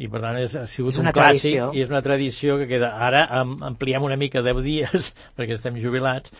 i 0.00 0.08
per 0.08 0.22
tant 0.22 0.38
és, 0.40 0.54
ha 0.56 0.64
sigut 0.70 0.94
És 0.94 1.00
un 1.02 1.10
clàssic 1.10 1.50
tradició. 1.50 1.66
i 1.76 1.82
és 1.84 1.90
una 1.92 2.00
tradició 2.04 2.56
que 2.62 2.68
queda 2.70 2.94
ara 3.08 3.26
am, 3.40 3.58
ampliem 3.68 4.06
una 4.06 4.16
mica 4.20 4.40
10 4.46 4.62
dies 4.64 5.10
perquè 5.36 5.58
estem 5.58 5.76
jubilats 5.82 6.32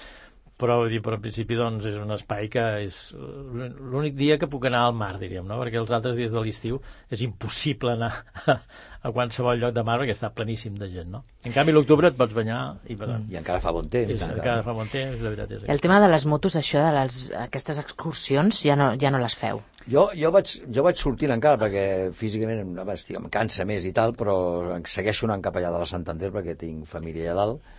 però, 0.61 0.77
vull 0.83 0.93
dir, 0.93 1.01
però 1.05 1.17
en 1.19 1.25
principi 1.25 1.57
doncs, 1.59 1.87
és 1.89 1.97
un 2.01 2.13
espai 2.15 2.51
que 2.53 2.63
és 2.85 2.99
l'únic 3.17 4.17
dia 4.19 4.37
que 4.41 4.49
puc 4.51 4.67
anar 4.69 4.85
al 4.87 4.95
mar, 4.97 5.15
diríem, 5.21 5.47
no? 5.49 5.59
perquè 5.63 5.81
els 5.81 5.91
altres 5.97 6.19
dies 6.19 6.35
de 6.35 6.43
l'estiu 6.45 6.81
és 7.11 7.25
impossible 7.25 7.95
anar 7.97 8.11
a, 8.45 8.57
a 9.09 9.13
qualsevol 9.17 9.61
lloc 9.63 9.75
de 9.77 9.85
mar 9.87 9.99
perquè 10.03 10.15
està 10.17 10.31
pleníssim 10.37 10.77
de 10.81 10.91
gent. 10.93 11.11
No? 11.15 11.23
En 11.49 11.57
canvi, 11.57 11.75
l'octubre 11.75 12.11
et 12.13 12.19
pots 12.19 12.37
banyar 12.37 12.61
i 12.87 12.97
per 13.01 13.11
tant, 13.11 13.27
I 13.33 13.41
encara 13.41 13.63
fa 13.65 13.73
bon 13.77 13.89
temps. 13.89 14.13
és, 14.13 14.23
encara. 14.23 14.39
encara 14.39 14.67
fa 14.69 14.77
bon 14.77 14.93
temps, 14.93 15.19
la 15.21 15.35
veritat 15.35 15.57
és 15.57 15.67
I 15.67 15.75
el 15.75 15.85
tema 15.85 16.01
de 16.05 16.13
les 16.13 16.27
motos, 16.31 16.57
això 16.61 16.85
de 16.87 16.95
les, 16.99 17.21
aquestes 17.47 17.81
excursions, 17.83 18.63
ja 18.67 18.77
no, 18.79 18.93
ja 19.01 19.13
no 19.15 19.23
les 19.23 19.37
feu. 19.39 19.63
Jo, 19.91 20.11
jo, 20.13 20.29
vaig, 20.35 20.59
jo 20.69 20.85
vaig 20.85 20.99
sortint 21.01 21.33
encara 21.33 21.57
perquè 21.61 21.85
físicament 22.17 22.77
estic, 22.93 23.17
em 23.17 23.31
cansa 23.33 23.65
més 23.69 23.87
i 23.89 23.95
tal, 23.97 24.13
però 24.19 24.37
segueixo 24.85 25.27
anant 25.27 25.43
cap 25.47 25.57
allà 25.57 25.73
de 25.73 25.81
la 25.81 25.89
Santander 25.89 26.29
perquè 26.35 26.59
tinc 26.61 26.85
família 26.91 27.33
allà 27.33 27.47
dalt 27.47 27.79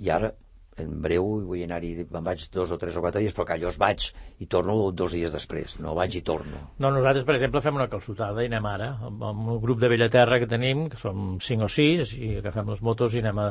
i 0.00 0.08
ara 0.14 0.30
en 0.80 0.96
breu 1.04 1.26
vull 1.48 1.62
anar-hi, 1.64 1.92
me'n 2.10 2.26
vaig 2.26 2.46
dos 2.54 2.72
o 2.74 2.78
tres 2.80 2.96
o 2.96 3.04
quatre 3.04 3.22
dies, 3.22 3.34
però 3.36 3.46
que 3.48 3.58
jo 3.62 3.70
es 3.70 3.78
vaig 3.80 4.08
i 4.40 4.48
torno 4.50 4.76
dos 4.96 5.14
dies 5.16 5.32
després, 5.34 5.78
no 5.84 5.94
vaig 5.98 6.16
i 6.18 6.24
torno. 6.26 6.64
No, 6.78 6.90
nosaltres, 6.90 7.26
per 7.28 7.36
exemple, 7.36 7.62
fem 7.64 7.78
una 7.78 7.88
calçotada 7.92 8.44
i 8.44 8.50
anem 8.50 8.66
ara, 8.70 8.90
amb, 9.10 9.22
amb 9.30 9.54
el 9.54 9.62
grup 9.62 9.80
de 9.82 9.92
Bellaterra 9.92 10.40
que 10.42 10.50
tenim, 10.50 10.88
que 10.92 11.00
som 11.00 11.38
5 11.40 11.68
o 11.68 11.70
6, 11.76 12.16
i 12.18 12.34
agafem 12.40 12.74
les 12.74 12.82
motos 12.86 13.14
i 13.14 13.24
anem 13.24 13.40
a, 13.44 13.48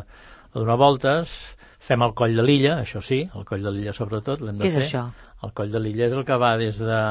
a 0.50 0.54
donar 0.60 0.78
voltes, 0.82 1.40
fem 1.80 2.04
el 2.06 2.14
coll 2.18 2.38
de 2.38 2.46
l'illa, 2.46 2.80
això 2.84 3.02
sí, 3.06 3.24
el 3.36 3.48
coll 3.48 3.66
de 3.66 3.74
l'illa 3.74 3.96
sobretot, 3.96 4.44
l'hem 4.44 4.60
de 4.60 4.68
Què 4.68 4.74
és 4.74 4.80
fer. 4.82 4.86
això? 4.88 5.08
El 5.46 5.56
coll 5.56 5.72
de 5.72 5.80
l'illa 5.80 6.10
és 6.10 6.16
el 6.18 6.26
que 6.28 6.38
va 6.42 6.56
des 6.60 6.80
de, 6.84 7.02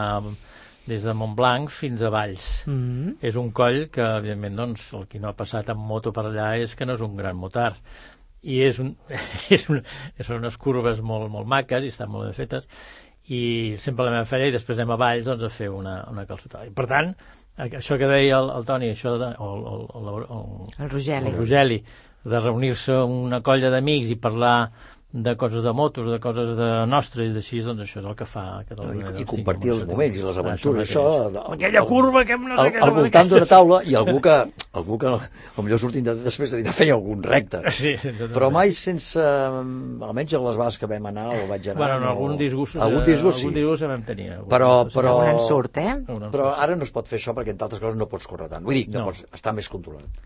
des 0.89 1.05
de 1.05 1.15
Montblanc 1.17 1.71
fins 1.73 2.03
a 2.03 2.11
Valls. 2.13 2.49
Mm. 2.69 3.19
És 3.25 3.37
un 3.41 3.51
coll 3.57 3.87
que, 3.93 4.05
evidentment, 4.21 4.57
doncs, 4.63 4.89
el 4.99 5.07
qui 5.11 5.21
no 5.23 5.31
ha 5.31 5.37
passat 5.37 5.71
amb 5.73 5.85
moto 5.89 6.13
per 6.17 6.27
allà 6.29 6.55
és 6.63 6.75
que 6.77 6.89
no 6.89 6.97
és 6.99 7.05
un 7.05 7.17
gran 7.17 7.37
motard. 7.37 7.79
I 8.43 8.63
és 8.69 8.79
un, 8.83 8.95
és 9.55 9.67
un, 9.71 9.83
són 10.23 10.41
unes 10.43 10.57
curves 10.61 11.03
molt, 11.03 11.31
molt 11.33 11.49
maques 11.51 11.85
i 11.85 11.93
estan 11.95 12.11
molt 12.13 12.29
ben 12.29 12.37
fetes 12.37 12.69
i 13.29 13.77
sempre 13.77 14.07
la 14.07 14.15
meva 14.15 14.29
feina 14.29 14.49
i 14.49 14.55
després 14.55 14.79
anem 14.79 14.95
a 14.95 14.99
Valls 15.01 15.27
doncs, 15.29 15.45
a 15.45 15.53
fer 15.53 15.69
una, 15.69 15.99
una 16.09 16.25
calçotada. 16.29 16.65
I 16.65 16.73
per 16.75 16.87
tant, 16.89 17.11
això 17.61 17.99
que 18.01 18.09
deia 18.09 18.39
el, 18.41 18.53
el 18.57 18.69
Toni, 18.69 18.93
això 18.95 19.17
de, 19.21 19.33
o, 19.37 19.49
o, 19.49 19.75
o, 19.85 20.15
o, 20.39 20.69
El 20.79 20.89
Rogeli. 20.89 21.29
el 21.29 21.37
Rogeli, 21.37 21.83
de 22.29 22.41
reunir-se 22.41 22.97
una 23.05 23.43
colla 23.45 23.71
d'amics 23.75 24.15
i 24.15 24.19
parlar 24.21 24.57
de 25.11 25.33
coses 25.41 25.63
de 25.65 25.73
motos, 25.73 26.05
de 26.13 26.19
coses 26.21 26.51
de 26.59 26.67
nostres 26.87 27.31
i 27.31 27.33
d'així, 27.33 27.63
doncs 27.65 27.81
això 27.81 28.03
és 28.03 28.07
el 28.11 28.15
que 28.15 28.27
fa 28.29 28.43
que 28.69 28.75
No, 28.77 28.83
d'alguna 28.85 29.13
I, 29.17 29.23
I 29.23 29.25
compartir 29.25 29.71
els 29.73 29.87
moments 29.89 30.19
i 30.19 30.25
les 30.27 30.37
aventures, 30.43 30.83
Això 30.85 31.05
això... 31.31 31.45
Aquella 31.55 31.83
curva 31.89 32.25
que 32.29 32.35
hem 32.37 32.45
no 32.45 32.59
sé 32.59 32.67
al, 32.67 32.73
què... 32.75 32.83
al 32.85 32.93
voltant 32.99 33.31
d'una 33.31 33.47
taula 33.49 33.79
i 33.89 33.95
algú 33.97 34.21
que, 34.21 34.35
algú 34.77 34.99
que 35.01 35.15
potser 35.57 35.79
sortint 35.81 36.05
de, 36.11 36.15
després 36.27 36.53
de 36.53 36.61
dinar 36.61 36.75
feia 36.77 36.93
algun 36.99 37.23
recte. 37.25 37.63
Sí. 37.73 37.95
Però 38.35 38.51
mai 38.53 38.75
sense... 38.77 39.25
Almenys 39.25 40.35
a 40.37 40.43
les 40.45 40.59
vegades 40.61 40.77
que 40.83 40.91
vam 40.93 41.09
anar 41.09 41.27
o 41.39 41.47
vaig 41.55 41.71
anar... 41.73 41.79
Bueno, 41.81 41.95
en 41.97 42.05
no- 42.05 42.11
algun 42.13 42.37
disgust, 42.45 42.77
Algun 42.77 43.01
eh, 43.01 43.07
disgust, 43.09 43.39
sí. 43.41 43.47
algun 43.49 43.57
disgust 43.63 43.89
vam 43.89 44.05
tenir. 44.11 44.29
algun 44.37 44.51
Però, 44.53 44.71
però, 44.93 45.15
Un 45.25 45.33
ensurt, 45.39 45.81
eh? 45.81 45.97
Però 46.29 46.53
ara 46.53 46.77
no 46.77 46.85
es 46.85 46.93
pot 46.93 47.09
fer 47.09 47.17
això 47.23 47.33
perquè, 47.33 47.57
entre 47.57 47.65
altres 47.71 47.81
coses, 47.81 47.97
no 47.97 48.07
pots 48.13 48.29
córrer 48.29 48.51
tant. 48.53 48.63
Vull 48.69 48.77
dir, 48.83 48.85
no, 48.93 49.07
No. 49.07 49.09
pots 49.09 49.25
estar 49.33 49.57
més 49.57 49.73
controlat. 49.73 50.21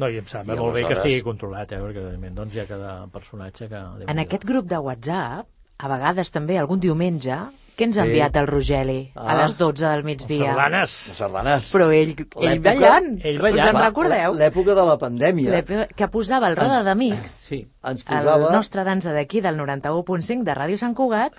No, 0.00 0.08
i 0.08 0.18
em 0.22 0.26
sembla 0.30 0.56
I 0.56 0.60
molt 0.64 0.74
bé 0.78 0.86
que 0.88 0.96
estigui 0.98 1.22
controlat, 1.26 1.72
eh, 1.76 1.78
perquè 1.82 2.00
evidentment 2.06 2.36
doncs, 2.42 2.54
hi 2.56 2.60
ha 2.64 2.68
cada 2.70 2.92
personatge 3.12 3.68
que... 3.68 3.80
En 4.08 4.18
aquest 4.22 4.44
grup 4.48 4.68
de 4.70 4.78
WhatsApp, 4.80 5.46
a 5.80 5.88
vegades 5.88 6.30
també, 6.32 6.56
algun 6.60 6.80
diumenge, 6.80 7.36
què 7.76 7.86
ens 7.86 7.96
ha 7.96 8.02
Sí. 8.04 8.10
enviat 8.10 8.34
el 8.36 8.46
Rogeli 8.50 8.98
a 9.14 9.22
Ah. 9.32 9.36
les 9.42 9.54
12 9.56 9.86
del 9.86 10.02
migdia? 10.04 10.50
Sardanes. 10.54 10.96
Les 11.08 11.16
sardanes. 11.22 11.70
Però 11.72 11.86
ell, 11.96 12.10
ell 12.42 12.60
ballant. 12.60 13.08
ell 13.24 13.38
ballant. 13.40 13.68
Us 13.70 13.74
en 13.74 13.78
Va, 13.78 13.86
recordeu? 13.86 14.34
L'època 14.36 14.74
de 14.76 14.84
la 14.90 14.98
pandèmia 15.00 15.62
Que 15.96 16.08
posava 16.12 16.48
el 16.52 16.56
Roda 16.56 16.82
d'Amics, 16.84 17.30
Sí. 17.48 17.62
ens 17.84 18.04
el 18.06 18.16
posava... 18.18 18.52
nostre 18.52 18.84
dansa 18.84 19.12
d'aquí, 19.16 19.40
del 19.40 19.56
91.5 19.56 20.44
de 20.44 20.54
Ràdio 20.54 20.76
Sant 20.78 20.94
Cugat, 20.94 21.32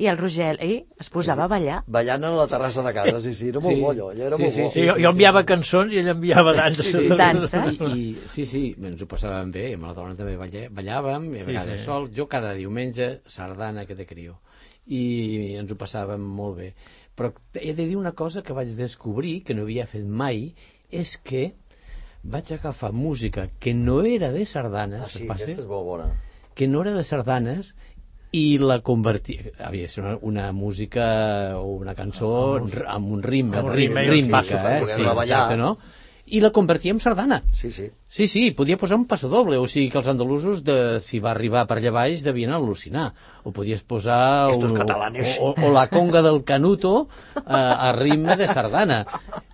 i 0.00 0.06
el 0.08 0.16
Rogeli 0.16 0.78
es 0.98 1.10
posava 1.12 1.44
a 1.44 1.48
ballar. 1.52 1.82
ballant 1.86 2.24
a 2.24 2.30
la 2.32 2.46
terrassa 2.48 2.82
de 2.86 2.92
casa, 2.96 3.20
sí, 3.20 3.34
sí, 3.36 3.48
era 3.50 3.60
molt 3.60 3.74
Sí. 3.74 3.80
bo 3.82 3.90
allò, 3.92 4.06
allò 4.14 4.26
era 4.30 4.36
Sí, 4.36 4.42
molt 4.42 4.54
sí, 4.54 4.62
bo. 4.62 4.70
Sí, 4.70 4.84
jo, 4.88 4.94
jo 4.96 5.10
enviava 5.10 5.42
cançons 5.44 5.92
i 5.92 5.98
ell 6.00 6.08
enviava 6.14 6.54
danses. 6.56 6.86
Sí, 6.86 6.98
sí. 7.04 7.16
Danses. 7.20 7.80
I, 7.80 7.98
i, 8.00 8.14
sí, 8.26 8.46
sí, 8.46 8.62
ens 8.82 9.02
ho 9.02 9.06
passàvem 9.10 9.50
bé, 9.52 9.66
amb 9.74 9.84
la 9.90 9.92
dona 9.94 10.14
també 10.16 10.36
ballàvem, 10.40 11.28
i 11.34 11.40
a 11.40 11.44
Sí, 11.44 11.50
vegades 11.52 11.80
sí. 11.80 11.86
sol, 11.86 12.08
jo 12.16 12.26
cada 12.26 12.54
diumenge, 12.54 13.20
sardana 13.26 13.84
que 13.86 13.94
de 13.94 14.06
crió, 14.06 14.38
i 14.86 15.54
ens 15.60 15.70
ho 15.70 15.76
passàvem 15.76 16.20
molt 16.20 16.56
bé. 16.58 16.72
Però 17.16 17.32
he 17.54 17.74
de 17.74 17.84
dir 17.86 17.96
una 18.00 18.12
cosa 18.16 18.40
que 18.42 18.54
vaig 18.56 18.70
descobrir, 18.78 19.42
que 19.44 19.54
no 19.54 19.62
havia 19.68 19.86
fet 19.86 20.04
mai, 20.06 20.54
és 20.90 21.18
que 21.18 21.52
vaig 22.22 22.50
agafar 22.52 22.92
música 22.92 23.48
que 23.58 23.74
no 23.74 24.00
era 24.04 24.30
de 24.32 24.46
sardanes, 24.46 25.02
Ah, 25.02 25.08
sí, 25.10 25.26
passa? 25.28 25.44
és 25.50 25.66
molt 25.66 25.84
bona. 25.84 26.08
que 26.54 26.66
no 26.68 26.82
era 26.82 26.92
de 26.92 27.04
sardanes, 27.04 27.74
i 28.32 28.58
la 28.62 28.78
convertia 28.86 29.50
havia 29.66 29.82
de 29.82 29.88
ser 29.88 30.04
una, 30.04 30.16
una 30.22 30.52
música 30.52 31.58
o 31.58 31.72
una 31.80 31.94
cançó 31.98 32.28
amb 32.86 33.10
un 33.10 33.22
ritme, 33.22 33.56
Amb 33.58 33.68
un 33.70 33.74
rim, 33.74 33.90
ritme, 33.96 34.04
rítmica, 34.10 34.44
sí, 34.44 34.54
eh? 34.54 34.60
per 34.62 34.74
Sí, 34.76 34.84
poder-la 34.84 35.14
ballar. 35.14 35.38
exacte, 35.40 35.56
no? 35.56 35.78
I 36.26 36.40
la 36.40 36.50
convertia 36.54 36.92
en 36.94 37.00
sardana. 37.00 37.42
Sí, 37.52 37.72
sí. 37.72 37.88
Sí, 38.10 38.26
sí, 38.26 38.50
podia 38.50 38.74
posar 38.74 38.96
un 38.98 39.04
passadoble, 39.06 39.54
o 39.62 39.68
sigui 39.70 39.86
que 39.86 40.00
els 40.00 40.08
andalusos, 40.10 40.64
de, 40.66 40.98
si 40.98 41.20
va 41.22 41.30
arribar 41.30 41.60
per 41.70 41.76
allà 41.78 41.92
baix, 41.94 42.24
devien 42.26 42.50
al·lucinar. 42.50 43.12
O 43.46 43.52
podies 43.54 43.84
posar... 43.86 44.50
Estos 44.50 44.72
un, 44.74 44.80
catalanes. 44.80 45.36
O, 45.38 45.52
o, 45.52 45.68
o 45.68 45.70
la 45.70 45.84
conga 45.92 46.18
del 46.26 46.42
canuto 46.42 47.06
a, 47.44 47.60
a 47.86 47.92
ritme 47.94 48.34
de 48.34 48.48
sardana. 48.50 49.04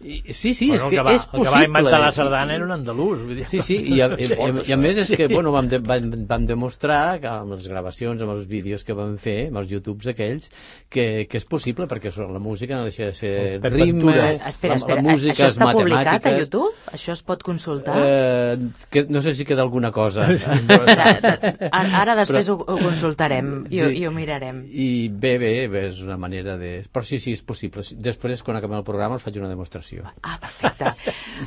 I, 0.01 0.23
sí, 0.33 0.55
sí, 0.55 0.71
Bueno, 0.71 0.87
és 0.87 0.89
que 0.89 0.89
el 0.89 1.03
que 1.03 1.05
va, 1.05 1.13
és 1.19 1.27
El 1.27 1.31
possible. 1.35 1.51
que 1.51 1.57
va 1.59 1.69
inventar 1.69 2.01
la 2.01 2.13
sardana 2.17 2.55
era 2.57 2.65
un 2.65 2.73
andalús. 2.73 3.27
Vull 3.27 3.43
dir. 3.43 3.45
Sí, 3.51 3.61
sí, 3.61 3.77
i 3.93 4.01
a, 4.01 4.09
i, 4.25 4.25
i, 4.25 4.49
i 4.71 4.73
a 4.73 4.81
més 4.81 5.03
és 5.05 5.13
que, 5.13 5.29
bueno, 5.29 5.53
vam, 5.53 5.69
de, 5.69 5.83
vam, 5.85 6.09
vam 6.31 6.49
demostrar 6.49 7.03
que 7.21 7.29
amb 7.29 7.59
les 7.59 7.69
gravacions, 7.69 8.25
amb 8.25 8.39
els 8.39 8.49
vídeos 8.49 8.87
que 8.89 8.97
vam 8.97 9.19
fer, 9.21 9.51
amb 9.51 9.61
els 9.61 9.77
YouTubes 9.77 10.09
aquells, 10.15 10.49
que, 10.89 11.27
que 11.29 11.43
és 11.43 11.45
possible, 11.45 11.91
perquè 11.93 12.09
això, 12.09 12.25
la 12.33 12.41
música 12.41 12.81
no 12.81 12.89
deixa 12.89 13.11
de 13.11 13.21
ser 13.21 13.35
ritme, 13.61 14.07
Ventura. 14.07 14.33
Espera, 14.49 14.73
la, 14.73 14.81
espera, 14.81 15.03
la 15.03 15.09
música 15.11 15.37
això 15.37 15.51
és 15.51 15.59
està 15.59 15.71
publicat 15.77 16.33
a. 16.33 16.37
YouTube? 16.41 16.73
Això 16.97 17.13
es 17.19 17.25
pot 17.27 17.45
consultar? 17.45 18.01
Eh, 18.01 18.46
que, 18.91 19.05
no 19.09 19.23
sé 19.25 19.35
si 19.35 19.45
queda 19.49 19.63
alguna 19.65 19.91
cosa. 19.93 20.27
Ara, 21.71 21.91
ara 22.03 22.15
després 22.19 22.49
ho, 22.53 22.57
ho 22.61 22.77
consultarem 22.81 23.67
i, 23.71 23.81
ho, 23.83 23.89
Sí. 23.91 24.01
i 24.01 24.07
ho 24.07 24.13
mirarem. 24.15 24.63
I 24.67 25.09
bé, 25.09 25.37
bé, 25.43 25.51
bé, 25.73 25.87
és 25.91 26.01
una 26.05 26.17
manera 26.21 26.57
de... 26.61 26.73
Però 26.93 27.05
sí, 27.07 27.19
sí, 27.23 27.35
és 27.37 27.43
possible. 27.47 27.85
Després, 28.03 28.43
quan 28.47 28.59
acabem 28.59 28.79
el 28.81 28.85
programa, 28.87 29.19
us 29.21 29.25
faig 29.27 29.39
una 29.41 29.51
demostració. 29.51 30.05
Ah, 30.23 30.37
perfecte. 30.43 30.93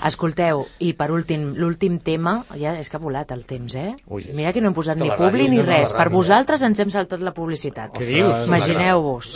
Escolteu, 0.08 0.66
i 0.86 0.94
per 0.98 1.10
últim, 1.16 1.50
l'últim 1.58 2.00
tema, 2.06 2.40
ja 2.60 2.76
és 2.80 2.90
que 2.90 2.98
ha 3.00 3.04
volat 3.04 3.32
el 3.36 3.46
temps, 3.50 3.76
eh? 3.76 3.94
Ui, 4.08 4.26
Mira 4.36 4.54
que 4.56 4.62
no 4.64 4.70
hem 4.72 4.78
posat 4.78 5.00
ni 5.02 5.10
publi 5.12 5.50
ni 5.52 5.62
res. 5.62 5.92
Per 5.94 6.06
ràdio. 6.08 6.16
vosaltres 6.20 6.64
ens 6.68 6.80
hem 6.80 6.92
saltat 6.94 7.22
la 7.26 7.34
publicitat. 7.36 7.94
Què 7.98 8.06
dius? 8.08 8.46
Imagineu-vos. 8.48 9.36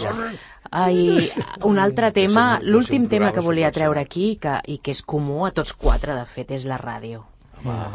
Ai, 0.73 1.19
un 1.67 1.77
altre 1.77 2.09
tema, 2.15 2.59
l'últim 2.63 3.05
tema 3.11 3.31
que 3.35 3.43
volia 3.45 3.69
treure 3.75 3.99
aquí 4.01 4.37
que, 4.41 4.55
i 4.73 4.79
que 4.81 4.93
és 4.95 5.03
comú 5.05 5.43
a 5.45 5.51
tots 5.53 5.73
quatre, 5.77 6.15
de 6.17 6.25
fet, 6.25 6.51
és 6.55 6.65
la 6.65 6.79
ràdio. 6.81 7.25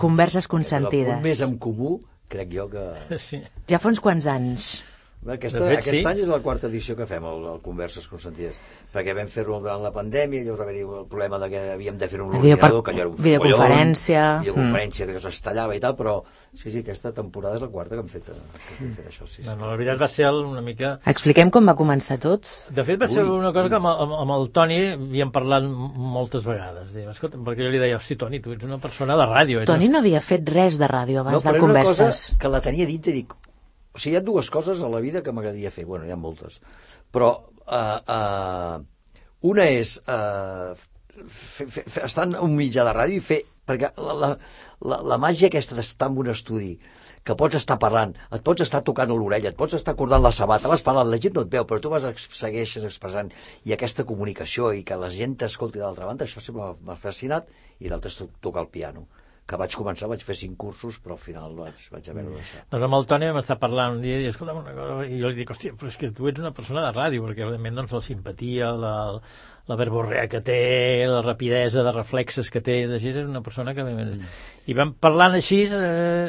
Converses 0.01 0.45
El 0.45 0.51
punt 0.51 0.63
més 0.65 0.71
consentides. 0.73 1.41
en 1.47 1.59
comú, 1.59 2.01
crec 2.29 2.53
jo 2.55 2.69
que... 2.73 3.19
Sí. 3.19 3.43
Ja 3.69 3.79
fa 3.83 3.89
uns 3.93 4.01
quants 4.01 4.27
anys. 4.27 4.83
Aquesta, 5.27 5.59
De 5.59 5.67
fet, 5.67 5.79
aquest 5.83 5.97
sí. 5.99 6.05
any 6.07 6.21
és 6.23 6.29
la 6.31 6.39
quarta 6.41 6.69
edició 6.69 6.95
que 6.97 7.05
fem, 7.05 7.25
el, 7.27 7.41
el 7.51 7.59
Converses 7.61 8.07
Consentides, 8.09 8.55
perquè 8.95 9.13
vam 9.19 9.27
fer-lo 9.29 9.59
durant 9.61 9.83
la 9.83 9.91
pandèmia, 9.93 10.45
llavors 10.47 10.61
va 10.63 10.69
haver 10.69 10.85
el 10.87 11.09
problema 11.11 11.41
de 11.43 11.49
que 11.51 11.63
havíem 11.75 11.99
de 11.99 12.09
fer 12.09 12.21
un 12.23 12.31
Video 12.39 12.57
per- 12.57 12.71
ordinador, 12.71 12.83
que 12.87 12.91
allò 12.95 13.01
era 13.03 13.09
un 13.11 13.17
videoconferència. 13.19 14.23
follon, 14.23 14.45
videoconferència 14.45 15.07
que 15.11 15.17
es 15.29 15.41
tallava 15.43 15.75
i 15.77 15.81
tal, 15.83 15.97
però 15.99 16.15
sí, 16.55 16.71
sí, 16.71 16.79
aquesta 16.85 17.13
temporada 17.13 17.57
és 17.59 17.63
la 17.67 17.69
quarta 17.69 17.97
que 17.97 18.01
hem 18.05 18.09
fet, 18.13 18.25
que 18.31 18.73
estem 18.77 18.95
fent 18.95 19.09
això, 19.11 19.27
sí, 19.27 19.43
sí. 19.43 19.49
No, 19.49 19.57
no, 19.57 19.67
la 19.73 19.77
veritat 19.77 20.01
va 20.01 20.09
ser 20.09 20.31
una 20.31 20.63
mica... 20.65 20.95
Expliquem 21.05 21.51
com 21.51 21.67
va 21.69 21.75
començar 21.77 22.17
tot. 22.23 22.47
De 22.71 22.85
fet, 22.87 23.01
va 23.03 23.09
ser 23.11 23.25
Ui, 23.27 23.35
una 23.41 23.53
cosa 23.53 23.69
que 23.75 23.81
amb, 23.83 23.91
amb, 23.91 24.15
amb 24.23 24.37
el 24.39 24.49
Toni 24.55 24.79
havíem 24.95 25.35
parlat 25.35 25.67
moltes 25.67 26.47
vegades. 26.47 26.95
Diu, 26.95 27.11
escolta, 27.11 27.37
perquè 27.43 27.67
jo 27.67 27.75
li 27.75 27.83
deia, 27.83 27.99
hosti, 27.99 28.17
Toni, 28.17 28.41
tu 28.41 28.55
ets 28.55 28.65
una 28.65 28.79
persona 28.79 29.19
de 29.19 29.27
ràdio. 29.29 29.61
Ets 29.67 29.73
Toni 29.75 29.91
no 29.93 29.99
havia 29.99 30.23
fet 30.25 30.49
res 30.49 30.79
de 30.79 30.87
ràdio 30.89 31.21
abans 31.27 31.43
però 31.43 31.53
de 31.53 31.59
era 31.59 31.65
una 31.67 31.75
converses. 31.83 32.25
cosa 32.31 32.39
que 32.39 32.49
la 32.55 32.61
tenia 32.65 32.87
dintre 32.87 33.13
i 33.13 33.21
dic, 33.21 33.35
o 33.95 33.99
sigui, 33.99 34.15
hi 34.17 34.19
ha 34.21 34.25
dues 34.27 34.51
coses 34.55 34.83
a 34.85 34.91
la 34.93 35.01
vida 35.05 35.23
que 35.23 35.33
m'agradaria 35.33 35.71
fer, 35.75 35.85
bueno, 35.89 36.07
hi 36.07 36.13
ha 36.15 36.21
moltes, 36.21 36.61
però 37.15 37.33
uh, 37.39 37.99
uh, 38.19 38.79
una 39.53 39.69
és 39.71 39.97
fer, 41.29 41.69
estar 42.05 42.27
en 42.29 42.37
un 42.41 42.57
mitjà 42.59 42.85
de 42.87 42.95
ràdio 42.97 43.19
i 43.19 43.25
fer, 43.25 43.43
perquè 43.69 43.91
la, 44.01 44.15
la, 44.23 44.29
la, 44.91 44.99
la 45.13 45.19
màgia 45.21 45.51
aquesta 45.51 45.77
d'estar 45.77 46.09
en 46.13 46.19
un 46.23 46.31
estudi, 46.33 46.73
que 47.27 47.35
pots 47.37 47.59
estar 47.59 47.77
parlant, 47.83 48.15
et 48.33 48.45
pots 48.47 48.63
estar 48.65 48.81
tocant 48.87 49.11
l'orella, 49.13 49.51
et 49.53 49.57
pots 49.59 49.75
estar 49.77 49.95
cordant 49.99 50.23
la 50.25 50.33
sabata, 50.33 50.71
vas 50.71 50.85
parlant, 50.87 51.11
la 51.11 51.19
gent 51.21 51.35
no 51.37 51.43
et 51.45 51.51
veu, 51.53 51.67
però 51.69 51.81
tu 51.83 51.91
vas 51.93 52.07
segueixes 52.39 52.87
expressant, 52.89 53.29
i 53.69 53.75
aquesta 53.77 54.07
comunicació 54.09 54.71
i 54.73 54.85
que 54.89 54.97
la 54.97 55.11
gent 55.13 55.37
t'escolti 55.43 55.83
d'altra 55.83 56.09
banda, 56.09 56.25
això 56.25 56.41
sempre 56.41 56.71
m'ha- 56.87 56.97
fascinat, 56.97 57.51
i 57.85 57.91
l'altre 57.93 58.09
és 58.13 58.17
to- 58.23 58.31
tocar 58.41 58.65
el 58.65 58.71
piano 58.73 59.07
que 59.49 59.57
vaig 59.57 59.75
començar, 59.81 60.11
vaig 60.11 60.23
fer 60.25 60.35
cinc 60.37 60.59
cursos, 60.61 60.99
però 61.01 61.15
al 61.17 61.23
final 61.23 61.55
vaig, 61.57 61.79
vaig 61.93 62.11
haver-ho 62.13 62.35
de 62.35 62.41
deixar. 62.41 62.65
Doncs 62.69 62.85
amb 62.85 62.97
el 62.99 63.07
Toni 63.09 63.31
vam 63.31 63.39
estar 63.41 63.57
parlant 63.63 63.97
un 63.97 64.03
dia 64.03 64.19
i 64.21 64.27
escolta, 64.29 64.57
una 64.59 64.75
cosa, 64.77 64.99
i 65.09 65.21
jo 65.23 65.31
li 65.31 65.39
dic, 65.41 65.53
hòstia, 65.55 65.77
però 65.79 65.89
és 65.89 65.97
que 66.01 66.11
tu 66.13 66.29
ets 66.29 66.43
una 66.43 66.53
persona 66.57 66.83
de 66.85 66.91
ràdio, 66.93 67.25
perquè 67.25 67.47
evidentment 67.47 67.81
doncs, 67.81 67.95
la 67.97 68.03
simpatia, 68.05 68.69
la, 68.77 68.93
la 69.71 69.79
verborrea 69.81 70.27
que 70.29 70.43
té, 70.45 70.61
la 71.09 71.25
rapidesa 71.25 71.87
de 71.87 71.97
reflexes 71.97 72.53
que 72.53 72.61
té, 72.65 72.83
així, 72.91 73.15
és 73.15 73.23
una 73.25 73.45
persona 73.47 73.73
que... 73.77 73.89
I 74.69 74.77
vam 74.77 74.93
parlant 75.01 75.39
així, 75.41 75.63
eh, 75.73 76.29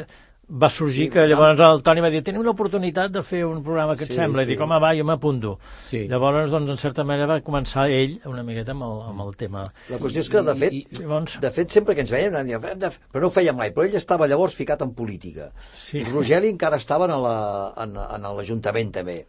va 0.50 0.68
sorgir 0.68 1.04
Sí, 1.06 1.10
que 1.14 1.26
llavors 1.30 1.60
el 1.62 1.82
Toni 1.86 2.00
va 2.02 2.10
dir 2.10 2.22
tenim 2.26 2.40
una 2.42 2.50
oportunitat 2.50 3.12
de 3.14 3.22
fer 3.22 3.44
un 3.46 3.62
programa 3.62 3.94
que 3.96 4.04
et 4.04 4.10
Sí, 4.10 4.16
sembla, 4.18 4.42
i 4.42 4.44
sí. 4.44 4.50
dic, 4.52 4.60
home, 4.64 4.78
va, 4.82 4.90
jo 4.98 5.04
m'apunto. 5.04 5.58
Sí. 5.88 6.06
Llavors, 6.10 6.50
doncs, 6.50 6.70
en 6.70 6.76
certa 6.80 7.04
manera 7.04 7.26
va 7.26 7.40
començar 7.46 7.86
ell 7.90 8.16
una 8.26 8.42
miqueta 8.42 8.72
amb 8.72 8.82
el, 8.88 8.96
amb 9.12 9.20
el 9.26 9.36
tema. 9.36 9.64
La 9.88 9.98
qüestió 10.02 10.20
és 10.24 10.30
que, 10.30 10.42
de 10.42 10.54
fet, 10.54 10.72
I- 10.72 10.82
i- 10.90 11.00
Llavors, 11.02 11.38
de 11.40 11.50
fet 11.50 11.70
sempre 11.70 11.94
que 11.94 12.00
ens 12.02 12.10
veiem, 12.10 12.34
anàvem 12.34 12.78
però 13.12 13.20
no 13.20 13.26
ho 13.28 13.30
feia 13.30 13.52
mai, 13.52 13.70
però 13.70 13.84
ell 13.86 13.94
estava 13.96 14.26
llavors 14.26 14.54
ficat 14.54 14.82
en 14.82 14.92
política. 14.94 15.52
Sí. 15.78 16.02
Rogeli 16.04 16.48
encara 16.50 16.76
estava 16.76 17.04
en 17.06 17.16
la- 17.22 17.72
en 17.76 17.96
en 17.96 18.22
l'Ajuntament 18.36 18.90
també. 18.92 19.26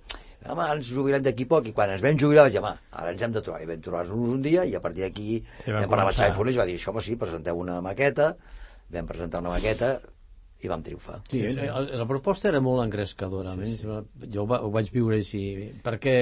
Home, 0.49 0.63
ara 0.63 0.73
ens 0.73 0.87
jubilem 0.89 1.21
d'aquí 1.21 1.45
poc, 1.45 1.67
i 1.67 1.71
quan 1.71 1.91
ens 1.91 2.01
vam 2.01 2.17
jubilar 2.17 2.43
vaig 2.47 2.53
dir, 2.53 2.59
home, 2.63 2.73
ara 2.91 3.11
ens 3.11 3.21
hem 3.21 3.31
de 3.31 3.41
trobar. 3.43 3.61
I 3.61 3.67
vam 3.67 3.79
trobar-nos 3.79 4.17
un 4.17 4.41
dia, 4.41 4.65
i 4.65 4.73
a 4.73 4.79
partir 4.81 5.03
d'aquí 5.03 5.43
Sí, 5.63 5.69
vam 5.71 5.81
vam 5.81 5.89
parlar 5.89 6.07
amb. 6.07 6.15
Xavi 6.17 6.33
Fornells, 6.33 6.57
va 6.57 6.65
dir, 6.65 6.79
això, 6.79 6.89
home, 6.89 7.01
sí, 7.01 7.15
presenteu 7.15 7.55
una 7.59 7.79
maqueta, 7.79 8.35
vam 8.89 9.05
presentar 9.05 9.39
una 9.41 9.49
maqueta, 9.51 9.99
i 10.63 10.69
vam 10.69 10.83
triomfar. 10.85 11.19
Sí, 11.31 11.41
sí, 11.51 11.55
La, 11.67 11.81
la 12.03 12.07
proposta 12.07 12.49
era 12.49 12.61
molt 12.61 12.83
engrescadora, 12.85 13.55
sí, 13.57 13.77
sí. 13.81 13.87
jo 14.33 14.43
ho, 14.43 14.47
va- 14.49 14.61
ho 14.61 14.69
vaig 14.73 14.91
viure 14.93 15.17
així, 15.21 15.71
perquè 15.83 16.15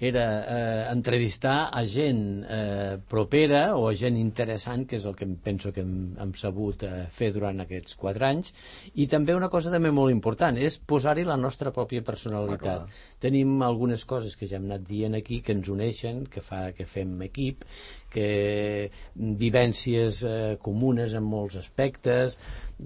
era 0.00 0.22
eh, 0.40 0.92
entrevistar 0.92 1.68
a 1.76 1.82
gent 1.84 2.44
eh, 2.48 2.94
propera 3.10 3.74
o 3.76 3.88
a 3.90 3.94
gent 3.94 4.16
interessant, 4.16 4.86
que 4.88 4.96
és 4.96 5.04
el 5.04 5.14
que 5.18 5.26
em 5.28 5.34
penso 5.44 5.72
que 5.76 5.82
hem, 5.84 6.14
hem 6.22 6.32
sabut 6.40 6.86
eh, 6.88 7.02
fer 7.12 7.32
durant 7.34 7.60
aquests 7.66 7.98
quatre 8.00 8.24
anys, 8.30 8.54
i 8.94 9.06
també 9.12 9.34
una 9.36 9.50
cosa 9.52 9.70
també 9.74 9.90
molt 9.92 10.14
important, 10.14 10.56
és 10.56 10.78
posar-hi 10.80 11.26
la 11.28 11.36
nostra 11.36 11.70
pròpia 11.76 12.00
personalitat. 12.06 12.88
Tenim 13.20 13.60
algunes 13.62 14.06
coses 14.08 14.36
que 14.40 14.48
ja 14.48 14.56
hem 14.56 14.70
anat 14.70 14.86
dient 14.88 15.18
aquí 15.18 15.42
que 15.44 15.52
ens 15.52 15.68
uneixen, 15.68 16.24
que 16.32 16.40
fa 16.40 16.70
que 16.72 16.86
fem 16.88 17.18
equip, 17.26 17.66
que 18.12 18.90
vivències 19.14 20.22
eh, 20.26 20.56
comunes 20.62 21.14
en 21.14 21.26
molts 21.26 21.56
aspectes, 21.60 22.36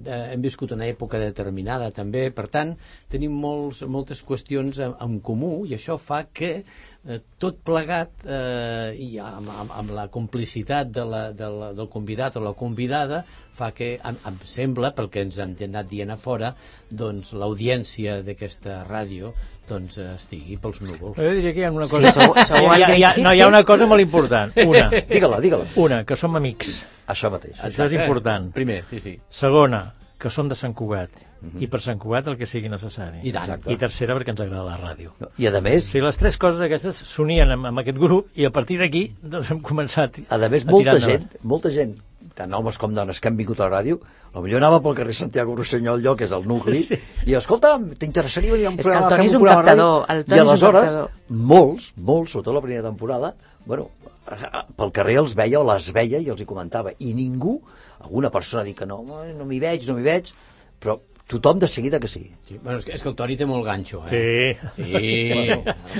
eh, 0.05 0.19
hem 0.33 0.43
viscut 0.45 0.75
una 0.75 0.87
època 0.91 1.19
determinada 1.21 1.91
també, 1.95 2.27
per 2.35 2.47
tant, 2.53 2.75
tenim 3.11 3.35
molts, 3.45 3.83
moltes 3.97 4.21
qüestions 4.27 4.81
en, 4.85 4.95
en 5.01 5.19
comú 5.25 5.53
i 5.65 5.75
això 5.77 5.97
fa 6.01 6.23
que 6.31 6.59
eh, 7.07 7.19
tot 7.39 7.59
plegat 7.65 8.25
eh, 8.25 8.93
i 8.97 9.17
amb, 9.21 9.49
amb, 9.49 9.71
amb 9.79 9.91
la 9.95 10.07
complicitat 10.13 10.89
de 10.91 11.05
la, 11.05 11.23
de 11.31 11.49
la, 11.49 11.71
del 11.77 11.89
convidat 11.89 12.35
o 12.37 12.41
la 12.45 12.53
convidada 12.57 13.23
fa 13.55 13.71
que, 13.71 13.93
em, 14.03 14.17
em 14.27 14.39
sembla, 14.43 14.91
pel 14.97 15.09
que 15.09 15.21
ens 15.25 15.37
han 15.39 15.53
anat 15.69 15.87
dient 15.89 16.11
a 16.11 16.17
fora, 16.17 16.53
doncs 16.89 17.33
l'audiència 17.33 18.21
d'aquesta 18.25 18.81
ràdio 18.89 19.33
doncs 19.69 19.97
eh, 19.97 20.11
estigui 20.15 20.57
pels 20.61 20.81
núvols. 20.85 21.15
jo 21.17 21.31
diria 21.39 21.53
que 21.53 21.63
hi 21.63 21.65
ha 21.65 21.71
una 21.73 21.87
Sí, 21.89 21.95
cosa... 21.97 22.11
sou- 22.11 22.35
sou 22.45 22.57
hi, 22.69 22.75
el 22.75 22.83
ha, 22.83 22.95
hi, 22.95 23.03
ha, 23.03 23.13
no, 23.17 23.31
hi 23.33 23.41
ha 23.41 23.45
sí? 23.45 23.49
una 23.49 23.63
cosa 23.65 23.87
molt 23.89 24.01
important. 24.03 24.51
Una, 24.65 24.89
Digue-la, 25.09 25.39
digue-la. 25.41 25.65
una 25.81 26.03
que 26.05 26.15
som 26.19 26.35
amics. 26.37 26.75
Això 27.07 27.29
mateix. 27.33 27.57
Això 27.65 27.85
és 27.85 27.93
important. 27.97 28.51
Primer, 28.53 28.83
sí, 28.89 28.99
sí. 28.99 29.15
Segona, 29.29 29.83
que 30.19 30.29
són 30.31 30.47
de 30.47 30.55
Sant 30.55 30.73
Cugat. 30.77 31.11
I 31.61 31.67
per 31.69 31.81
Sant 31.83 31.99
Cugat 32.01 32.27
el 32.31 32.37
que 32.39 32.47
sigui 32.49 32.69
necessari. 32.71 33.19
I 33.27 33.33
tant. 33.35 33.59
I 33.69 33.77
tercera, 33.77 34.15
perquè 34.17 34.33
ens 34.33 34.41
agrada 34.41 34.63
la 34.65 34.77
ràdio. 34.79 35.11
No, 35.21 35.29
I 35.37 35.47
a 35.51 35.61
més, 35.61 35.89
O 35.89 35.91
sigui, 35.91 36.05
les 36.05 36.17
tres 36.17 36.37
coses 36.41 36.61
aquestes 36.65 37.03
s'unien 37.11 37.51
amb, 37.51 37.67
amb 37.69 37.83
aquest 37.83 37.99
grup 38.01 38.31
i 38.35 38.47
a 38.47 38.51
partir 38.55 38.79
d'aquí 38.81 39.07
doncs, 39.21 39.51
hem 39.51 39.61
començat 39.61 40.21
a 40.29 40.37
més 40.49 40.65
a 40.65 40.71
molta 40.71 40.95
tirar 40.95 41.09
gent, 41.09 41.27
molta 41.43 41.69
gent, 41.69 41.97
tant 42.35 42.53
homes 42.53 42.77
com 42.81 42.93
dones 42.95 43.19
que 43.21 43.29
han 43.29 43.37
vingut 43.37 43.59
a 43.59 43.67
la 43.69 43.77
ràdio, 43.77 43.99
potser 44.33 44.57
anava 44.57 44.81
pel 44.83 44.95
carrer 44.97 45.13
Santiago 45.15 45.55
Rossinyol, 45.55 46.01
allò 46.01 46.15
que 46.17 46.25
és 46.25 46.33
el 46.35 46.47
nucli, 46.47 46.81
Sí. 46.83 46.97
i 47.27 47.35
escolta, 47.37 47.77
t'interessaria 47.99 48.51
venir 48.51 48.65
a 48.65 48.69
un 48.73 48.79
És 48.79 48.85
que 48.85 48.91
el 48.91 48.97
programa, 48.97 49.15
fem 49.15 49.25
és 49.25 49.33
un 49.35 49.39
programa 49.41 49.61
ràdio?" 49.63 49.85
captador, 49.85 50.17
el 50.17 50.25
Toni 50.25 50.35
I 50.35 50.39
és 50.39 50.41
un 50.41 50.49
aleshores, 50.49 50.97
molts, 51.29 51.93
molts, 51.97 52.31
sobretot 52.31 52.55
la 52.55 52.61
primera 52.61 52.83
temporada, 52.83 53.35
bueno, 53.65 53.89
pel 54.75 54.91
carrer 54.91 55.19
els 55.21 55.35
veia 55.37 55.59
o 55.59 55.63
les 55.63 55.91
veia 55.93 56.19
i 56.19 56.29
els 56.29 56.41
hi 56.41 56.45
comentava, 56.49 56.91
i 56.99 57.13
ningú, 57.13 57.61
alguna 57.99 58.29
persona 58.31 58.63
dit 58.63 58.77
que 58.77 58.85
no, 58.85 59.01
no 59.05 59.45
m'hi 59.45 59.59
veig, 59.59 59.87
no 59.87 59.95
m'hi 59.97 60.03
veig, 60.05 60.31
però 60.79 60.99
tothom 61.27 61.57
de 61.59 61.67
seguida 61.67 61.99
que 61.99 62.07
sí. 62.07 62.31
sí. 62.47 62.59
Bueno, 62.61 62.77
és, 62.77 62.85
que, 62.85 62.93
és 62.93 63.01
que 63.01 63.09
el 63.09 63.15
Toni 63.17 63.35
té 63.37 63.45
molt 63.49 63.65
ganxo, 63.65 64.03
eh? 64.11 64.57
Sí. 64.75 64.83
Sí. 64.83 65.51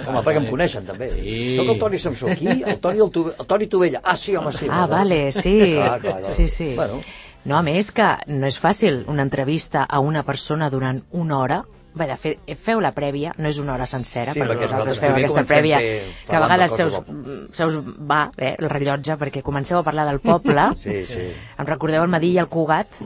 Home, 0.06 0.22
perquè 0.22 0.38
em 0.38 0.46
coneixen 0.52 0.86
també. 0.86 1.08
Sí. 1.16 1.56
Soc 1.58 1.72
el 1.74 1.80
Toni 1.82 1.98
Samsó, 2.00 2.30
aquí, 2.30 2.48
el 2.62 2.78
Toni, 2.84 3.00
el, 3.02 3.10
Tove- 3.16 3.34
el 3.39 3.48
Toni 3.50 3.68
Tovella. 3.68 4.02
Ah, 4.04 4.16
sí, 4.18 4.36
home, 4.36 4.52
sí. 4.54 4.68
Ah, 4.70 4.86
vale, 4.86 5.32
sí. 5.32 5.56
Clar, 5.76 6.00
clar, 6.02 6.20
clar. 6.22 6.34
Sí, 6.36 6.48
sí. 6.50 6.74
Bueno. 6.76 7.02
No, 7.46 7.58
a 7.58 7.62
més 7.66 7.91
que 7.93 8.06
no 8.34 8.48
és 8.50 8.56
fàcil 8.58 9.04
una 9.10 9.22
entrevista 9.26 9.84
a 9.86 10.00
una 10.02 10.24
persona 10.26 10.70
durant 10.74 11.04
una 11.14 11.39
hora. 11.39 11.60
Bé, 11.96 12.06
de 12.12 12.16
fet, 12.20 12.39
feu 12.60 12.82
la 12.84 12.91
prèvia, 12.91 13.32
no 13.39 13.48
és 13.48 13.58
una 13.64 13.74
hora 13.78 13.86
sencera, 13.88 14.34
Sí, 14.36 14.41
perquè 14.41 14.56
perquè 14.58 14.68
vosaltres 14.68 14.98
nosaltres 14.98 15.00
feu 15.00 15.16
aquesta 15.16 15.43
prèvia, 15.54 15.78
fer- 15.80 16.16
que 16.28 16.36
a 16.36 16.41
vegades 16.43 16.74
se 16.76 16.86
us, 16.89 16.98
se 17.56 17.66
us 17.70 17.78
va 18.12 18.32
eh, 18.36 18.56
el 18.60 18.70
rellotge, 18.70 19.16
perquè 19.22 19.41
comenceu 19.41 19.80
a 19.80 19.84
parlar 19.84 20.06
del 20.10 20.20
poble. 20.20 20.66
Sí, 20.86 21.06
sí. 21.08 21.30
Em 21.58 21.66
recordeu 21.70 22.04
el 22.04 22.12
Madí 22.12 22.34
i 22.36 22.41
el 22.43 22.50
Cugat, 22.52 23.00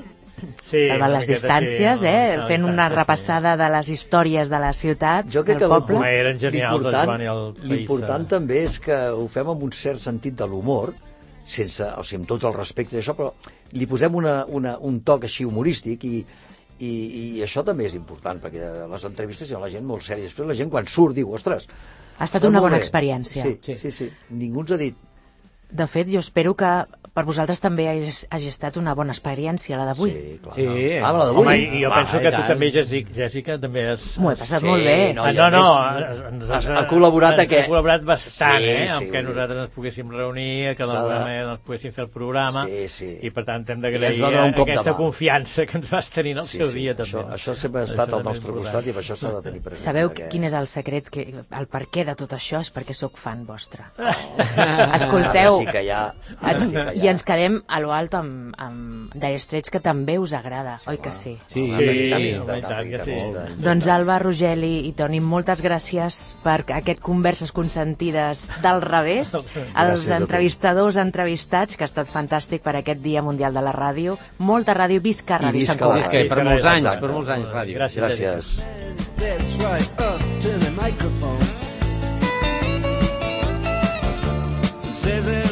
sí 0.64 0.82
salvant 0.88 1.12
les 1.14 1.28
distàncies, 1.28 2.00
sí, 2.02 2.08
eh? 2.08 2.32
salvant 2.34 2.48
fent 2.50 2.66
una 2.66 2.90
repassada 2.90 3.54
de 3.60 3.70
les 3.76 3.90
històries 3.94 4.50
de 4.50 4.60
la 4.66 4.74
ciutat, 4.74 5.30
Jo 5.30 5.44
crec 5.46 5.60
del 5.60 5.70
que 5.70 5.82
poble. 5.86 6.02
Eren 6.20 6.40
genials, 6.40 6.74
el 6.74 6.80
l'important- 6.80 7.10
Joan 7.12 7.22
i 7.22 7.30
el 7.36 7.44
País, 7.60 7.70
L'important 7.74 8.26
eh? 8.26 8.30
també 8.34 8.64
és 8.64 8.80
que 8.80 9.00
ho 9.14 9.28
fem 9.28 9.50
amb 9.54 9.64
un 9.70 9.72
cert 9.72 10.00
sentit 10.00 10.34
de 10.40 10.48
l'humor, 10.48 10.94
sense, 11.44 11.84
o 11.98 12.02
sigui, 12.04 12.22
amb 12.24 12.28
tots 12.34 12.46
els 12.46 12.56
respectes 12.56 12.98
d'això, 13.00 13.16
però 13.18 13.34
li 13.78 13.86
posem 13.86 14.16
una, 14.16 14.46
una, 14.48 14.78
un 14.82 15.02
toc 15.06 15.26
així 15.30 15.46
humorístic 15.46 16.04
i, 16.10 16.26
i, 16.80 16.92
i 17.38 17.44
això 17.46 17.64
també 17.68 17.88
és 17.90 17.96
important, 17.98 18.40
perquè 18.44 18.72
les 18.92 19.06
entrevistes 19.10 19.50
hi 19.50 19.58
ha 19.58 19.62
la 19.62 19.72
gent 19.72 19.86
molt 19.88 20.06
sèria. 20.06 20.30
Després 20.30 20.48
la 20.48 20.58
gent 20.58 20.72
quan 20.74 20.88
surt 20.88 21.18
diu, 21.18 21.34
ostres... 21.36 21.68
Ha 22.20 22.28
estat 22.28 22.46
una 22.48 22.62
bona 22.64 22.78
bé." 22.78 22.84
experiència. 22.84 23.46
Sí, 23.46 23.58
sí, 23.64 23.76
sí, 23.80 23.92
sí. 23.96 24.10
Ningú 24.36 24.66
ens 24.66 24.76
ha 24.76 24.80
dit... 24.82 24.98
De 25.70 25.86
fet, 25.88 26.10
jo 26.10 26.20
espero 26.24 26.56
que 26.58 26.70
per 27.20 27.26
vosaltres 27.28 27.60
també 27.60 27.86
hagi, 27.92 28.48
estat 28.48 28.78
una 28.80 28.96
bona 28.96 29.12
experiència, 29.12 29.76
la 29.78 29.86
d'avui. 29.92 30.12
Sí, 30.16 30.40
clar. 30.42 30.56
Sí. 30.56 30.68
Ah, 31.04 31.12
la 31.12 31.26
d'avui. 31.28 31.44
Home, 31.44 31.56
i 31.60 31.84
jo 31.84 31.90
Va, 31.92 31.98
penso 32.00 32.20
que 32.24 32.32
tu 32.32 32.38
tant. 32.38 32.48
també, 32.54 32.70
Jessica, 32.72 33.12
Jessica 33.18 33.58
també 33.60 33.84
has... 33.92 34.06
M'ho 34.24 34.32
he 34.32 34.38
passat 34.40 34.64
Sí, 34.64 34.70
molt 34.70 34.84
bé. 34.88 34.96
no, 35.14 35.26
Ah, 35.28 35.34
no, 35.36 35.44
a 35.44 35.50
no, 35.52 35.64
més, 36.00 36.22
ens, 36.32 36.50
has- 36.56 36.70
ha 36.72 36.86
col·laborat 36.88 37.36
ens 37.36 37.44
aquest. 37.44 37.66
Ha 37.68 37.70
col·laborat 37.74 38.06
bastant, 38.08 38.58
Sí, 38.64 38.70
eh? 38.72 38.88
sí, 38.88 38.94
amb 38.94 39.00
que 39.00 39.06
vull 39.10 39.18
dir. 39.20 39.24
nosaltres 39.30 39.60
ens 39.66 39.76
poguéssim 39.76 40.10
reunir, 40.16 40.76
que 40.78 40.86
d'alguna 40.88 41.14
de- 41.20 41.26
manera 41.26 41.52
ens 41.58 41.62
poguéssim 41.68 41.92
fer 41.94 42.04
el 42.06 42.10
programa, 42.16 42.64
Sí, 42.70 42.88
sí. 42.88 43.10
i 43.22 43.30
per 43.36 43.46
tant 43.46 43.70
hem 43.70 43.82
d'agrair 43.84 44.16
de 44.18 44.62
aquesta 44.64 44.94
confiança 44.96 45.66
que 45.66 45.78
ens 45.78 45.90
vas 45.92 46.10
tenir 46.10 46.32
en 46.38 46.38
el 46.40 46.46
Sí, 46.46 46.58
seu 46.64 46.68
sí, 46.72 46.80
dia, 46.80 46.96
això, 46.96 47.20
també. 47.26 47.36
això 47.36 47.56
sempre 47.56 47.82
ha 47.82 47.84
estat 47.84 48.08
Això 48.10 48.18
al 48.18 48.24
nostre 48.24 48.50
important. 48.50 48.74
costat 48.76 48.88
i 48.88 48.94
per 48.96 49.04
això 49.04 49.16
s'ha 49.20 49.32
de 49.36 49.42
tenir 49.50 49.62
present. 49.62 49.84
Sabeu 49.86 50.10
perquè- 50.10 50.30
quin 50.30 50.44
és 50.46 50.54
el 50.54 50.68
secret, 50.68 51.10
que, 51.10 51.28
el 51.60 51.68
per 51.68 51.84
què 51.92 52.06
de 52.06 52.16
tot 52.16 52.32
això? 52.34 52.62
És 52.62 52.72
perquè 52.74 52.94
sóc 52.94 53.18
fan 53.18 53.46
vostre. 53.46 53.84
Ara 54.58 54.96
Escolteu, 54.96 55.58
sí 55.60 55.66
que 55.66 55.84
ja... 55.86 56.14
Ara 56.42 56.60
sí 56.60 56.72
que 56.72 56.84
ja. 56.86 56.94
I 57.10 57.12
ens 57.12 57.24
quedem 57.26 57.56
a 57.68 57.80
lo 57.82 57.92
alto 57.96 58.20
amb, 58.22 58.54
amb 58.62 59.14
Dire 59.18 59.40
Straits, 59.42 59.72
que 59.74 59.82
també 59.82 60.20
us 60.22 60.34
agrada, 60.38 60.78
oi 60.88 61.00
que 61.02 61.12
sí? 61.12 61.38
Sí, 61.48 61.66
Sí, 61.70 61.78
que 61.78 61.88
sí. 61.88 61.98
guitarrista. 62.04 63.46
Doncs 63.58 63.88
Alba, 63.90 64.20
Rogeli 64.22 64.88
i 64.88 64.94
Toni, 64.94 65.20
moltes 65.20 65.64
gràcies 65.66 66.20
per 66.44 66.60
aquest 66.78 67.02
Converses 67.02 67.52
Consentides 67.52 68.46
del 68.62 68.82
revés, 68.86 69.34
als 69.34 69.48
Gràcies 70.06 70.12
entrevistadors 70.20 70.98
entrevistats, 71.02 71.76
que 71.76 71.84
ha 71.84 71.90
estat 71.90 72.12
fantàstic 72.14 72.62
per 72.62 72.76
aquest 72.80 73.02
Dia 73.02 73.24
Mundial 73.26 73.54
de 73.58 73.66
la 73.66 73.74
Ràdio. 73.74 74.18
Molta 74.38 74.76
ràdio, 74.78 75.02
visca 75.02 75.40
I 75.40 75.48
Ràdio 75.48 75.60
visca 75.66 75.74
Sant 75.74 75.84
Cugat. 75.88 76.12
Que 76.12 76.26
per 76.30 76.44
molts 76.44 76.66
anys, 76.66 76.86
Exacte. 76.86 77.02
per 77.02 77.12
molts 77.18 77.30
anys, 77.30 77.50
ràdio. 77.50 77.78
Gràcies. 77.80 78.04
Gràcies. 78.04 78.46
And 84.90 84.96
say 84.96 85.20
their 85.20 85.49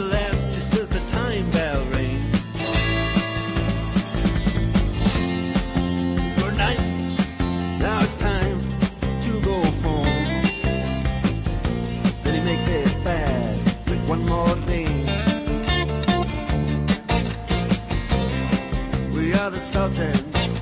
are 19.48 19.52
the 19.52 19.62
Sultans. 19.62 20.60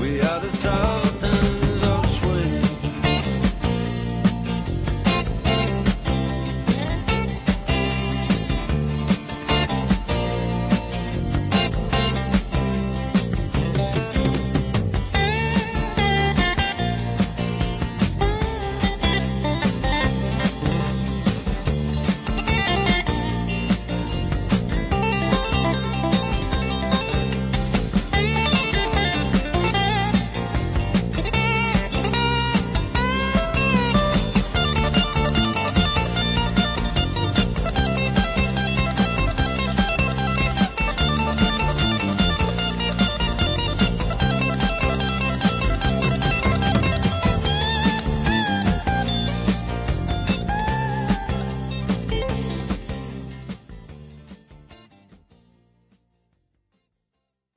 We 0.00 0.22
are 0.22 0.40
the 0.40 0.50
Sultans. 0.50 1.01